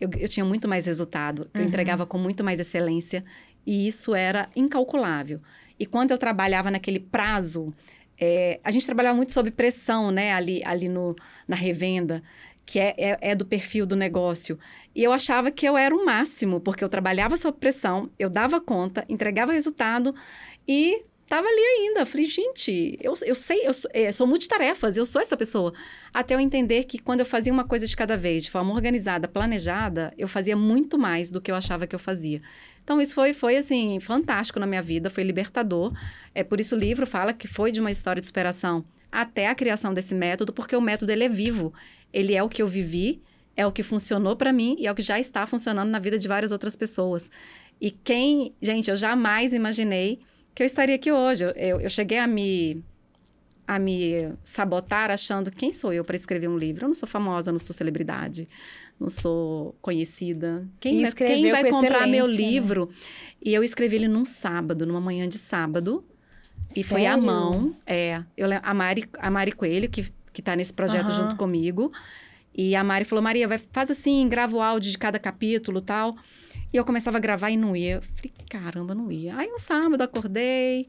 eu, 0.00 0.08
eu 0.18 0.28
tinha 0.28 0.44
muito 0.44 0.68
mais 0.68 0.86
resultado. 0.86 1.50
Eu 1.52 1.60
uhum. 1.60 1.66
entregava 1.66 2.06
com 2.06 2.16
muito 2.16 2.44
mais 2.44 2.60
excelência. 2.60 3.24
E 3.66 3.86
isso 3.86 4.14
era 4.14 4.48
incalculável. 4.54 5.40
E 5.78 5.86
quando 5.86 6.10
eu 6.10 6.18
trabalhava 6.18 6.70
naquele 6.70 7.00
prazo, 7.00 7.74
é, 8.18 8.60
a 8.62 8.70
gente 8.70 8.86
trabalhava 8.86 9.16
muito 9.16 9.32
sob 9.32 9.50
pressão, 9.50 10.10
né? 10.10 10.32
Ali, 10.32 10.62
ali 10.64 10.88
no, 10.88 11.14
na 11.48 11.56
revenda 11.56 12.22
que 12.66 12.80
é, 12.80 12.94
é, 12.96 13.18
é, 13.20 13.34
do 13.34 13.44
perfil 13.44 13.86
do 13.86 13.96
negócio. 13.96 14.58
E 14.94 15.02
eu 15.02 15.12
achava 15.12 15.50
que 15.50 15.66
eu 15.66 15.76
era 15.76 15.94
o 15.94 16.04
máximo, 16.04 16.60
porque 16.60 16.82
eu 16.82 16.88
trabalhava 16.88 17.36
sob 17.36 17.58
pressão, 17.58 18.10
eu 18.18 18.30
dava 18.30 18.60
conta, 18.60 19.04
entregava 19.08 19.52
resultado 19.52 20.14
e 20.66 21.04
tava 21.28 21.46
ali 21.46 21.60
ainda. 21.60 22.06
Falei, 22.06 22.26
gente, 22.26 22.98
eu, 23.02 23.12
eu 23.24 23.34
sei, 23.34 23.66
eu 23.66 23.72
sou, 23.72 23.90
é, 23.92 24.10
sou 24.12 24.26
multitarefas, 24.26 24.96
eu 24.96 25.04
sou 25.04 25.20
essa 25.20 25.36
pessoa. 25.36 25.72
Até 26.12 26.34
eu 26.34 26.40
entender 26.40 26.84
que 26.84 26.98
quando 26.98 27.20
eu 27.20 27.26
fazia 27.26 27.52
uma 27.52 27.64
coisa 27.64 27.86
de 27.86 27.96
cada 27.96 28.16
vez, 28.16 28.44
de 28.44 28.50
forma 28.50 28.72
organizada, 28.72 29.28
planejada, 29.28 30.12
eu 30.16 30.28
fazia 30.28 30.56
muito 30.56 30.98
mais 30.98 31.30
do 31.30 31.40
que 31.40 31.50
eu 31.50 31.56
achava 31.56 31.86
que 31.86 31.94
eu 31.94 31.98
fazia. 31.98 32.40
Então, 32.84 33.00
isso 33.00 33.14
foi, 33.14 33.32
foi 33.32 33.56
assim, 33.56 33.98
fantástico 33.98 34.60
na 34.60 34.66
minha 34.66 34.82
vida, 34.82 35.10
foi 35.10 35.24
libertador. 35.24 35.92
É 36.34 36.44
por 36.44 36.60
isso 36.60 36.76
o 36.76 36.78
livro 36.78 37.06
fala 37.06 37.32
que 37.32 37.48
foi 37.48 37.72
de 37.72 37.80
uma 37.80 37.90
história 37.90 38.20
de 38.20 38.26
superação 38.26 38.84
até 39.10 39.48
a 39.48 39.54
criação 39.54 39.94
desse 39.94 40.14
método, 40.14 40.52
porque 40.52 40.76
o 40.76 40.80
método 40.80 41.10
ele 41.10 41.24
é 41.24 41.28
vivo. 41.28 41.72
Ele 42.12 42.34
é 42.34 42.42
o 42.42 42.48
que 42.48 42.60
eu 42.60 42.66
vivi, 42.66 43.22
é 43.56 43.66
o 43.66 43.72
que 43.72 43.82
funcionou 43.82 44.36
para 44.36 44.52
mim 44.52 44.76
e 44.78 44.86
é 44.86 44.92
o 44.92 44.94
que 44.94 45.02
já 45.02 45.18
está 45.18 45.46
funcionando 45.46 45.88
na 45.88 45.98
vida 45.98 46.18
de 46.18 46.28
várias 46.28 46.52
outras 46.52 46.76
pessoas. 46.76 47.30
E 47.80 47.90
quem, 47.90 48.54
gente, 48.60 48.90
eu 48.90 48.96
jamais 48.96 49.52
imaginei 49.52 50.20
que 50.54 50.62
eu 50.62 50.66
estaria 50.66 50.94
aqui 50.94 51.10
hoje. 51.10 51.44
Eu, 51.56 51.80
eu 51.80 51.90
cheguei 51.90 52.18
a 52.18 52.26
me 52.26 52.84
a 53.66 53.78
me 53.78 54.30
sabotar 54.42 55.10
achando 55.10 55.50
quem 55.50 55.72
sou 55.72 55.90
eu 55.90 56.04
para 56.04 56.16
escrever 56.16 56.48
um 56.48 56.58
livro. 56.58 56.84
Eu 56.84 56.88
não 56.88 56.94
sou 56.94 57.08
famosa, 57.08 57.50
não 57.50 57.58
sou 57.58 57.74
celebridade, 57.74 58.46
não 58.98 59.08
sou 59.08 59.76
conhecida. 59.80 60.68
Quem, 60.80 61.02
vai, 61.02 61.12
quem 61.12 61.50
vai 61.50 61.70
comprar 61.70 62.06
meu 62.06 62.26
né? 62.26 62.34
livro? 62.34 62.86
Né? 62.86 62.94
E 63.44 63.54
eu 63.54 63.62
escrevi 63.62 63.96
ele 63.96 64.08
num 64.08 64.24
sábado, 64.24 64.86
numa 64.86 65.00
manhã 65.00 65.28
de 65.28 65.38
sábado. 65.38 66.04
E 66.70 66.82
Sério? 66.82 66.88
foi 66.88 67.06
à 67.06 67.16
mão. 67.16 67.76
É, 67.86 68.22
eu, 68.36 68.48
a, 68.62 68.74
Mari, 68.74 69.04
a 69.18 69.30
Mari 69.30 69.52
Coelho, 69.52 69.88
que, 69.90 70.06
que 70.32 70.40
tá 70.40 70.56
nesse 70.56 70.72
projeto 70.72 71.08
uhum. 71.08 71.14
junto 71.14 71.36
comigo. 71.36 71.92
E 72.54 72.74
a 72.76 72.84
Mari 72.84 73.04
falou: 73.04 73.22
Maria, 73.22 73.48
vai, 73.48 73.58
faz 73.72 73.90
assim, 73.90 74.28
grava 74.28 74.56
o 74.56 74.62
áudio 74.62 74.90
de 74.90 74.98
cada 74.98 75.18
capítulo 75.18 75.80
tal. 75.80 76.16
E 76.72 76.76
eu 76.76 76.84
começava 76.84 77.18
a 77.18 77.20
gravar 77.20 77.50
e 77.50 77.56
não 77.56 77.76
ia. 77.76 77.94
Eu 77.94 78.02
falei, 78.02 78.32
caramba, 78.48 78.94
não 78.94 79.10
ia. 79.10 79.36
Aí 79.36 79.48
um 79.48 79.58
sábado 79.58 80.00
acordei, 80.02 80.88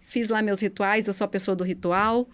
fiz 0.00 0.28
lá 0.28 0.42
meus 0.42 0.60
rituais, 0.60 1.06
eu 1.06 1.12
sou 1.12 1.24
a 1.24 1.28
pessoa 1.28 1.56
do 1.56 1.64
ritual. 1.64 2.28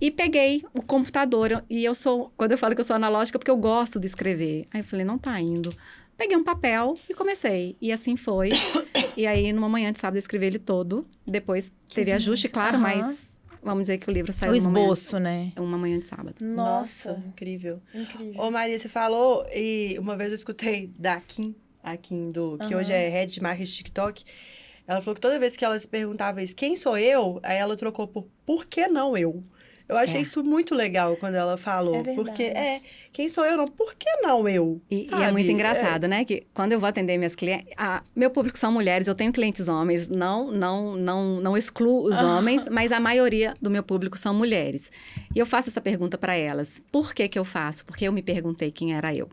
E 0.00 0.10
peguei 0.10 0.62
o 0.72 0.82
computador. 0.82 1.64
E 1.68 1.84
eu 1.84 1.94
sou, 1.94 2.32
quando 2.36 2.52
eu 2.52 2.58
falo 2.58 2.74
que 2.74 2.80
eu 2.80 2.84
sou 2.84 2.96
analógica, 2.96 3.36
é 3.36 3.38
porque 3.38 3.50
eu 3.50 3.56
gosto 3.56 3.98
de 4.00 4.06
escrever. 4.06 4.66
Aí 4.72 4.80
eu 4.80 4.84
falei, 4.84 5.04
não 5.04 5.18
tá 5.18 5.40
indo. 5.40 5.74
Peguei 6.16 6.36
um 6.36 6.44
papel 6.44 6.98
e 7.08 7.14
comecei. 7.14 7.76
E 7.80 7.90
assim 7.90 8.16
foi. 8.16 8.50
e 9.16 9.26
aí, 9.26 9.52
numa 9.52 9.68
manhã 9.68 9.92
de 9.92 9.98
sábado, 9.98 10.16
eu 10.16 10.20
escrevi 10.20 10.46
ele 10.46 10.58
todo. 10.58 11.06
Depois 11.26 11.72
teve 11.92 12.12
ajuste, 12.12 12.48
claro, 12.48 12.76
uhum. 12.76 12.82
mas 12.82 13.34
vamos 13.62 13.84
dizer 13.84 13.98
que 13.98 14.08
o 14.08 14.12
livro 14.12 14.32
saiu 14.32 14.52
O 14.52 14.54
esboço, 14.54 15.18
manhã, 15.18 15.24
né? 15.24 15.52
Uma 15.56 15.78
manhã 15.78 15.98
de 15.98 16.06
sábado. 16.06 16.34
Nossa, 16.40 17.12
Nossa 17.12 17.26
incrível. 17.26 17.80
Incrível. 17.92 18.40
Ô, 18.40 18.50
Maria, 18.50 18.78
você 18.78 18.88
falou, 18.88 19.44
e 19.52 19.96
uma 19.98 20.16
vez 20.16 20.30
eu 20.30 20.36
escutei 20.36 20.90
da 20.98 21.20
Kim, 21.20 21.54
a 21.82 21.96
Kim, 21.96 22.30
do, 22.30 22.58
que 22.58 22.74
uhum. 22.74 22.80
hoje 22.80 22.92
é 22.92 23.08
head 23.08 23.32
de 23.32 23.42
marketing 23.42 23.72
TikTok. 23.72 24.24
Ela 24.86 25.00
falou 25.00 25.14
que 25.14 25.20
toda 25.20 25.38
vez 25.38 25.56
que 25.56 25.64
ela 25.64 25.78
se 25.78 25.88
perguntava 25.88 26.42
isso, 26.42 26.54
quem 26.54 26.76
sou 26.76 26.96
eu? 26.98 27.40
Aí 27.42 27.56
ela 27.56 27.76
trocou 27.76 28.06
por 28.06 28.26
por 28.44 28.66
que 28.66 28.86
não 28.86 29.16
eu? 29.16 29.42
Eu 29.86 29.98
achei 29.98 30.20
é. 30.20 30.22
isso 30.22 30.42
muito 30.42 30.74
legal 30.74 31.14
quando 31.16 31.34
ela 31.34 31.58
falou. 31.58 31.96
É 31.96 32.14
porque 32.14 32.42
é, 32.42 32.80
quem 33.12 33.28
sou 33.28 33.44
eu 33.44 33.56
não? 33.56 33.66
Por 33.66 33.94
que 33.94 34.08
não 34.22 34.48
eu? 34.48 34.80
E, 34.90 35.08
e 35.10 35.22
é 35.22 35.30
muito 35.30 35.50
engraçado, 35.50 36.04
é. 36.04 36.08
né? 36.08 36.24
Que 36.24 36.46
quando 36.54 36.72
eu 36.72 36.80
vou 36.80 36.88
atender 36.88 37.18
minhas 37.18 37.34
clientes, 37.34 37.66
a, 37.76 38.02
meu 38.16 38.30
público 38.30 38.56
são 38.56 38.72
mulheres, 38.72 39.08
eu 39.08 39.14
tenho 39.14 39.30
clientes 39.30 39.68
homens, 39.68 40.08
não, 40.08 40.50
não, 40.50 40.96
não, 40.96 41.40
não 41.40 41.56
excluo 41.56 42.08
os 42.08 42.16
homens, 42.22 42.66
mas 42.68 42.92
a 42.92 42.98
maioria 42.98 43.54
do 43.60 43.70
meu 43.70 43.82
público 43.82 44.16
são 44.16 44.32
mulheres. 44.32 44.90
E 45.34 45.38
eu 45.38 45.44
faço 45.44 45.68
essa 45.68 45.82
pergunta 45.82 46.16
para 46.16 46.34
elas. 46.34 46.80
Por 46.90 47.12
que 47.12 47.28
que 47.28 47.38
eu 47.38 47.44
faço? 47.44 47.84
Porque 47.84 48.08
eu 48.08 48.12
me 48.12 48.22
perguntei 48.22 48.70
quem 48.70 48.94
era 48.94 49.14
eu. 49.14 49.28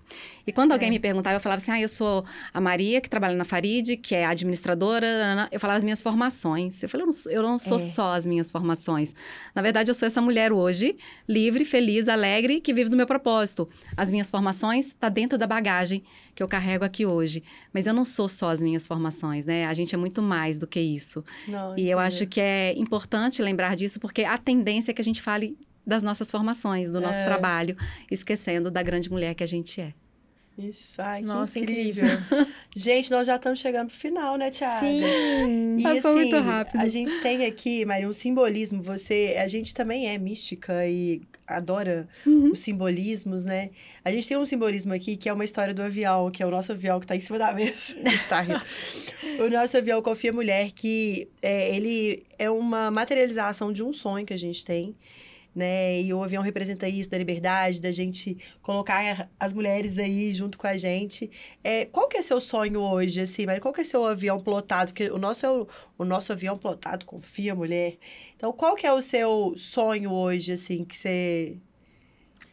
E 0.45 0.51
quando 0.51 0.73
alguém 0.73 0.89
é. 0.89 0.91
me 0.91 0.99
perguntava, 0.99 1.37
eu 1.37 1.39
falava 1.39 1.61
assim: 1.61 1.71
"Ah, 1.71 1.79
eu 1.79 1.87
sou 1.87 2.25
a 2.53 2.59
Maria 2.59 2.99
que 2.99 3.09
trabalha 3.09 3.37
na 3.37 3.45
Farid, 3.45 3.95
que 3.97 4.13
é 4.13 4.25
administradora". 4.25 5.47
Eu 5.49 5.59
falava 5.61 5.77
as 5.77 5.83
minhas 5.83 6.01
formações. 6.01 6.83
Eu 6.83 6.89
falei: 6.89 7.07
"Eu 7.07 7.11
não, 7.11 7.31
eu 7.31 7.43
não 7.43 7.57
sou 7.57 7.77
é. 7.77 7.79
só 7.79 8.15
as 8.15 8.27
minhas 8.27 8.51
formações. 8.51 9.15
Na 9.55 9.61
verdade, 9.61 9.89
eu 9.89 9.93
sou 9.93 10.07
essa 10.07 10.21
mulher 10.21 10.40
mulher 10.41 10.51
hoje, 10.51 10.95
livre, 11.27 11.63
feliz, 11.63 12.07
alegre, 12.07 12.59
que 12.59 12.73
vive 12.73 12.89
do 12.89 12.97
meu 12.97 13.05
propósito. 13.05 13.69
As 13.95 14.09
minhas 14.09 14.31
formações 14.31 14.87
estão 14.87 14.99
tá 15.01 15.09
dentro 15.09 15.37
da 15.37 15.45
bagagem 15.45 16.03
que 16.33 16.41
eu 16.41 16.47
carrego 16.47 16.83
aqui 16.83 17.05
hoje. 17.05 17.43
Mas 17.71 17.85
eu 17.85 17.93
não 17.93 18.03
sou 18.03 18.27
só 18.27 18.49
as 18.49 18.61
minhas 18.61 18.87
formações, 18.87 19.45
né? 19.45 19.65
A 19.65 19.73
gente 19.73 19.93
é 19.93 19.97
muito 19.97 20.21
mais 20.21 20.57
do 20.57 20.65
que 20.65 20.79
isso. 20.79 21.23
Não, 21.47 21.77
e 21.77 21.89
eu 21.89 21.99
acho 21.99 22.25
que 22.25 22.41
é 22.41 22.73
importante 22.77 23.41
lembrar 23.41 23.75
disso, 23.75 23.99
porque 23.99 24.23
a 24.23 24.37
tendência 24.37 24.91
é 24.91 24.93
que 24.93 25.01
a 25.01 25.03
gente 25.03 25.21
fale 25.21 25.57
das 25.85 26.03
nossas 26.03 26.31
formações, 26.31 26.89
do 26.89 27.01
nosso 27.01 27.19
é. 27.19 27.25
trabalho, 27.25 27.75
esquecendo 28.09 28.71
da 28.71 28.81
grande 28.81 29.09
mulher 29.11 29.35
que 29.35 29.43
a 29.43 29.47
gente 29.47 29.81
é. 29.81 29.93
Isso, 30.57 31.01
ai, 31.01 31.21
Nossa, 31.21 31.57
incrível. 31.59 32.05
incrível. 32.05 32.47
gente, 32.75 33.09
nós 33.09 33.25
já 33.25 33.37
estamos 33.37 33.59
chegando 33.59 33.87
pro 33.87 33.97
final, 33.97 34.37
né, 34.37 34.51
Tiago? 34.51 34.85
Sim, 34.85 35.77
e, 35.77 35.83
passou 35.83 36.11
assim, 36.11 36.19
muito 36.19 36.37
rápido. 36.37 36.79
A 36.81 36.87
gente 36.87 37.19
tem 37.21 37.45
aqui, 37.45 37.85
Maria, 37.85 38.07
um 38.07 38.13
simbolismo. 38.13 38.81
Você, 38.81 39.35
a 39.39 39.47
gente 39.47 39.73
também 39.73 40.09
é 40.09 40.17
mística 40.17 40.85
e 40.85 41.21
adora 41.47 42.07
uhum. 42.25 42.51
os 42.51 42.59
simbolismos, 42.59 43.45
né? 43.45 43.71
A 44.03 44.11
gente 44.11 44.27
tem 44.27 44.37
um 44.37 44.45
simbolismo 44.45 44.93
aqui 44.93 45.17
que 45.17 45.29
é 45.29 45.33
uma 45.33 45.45
história 45.45 45.73
do 45.73 45.81
avião, 45.81 46.29
que 46.29 46.43
é 46.43 46.45
o 46.45 46.51
nosso 46.51 46.71
avião 46.71 46.99
que 46.99 47.05
está 47.05 47.15
em 47.15 47.21
cima 47.21 47.39
da 47.39 47.53
mesa. 47.53 47.95
está 48.13 48.43
o 49.39 49.49
nosso 49.49 49.77
avião 49.77 50.01
Confia 50.01 50.33
Mulher, 50.33 50.71
que 50.71 51.27
é, 51.41 51.75
ele 51.75 52.23
é 52.37 52.49
uma 52.49 52.91
materialização 52.91 53.71
de 53.71 53.81
um 53.81 53.91
sonho 53.91 54.25
que 54.25 54.33
a 54.33 54.37
gente 54.37 54.63
tem 54.63 54.95
né? 55.55 56.01
E 56.01 56.13
o 56.13 56.23
avião 56.23 56.41
representa 56.41 56.87
isso, 56.87 57.09
da 57.09 57.17
liberdade, 57.17 57.81
da 57.81 57.91
gente 57.91 58.37
colocar 58.61 59.29
as 59.39 59.53
mulheres 59.53 59.97
aí 59.97 60.33
junto 60.33 60.57
com 60.57 60.67
a 60.67 60.77
gente. 60.77 61.29
É, 61.63 61.85
qual 61.85 62.07
que 62.07 62.17
é 62.17 62.21
seu 62.21 62.39
sonho 62.39 62.79
hoje, 62.79 63.21
assim, 63.21 63.45
mas 63.45 63.59
qual 63.59 63.73
que 63.73 63.81
é 63.81 63.83
seu 63.83 64.05
avião 64.05 64.39
plotado? 64.39 64.91
Porque 64.93 65.11
o 65.11 65.17
nosso 65.17 65.45
é 65.45 65.49
o, 65.49 65.67
o 65.97 66.05
nosso 66.05 66.31
avião 66.31 66.57
plotado, 66.57 67.05
confia, 67.05 67.53
mulher. 67.53 67.97
Então, 68.35 68.51
qual 68.53 68.75
que 68.75 68.87
é 68.87 68.93
o 68.93 69.01
seu 69.01 69.53
sonho 69.57 70.11
hoje, 70.11 70.53
assim, 70.53 70.85
que 70.85 70.97
você 70.97 71.57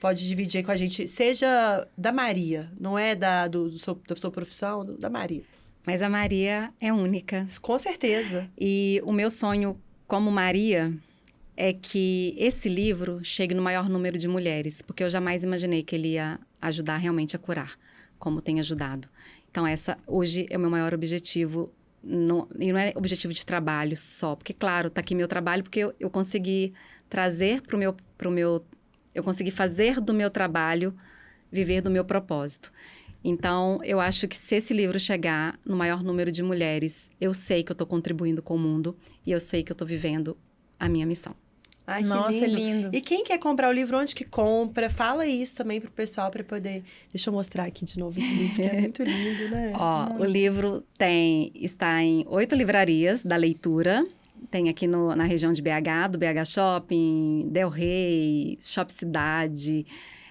pode 0.01 0.27
dividir 0.27 0.65
com 0.65 0.73
a 0.73 0.77
gente? 0.77 1.07
Seja 1.07 1.87
da 1.97 2.13
Maria, 2.13 2.71
não 2.79 2.99
é 2.99 3.15
da, 3.15 3.47
do, 3.47 3.71
do 3.71 3.79
seu, 3.79 3.95
da 3.95 4.17
sua 4.17 4.31
profissão, 4.31 4.85
da 4.99 5.09
Maria. 5.09 5.43
Mas 5.87 6.03
a 6.03 6.09
Maria 6.11 6.71
é 6.81 6.93
única. 6.93 7.47
Com 7.63 7.79
certeza. 7.79 8.51
E 8.61 9.01
o 9.05 9.13
meu 9.13 9.31
sonho 9.31 9.81
como 10.07 10.31
Maria 10.31 10.93
é 11.61 11.73
que 11.73 12.37
esse 12.39 12.69
livro 12.69 13.19
chegue 13.25 13.53
no 13.53 13.61
maior 13.61 13.89
número 13.89 14.17
de 14.17 14.29
mulheres, 14.29 14.81
porque 14.81 15.03
eu 15.03 15.11
jamais 15.11 15.43
imaginei 15.43 15.83
que 15.83 15.97
ele 15.97 16.11
ia 16.11 16.39
ajudar 16.63 16.99
realmente 16.99 17.35
a 17.35 17.39
curar, 17.39 17.77
como 18.17 18.41
tem 18.41 18.61
ajudado. 18.61 19.09
Então, 19.51 19.67
essa 19.67 19.99
hoje 20.07 20.47
é 20.51 20.57
o 20.57 20.61
meu 20.61 20.71
maior 20.71 20.95
objetivo. 20.95 21.73
E 22.05 22.73
não 22.73 22.79
é 22.79 22.93
objetivo 22.95 23.35
de 23.35 23.45
trabalho 23.45 23.97
só, 23.97 24.37
porque, 24.37 24.55
claro, 24.55 24.87
está 24.87 25.01
aqui 25.01 25.17
meu 25.17 25.27
trabalho, 25.27 25.65
porque 25.65 25.81
eu, 25.81 25.93
eu 25.99 26.09
consegui 26.09 26.73
trazer 27.11 27.61
para 27.63 27.75
o 27.75 27.79
meu, 27.79 27.97
meu. 28.31 28.65
Eu 29.13 29.25
consegui 29.25 29.51
fazer 29.51 30.01
do 30.01 30.15
meu 30.15 30.31
trabalho 30.31 30.95
viver 31.51 31.81
do 31.81 31.91
meu 31.91 32.05
propósito. 32.05 32.73
Então, 33.25 33.81
eu 33.83 33.99
acho 33.99 34.29
que 34.29 34.37
se 34.37 34.55
esse 34.55 34.73
livro 34.73 35.01
chegar 35.01 35.59
no 35.65 35.77
maior 35.77 36.05
número 36.05 36.31
de 36.31 36.41
mulheres, 36.41 37.11
eu 37.21 37.35
sei 37.35 37.65
que 37.65 37.73
eu 37.73 37.75
estou 37.75 37.87
contribuindo 37.87 38.41
com 38.41 38.55
o 38.55 38.59
mundo 38.59 38.97
e 39.27 39.33
eu 39.33 39.41
sei 39.41 39.65
que 39.65 39.73
eu 39.73 39.75
estou 39.75 39.89
vivendo 39.89 40.39
a 40.79 40.89
minha 40.89 41.05
missão. 41.05 41.35
Ai, 41.89 42.03
Nossa, 42.03 42.30
lindo. 42.30 42.55
lindo. 42.55 42.91
E 42.93 43.01
quem 43.01 43.24
quer 43.24 43.39
comprar 43.39 43.70
o 43.70 43.72
livro, 43.72 43.97
onde 43.97 44.14
que 44.14 44.22
compra? 44.22 44.91
Fala 44.91 45.26
isso 45.26 45.57
também 45.57 45.80
pro 45.80 45.91
pessoal 45.91 46.30
para 46.30 46.45
poder. 46.45 46.84
Deixa 47.11 47.30
eu 47.30 47.32
mostrar 47.32 47.64
aqui 47.64 47.82
de 47.86 47.99
novo 47.99 48.18
esse 48.20 48.28
livro, 48.28 48.57
que 48.57 48.62
é 48.62 48.80
muito 48.80 49.03
lindo, 49.03 49.49
né? 49.49 49.72
Ó, 49.80 50.07
muito. 50.11 50.22
o 50.22 50.24
livro 50.26 50.84
tem 50.99 51.51
está 51.55 52.03
em 52.03 52.26
oito 52.28 52.55
livrarias 52.55 53.22
da 53.22 53.36
leitura. 53.36 54.07
Tem 54.51 54.68
aqui 54.68 54.86
no, 54.86 55.16
na 55.16 55.24
região 55.24 55.51
de 55.51 55.62
BH, 55.62 56.11
do 56.12 56.18
BH 56.18 56.45
Shopping, 56.45 57.49
Del 57.51 57.70
Rey, 57.70 58.59
Shop 58.61 58.93
Cidade, 58.93 59.86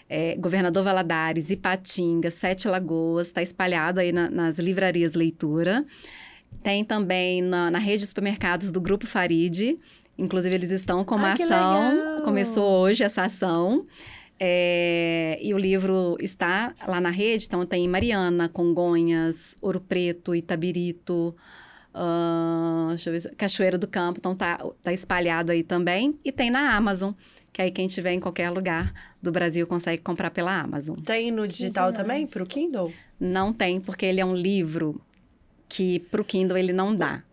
é, 0.07 0.35
Governador 0.35 0.83
Valadares, 0.83 1.49
Ipatinga, 1.49 2.29
Sete 2.29 2.67
Lagoas. 2.67 3.27
Está 3.27 3.41
espalhado 3.41 3.99
aí 3.99 4.11
na, 4.11 4.29
nas 4.29 4.59
livrarias 4.59 5.15
leitura. 5.15 5.83
Tem 6.61 6.85
também 6.85 7.41
na, 7.41 7.71
na 7.71 7.79
rede 7.79 8.01
de 8.01 8.07
supermercados 8.07 8.71
do 8.71 8.79
Grupo 8.79 9.07
Farid. 9.07 9.75
Inclusive, 10.17 10.55
eles 10.55 10.71
estão 10.71 11.03
com 11.05 11.15
uma 11.15 11.33
ação. 11.33 12.17
Começou 12.23 12.63
hoje 12.63 13.03
essa 13.03 13.23
ação. 13.23 13.85
É, 14.39 15.39
e 15.41 15.53
o 15.53 15.57
livro 15.57 16.15
está 16.21 16.73
lá 16.87 17.01
na 17.01 17.09
rede, 17.09 17.45
então 17.45 17.65
tem 17.65 17.87
Mariana, 17.87 18.47
Congonhas, 18.47 19.55
Ouro 19.59 19.79
Preto, 19.79 20.35
Itabirito, 20.35 21.35
uh, 21.93 22.89
deixa 22.89 23.09
eu 23.09 23.19
ver, 23.19 23.35
Cachoeira 23.35 23.77
do 23.77 23.87
Campo, 23.87 24.19
então 24.19 24.35
tá, 24.35 24.63
tá 24.83 24.93
espalhado 24.93 25.51
aí 25.51 25.63
também. 25.63 26.15
E 26.23 26.31
tem 26.31 26.51
na 26.51 26.75
Amazon, 26.75 27.13
que 27.51 27.61
aí 27.61 27.71
quem 27.71 27.87
tiver 27.87 28.13
em 28.13 28.19
qualquer 28.19 28.51
lugar 28.51 28.93
do 29.19 29.31
Brasil 29.31 29.65
consegue 29.65 30.03
comprar 30.03 30.29
pela 30.29 30.61
Amazon. 30.61 30.95
Tem 30.97 31.31
no 31.31 31.47
digital 31.47 31.91
também, 31.91 32.27
para 32.27 32.43
o 32.43 32.45
Kindle? 32.45 32.93
Não 33.19 33.51
tem, 33.51 33.81
porque 33.81 34.05
ele 34.05 34.21
é 34.21 34.25
um 34.25 34.35
livro 34.35 35.01
que 35.67 35.99
para 35.99 36.21
o 36.21 36.23
Kindle 36.23 36.57
ele 36.57 36.71
não 36.71 36.95
dá. 36.95 37.23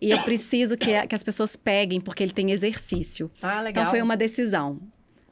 E 0.00 0.10
eu 0.10 0.18
preciso 0.22 0.76
que, 0.76 1.06
que 1.06 1.14
as 1.14 1.22
pessoas 1.22 1.56
peguem, 1.56 2.00
porque 2.00 2.22
ele 2.22 2.32
tem 2.32 2.50
exercício. 2.50 3.30
Ah, 3.40 3.60
legal. 3.60 3.82
Então 3.82 3.86
foi 3.90 4.02
uma 4.02 4.16
decisão. 4.16 4.80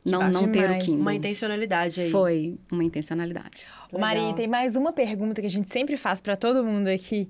não, 0.05 0.31
não 0.31 0.51
ter 0.51 0.71
o 0.71 0.79
Kindle. 0.79 1.01
Uma 1.01 1.15
intencionalidade 1.15 2.01
aí. 2.01 2.11
Foi 2.11 2.59
uma 2.71 2.85
intencionalidade. 2.85 3.67
Maria, 3.99 4.33
tem 4.35 4.47
mais 4.47 4.77
uma 4.77 4.93
pergunta 4.93 5.41
que 5.41 5.47
a 5.47 5.51
gente 5.51 5.71
sempre 5.71 5.97
faz 5.97 6.21
para 6.21 6.37
todo 6.37 6.65
mundo 6.65 6.89
aqui, 6.89 7.29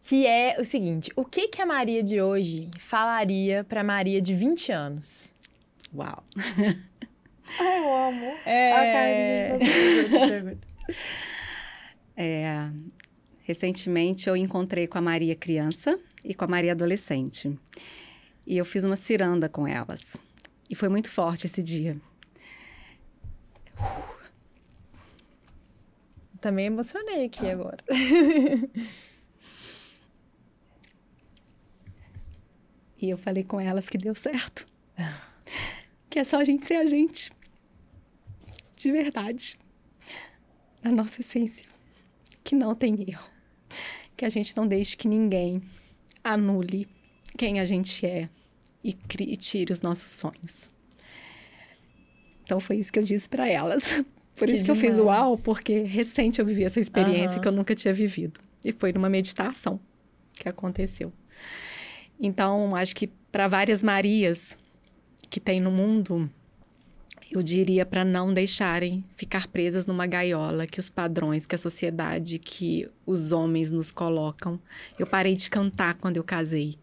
Que 0.00 0.26
é 0.26 0.56
o 0.58 0.64
seguinte: 0.64 1.10
o 1.14 1.24
que, 1.24 1.48
que 1.48 1.60
a 1.60 1.66
Maria 1.66 2.02
de 2.02 2.20
hoje 2.20 2.70
falaria 2.78 3.64
pra 3.64 3.84
Maria 3.84 4.20
de 4.20 4.32
20 4.32 4.72
anos? 4.72 5.32
Uau. 5.94 6.22
Ai, 7.58 7.78
eu 7.78 7.94
amo. 7.94 8.34
É... 8.44 8.72
A 8.72 9.58
carinha. 9.58 10.58
É, 12.20 12.68
recentemente 13.44 14.28
eu 14.28 14.36
encontrei 14.36 14.86
com 14.86 14.98
a 14.98 15.00
Maria 15.00 15.36
criança 15.36 15.98
e 16.24 16.34
com 16.34 16.44
a 16.44 16.48
Maria 16.48 16.72
adolescente. 16.72 17.58
E 18.46 18.56
eu 18.56 18.64
fiz 18.64 18.84
uma 18.84 18.96
ciranda 18.96 19.48
com 19.48 19.66
elas. 19.66 20.16
E 20.68 20.74
foi 20.74 20.88
muito 20.88 21.10
forte 21.10 21.46
esse 21.46 21.62
dia. 21.62 22.00
Também 26.40 26.66
emocionei 26.66 27.24
aqui 27.24 27.50
agora. 27.50 27.78
E 33.00 33.08
eu 33.08 33.16
falei 33.16 33.44
com 33.44 33.60
elas 33.60 33.88
que 33.88 33.96
deu 33.96 34.14
certo. 34.14 34.66
Que 36.10 36.18
é 36.18 36.24
só 36.24 36.40
a 36.40 36.44
gente 36.44 36.66
ser 36.66 36.74
a 36.74 36.86
gente. 36.86 37.30
De 38.74 38.90
verdade. 38.90 39.56
Na 40.82 40.90
nossa 40.90 41.20
essência. 41.20 41.64
Que 42.42 42.56
não 42.56 42.74
tem 42.74 43.08
erro. 43.08 43.30
Que 44.16 44.24
a 44.24 44.28
gente 44.28 44.56
não 44.56 44.66
deixe 44.66 44.96
que 44.96 45.06
ninguém 45.06 45.62
anule 46.32 46.88
quem 47.36 47.60
a 47.60 47.64
gente 47.64 48.04
é 48.06 48.28
e, 48.82 48.92
crie, 48.92 49.32
e 49.32 49.36
tire 49.36 49.72
os 49.72 49.80
nossos 49.80 50.10
sonhos. 50.10 50.68
Então 52.44 52.60
foi 52.60 52.76
isso 52.76 52.92
que 52.92 52.98
eu 52.98 53.02
disse 53.02 53.28
para 53.28 53.48
elas. 53.48 54.02
Por 54.34 54.46
Que 54.46 54.54
isso 54.54 54.64
que 54.66 54.70
eu 54.70 54.76
fiz 54.76 54.96
demais. 54.96 55.18
uau, 55.20 55.36
porque 55.38 55.80
recente 55.82 56.38
eu 56.40 56.46
vivi 56.46 56.62
essa 56.62 56.78
experiência 56.78 57.32
Aham. 57.32 57.40
que 57.40 57.48
eu 57.48 57.52
nunca 57.52 57.74
tinha 57.74 57.92
vivido. 57.92 58.38
E 58.64 58.72
foi 58.72 58.92
numa 58.92 59.08
meditação 59.08 59.80
que 60.32 60.48
aconteceu. 60.48 61.12
Então, 62.20 62.76
acho 62.76 62.94
que 62.94 63.08
para 63.32 63.48
várias 63.48 63.82
Marias 63.82 64.56
que 65.28 65.40
tem 65.40 65.58
no 65.58 65.72
mundo, 65.72 66.30
eu 67.30 67.42
diria 67.42 67.84
para 67.84 68.04
não 68.04 68.32
deixarem 68.32 69.04
ficar 69.16 69.46
presas 69.48 69.86
numa 69.86 70.06
gaiola 70.06 70.66
que 70.66 70.80
os 70.80 70.88
padrões, 70.88 71.46
que 71.46 71.54
a 71.54 71.58
sociedade, 71.58 72.38
que 72.38 72.88
os 73.04 73.32
homens 73.32 73.70
nos 73.70 73.92
colocam. 73.92 74.58
Eu 74.98 75.06
parei 75.06 75.36
de 75.36 75.50
cantar 75.50 75.94
quando 75.94 76.16
eu 76.16 76.24
casei. 76.24 76.78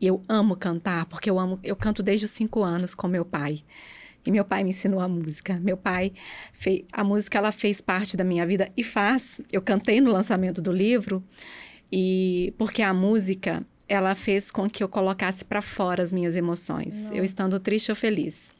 E 0.00 0.06
eu 0.06 0.22
amo 0.28 0.56
cantar, 0.56 1.06
porque 1.06 1.30
eu 1.30 1.38
amo, 1.38 1.58
eu 1.62 1.76
canto 1.76 2.02
desde 2.02 2.24
os 2.24 2.30
cinco 2.30 2.62
anos 2.62 2.94
com 2.94 3.06
meu 3.06 3.24
pai. 3.24 3.62
E 4.26 4.30
meu 4.30 4.44
pai 4.44 4.64
me 4.64 4.70
ensinou 4.70 5.00
a 5.00 5.08
música. 5.08 5.58
Meu 5.60 5.76
pai 5.76 6.12
fez 6.52 6.84
a 6.92 7.04
música, 7.04 7.38
ela 7.38 7.52
fez 7.52 7.80
parte 7.80 8.16
da 8.16 8.24
minha 8.24 8.46
vida 8.46 8.70
e 8.76 8.82
faz. 8.82 9.40
Eu 9.52 9.62
cantei 9.62 10.00
no 10.00 10.10
lançamento 10.10 10.60
do 10.60 10.72
livro 10.72 11.22
e 11.90 12.52
porque 12.58 12.82
a 12.82 12.92
música 12.92 13.64
ela 13.88 14.14
fez 14.14 14.50
com 14.50 14.68
que 14.68 14.82
eu 14.82 14.88
colocasse 14.88 15.44
para 15.44 15.62
fora 15.62 16.02
as 16.02 16.12
minhas 16.12 16.36
emoções, 16.36 17.04
eu 17.06 17.10
Nossa. 17.10 17.24
estando 17.24 17.58
triste 17.58 17.90
ou 17.90 17.96
feliz. 17.96 18.50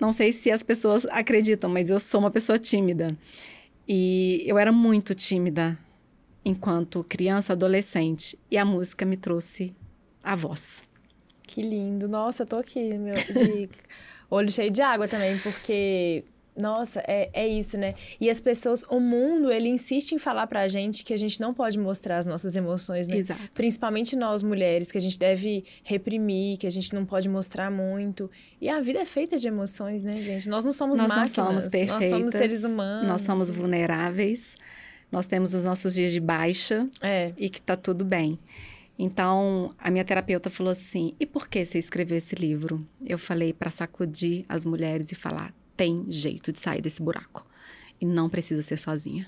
Não 0.00 0.12
sei 0.12 0.32
se 0.32 0.50
as 0.50 0.62
pessoas 0.62 1.04
acreditam, 1.10 1.68
mas 1.68 1.90
eu 1.90 2.00
sou 2.00 2.20
uma 2.20 2.30
pessoa 2.30 2.58
tímida. 2.58 3.08
E 3.86 4.42
eu 4.46 4.56
era 4.58 4.72
muito 4.72 5.14
tímida 5.14 5.78
enquanto 6.44 7.04
criança, 7.04 7.52
adolescente, 7.52 8.38
e 8.50 8.56
a 8.56 8.64
música 8.64 9.04
me 9.04 9.16
trouxe 9.16 9.74
a 10.22 10.34
voz. 10.34 10.82
Que 11.42 11.60
lindo. 11.60 12.08
Nossa, 12.08 12.44
eu 12.44 12.46
tô 12.46 12.56
aqui, 12.56 12.96
meu, 12.96 13.12
de 13.12 13.68
olho 14.30 14.50
cheio 14.50 14.70
de 14.70 14.80
água 14.80 15.06
também, 15.06 15.36
porque. 15.38 16.24
Nossa, 16.56 17.00
é, 17.06 17.30
é 17.32 17.46
isso, 17.48 17.78
né? 17.78 17.94
E 18.20 18.28
as 18.28 18.40
pessoas, 18.40 18.84
o 18.90 18.98
mundo, 19.00 19.50
ele 19.50 19.68
insiste 19.68 20.12
em 20.12 20.18
falar 20.18 20.46
pra 20.46 20.66
gente 20.68 21.04
que 21.04 21.14
a 21.14 21.16
gente 21.16 21.40
não 21.40 21.54
pode 21.54 21.78
mostrar 21.78 22.18
as 22.18 22.26
nossas 22.26 22.54
emoções, 22.56 23.08
né? 23.08 23.16
Exato. 23.16 23.40
Principalmente 23.54 24.16
nós 24.16 24.42
mulheres, 24.42 24.90
que 24.90 24.98
a 24.98 25.00
gente 25.00 25.18
deve 25.18 25.64
reprimir, 25.82 26.58
que 26.58 26.66
a 26.66 26.70
gente 26.70 26.92
não 26.94 27.06
pode 27.06 27.28
mostrar 27.28 27.70
muito. 27.70 28.30
E 28.60 28.68
a 28.68 28.80
vida 28.80 28.98
é 28.98 29.04
feita 29.06 29.38
de 29.38 29.48
emoções, 29.48 30.02
né, 30.02 30.16
gente? 30.16 30.48
Nós 30.48 30.64
não 30.64 30.72
somos 30.72 30.98
Nós 30.98 31.08
não 31.08 31.16
máquinas. 31.16 31.30
somos 31.32 31.68
perfeitas. 31.68 32.00
Nós 32.00 32.10
somos 32.10 32.32
seres 32.32 32.64
humanos. 32.64 33.06
Nós 33.06 33.20
somos 33.22 33.50
vulneráveis. 33.50 34.56
Nós 35.10 35.26
temos 35.26 35.54
os 35.54 35.64
nossos 35.64 35.94
dias 35.94 36.12
de 36.12 36.20
baixa 36.20 36.86
É. 37.00 37.32
e 37.38 37.48
que 37.48 37.60
tá 37.60 37.74
tudo 37.76 38.04
bem. 38.04 38.38
Então, 38.98 39.70
a 39.78 39.90
minha 39.90 40.04
terapeuta 40.04 40.50
falou 40.50 40.70
assim: 40.72 41.14
"E 41.18 41.24
por 41.24 41.48
que 41.48 41.64
você 41.64 41.78
escreveu 41.78 42.16
esse 42.18 42.34
livro?" 42.34 42.86
Eu 43.04 43.18
falei 43.18 43.52
para 43.52 43.70
sacudir 43.70 44.44
as 44.48 44.66
mulheres 44.66 45.10
e 45.10 45.14
falar: 45.14 45.54
"Tem 45.80 46.04
jeito 46.10 46.52
de 46.52 46.60
sair 46.60 46.82
desse 46.82 47.02
buraco 47.02 47.46
e 47.98 48.04
não 48.04 48.28
precisa 48.28 48.60
ser 48.60 48.76
sozinha." 48.76 49.26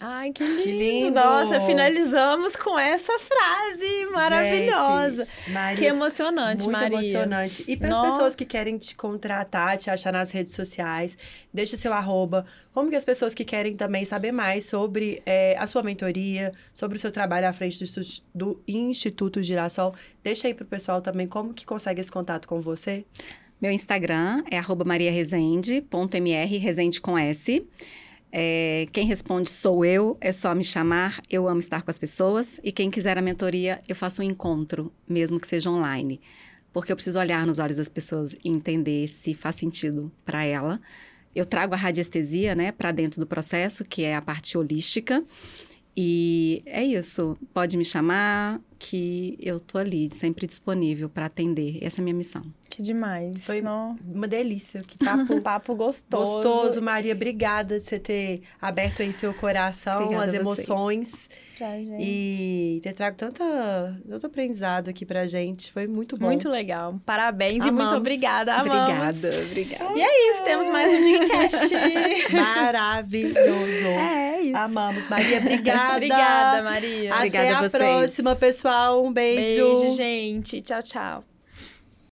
Ai, 0.00 0.32
que 0.32 0.44
lindo. 0.44 0.62
Que 0.62 0.72
lindo! 0.72 1.14
Nossa, 1.14 1.60
finalizamos 1.60 2.56
com 2.56 2.78
essa 2.78 3.18
frase 3.18 4.06
maravilhosa. 4.12 5.24
Gente, 5.24 5.50
Maria, 5.50 5.76
que 5.78 5.84
emocionante, 5.86 6.64
muito 6.64 6.78
Maria. 6.78 6.98
emocionante. 6.98 7.64
E 7.66 7.74
para 7.74 7.96
as 7.96 8.12
pessoas 8.12 8.36
que 8.36 8.44
querem 8.44 8.76
te 8.76 8.94
contratar, 8.94 9.78
te 9.78 9.88
achar 9.88 10.12
nas 10.12 10.30
redes 10.30 10.52
sociais, 10.52 11.16
deixa 11.50 11.74
o 11.74 11.78
seu 11.78 11.90
arroba. 11.90 12.44
Como 12.74 12.90
que 12.90 12.96
as 12.96 13.04
pessoas 13.04 13.34
que 13.34 13.46
querem 13.46 13.76
também 13.76 14.04
saber 14.04 14.30
mais 14.30 14.66
sobre 14.66 15.22
é, 15.24 15.56
a 15.58 15.66
sua 15.66 15.82
mentoria, 15.82 16.52
sobre 16.74 16.98
o 16.98 17.00
seu 17.00 17.10
trabalho 17.10 17.48
à 17.48 17.52
frente 17.54 17.82
do, 17.82 18.00
do 18.34 18.62
Instituto 18.68 19.42
Girassol, 19.42 19.94
deixa 20.22 20.48
aí 20.48 20.52
pro 20.52 20.66
pessoal 20.66 21.00
também 21.00 21.26
como 21.26 21.54
que 21.54 21.64
consegue 21.64 22.02
esse 22.02 22.12
contato 22.12 22.46
com 22.46 22.60
você. 22.60 23.06
Meu 23.60 23.70
Instagram 23.70 24.44
é 24.50 24.60
mariaresende.mr, 24.84 26.58
resende 26.58 27.00
com 27.00 27.16
S. 27.16 27.66
É, 28.36 28.88
quem 28.92 29.06
responde 29.06 29.48
sou 29.48 29.84
eu, 29.84 30.18
é 30.20 30.32
só 30.32 30.54
me 30.54 30.64
chamar. 30.64 31.20
Eu 31.30 31.46
amo 31.46 31.60
estar 31.60 31.82
com 31.82 31.90
as 31.90 31.98
pessoas. 31.98 32.58
E 32.64 32.72
quem 32.72 32.90
quiser 32.90 33.16
a 33.16 33.22
mentoria, 33.22 33.80
eu 33.88 33.94
faço 33.94 34.22
um 34.22 34.24
encontro, 34.24 34.92
mesmo 35.08 35.38
que 35.38 35.46
seja 35.46 35.70
online. 35.70 36.20
Porque 36.72 36.90
eu 36.90 36.96
preciso 36.96 37.20
olhar 37.20 37.46
nos 37.46 37.60
olhos 37.60 37.76
das 37.76 37.88
pessoas 37.88 38.34
e 38.44 38.48
entender 38.50 39.06
se 39.06 39.34
faz 39.34 39.54
sentido 39.54 40.10
para 40.24 40.44
ela. 40.44 40.80
Eu 41.32 41.46
trago 41.46 41.74
a 41.74 41.76
radiestesia, 41.76 42.56
né, 42.56 42.72
para 42.72 42.90
dentro 42.90 43.20
do 43.20 43.26
processo, 43.26 43.84
que 43.84 44.02
é 44.02 44.16
a 44.16 44.22
parte 44.22 44.58
holística. 44.58 45.22
E 45.96 46.60
é 46.66 46.84
isso. 46.84 47.38
Pode 47.52 47.76
me 47.76 47.84
chamar, 47.84 48.60
que 48.86 49.38
eu 49.40 49.58
tô 49.58 49.78
ali, 49.78 50.10
sempre 50.12 50.46
disponível 50.46 51.08
para 51.08 51.24
atender. 51.26 51.78
Essa 51.82 52.00
é 52.00 52.02
a 52.02 52.04
minha 52.04 52.14
missão. 52.14 52.42
Que 52.68 52.82
demais. 52.82 53.44
Foi 53.44 53.62
Nó. 53.62 53.94
Uma 54.12 54.26
delícia, 54.26 54.80
que 54.82 54.98
papo 54.98 55.34
Um 55.34 55.40
papo 55.42 55.74
gostoso. 55.74 56.42
gostoso. 56.42 56.82
Maria, 56.82 57.14
obrigada 57.14 57.78
de 57.78 57.84
você 57.86 57.98
ter 57.98 58.42
aberto 58.60 59.00
aí 59.00 59.12
seu 59.12 59.32
coração, 59.32 60.02
Obrigada 60.04 60.24
as 60.30 60.34
emoções. 60.34 61.28
Pra 61.56 61.76
gente. 61.76 62.02
E 62.02 62.80
ter 62.82 62.92
trago 62.94 63.16
tanta, 63.16 63.44
tanto 64.08 64.26
aprendizado 64.26 64.88
aqui 64.88 65.06
pra 65.06 65.24
gente. 65.24 65.70
Foi 65.70 65.86
muito 65.86 66.16
bom. 66.18 66.26
Muito 66.26 66.48
legal. 66.50 67.00
Parabéns 67.06 67.58
e 67.64 67.70
muito 67.70 67.80
Amamos. 67.80 67.98
obrigada. 67.98 68.54
Amamos. 68.56 68.74
Obrigada, 69.20 69.42
obrigada. 69.46 69.92
E 69.96 70.02
é 70.02 70.32
isso, 70.32 70.42
temos 70.42 70.68
mais 70.68 70.92
um 70.92 71.00
Digcast. 71.00 71.74
Maravilhoso. 72.34 73.86
é 73.86 74.40
isso. 74.42 74.56
Amamos. 74.56 75.06
Maria, 75.08 75.38
obrigada. 75.38 75.92
Obrigada, 75.94 76.62
Maria. 76.64 77.10
Até 77.10 77.18
Obrigada 77.18 77.48
a 77.54 77.58
a 77.58 77.62
vocês. 77.68 77.70
próxima, 77.72 78.34
pessoal. 78.74 79.04
Um 79.04 79.12
beijo. 79.12 79.74
Beijo, 79.74 79.96
gente. 79.96 80.60
Tchau, 80.60 80.82
tchau. 80.82 81.33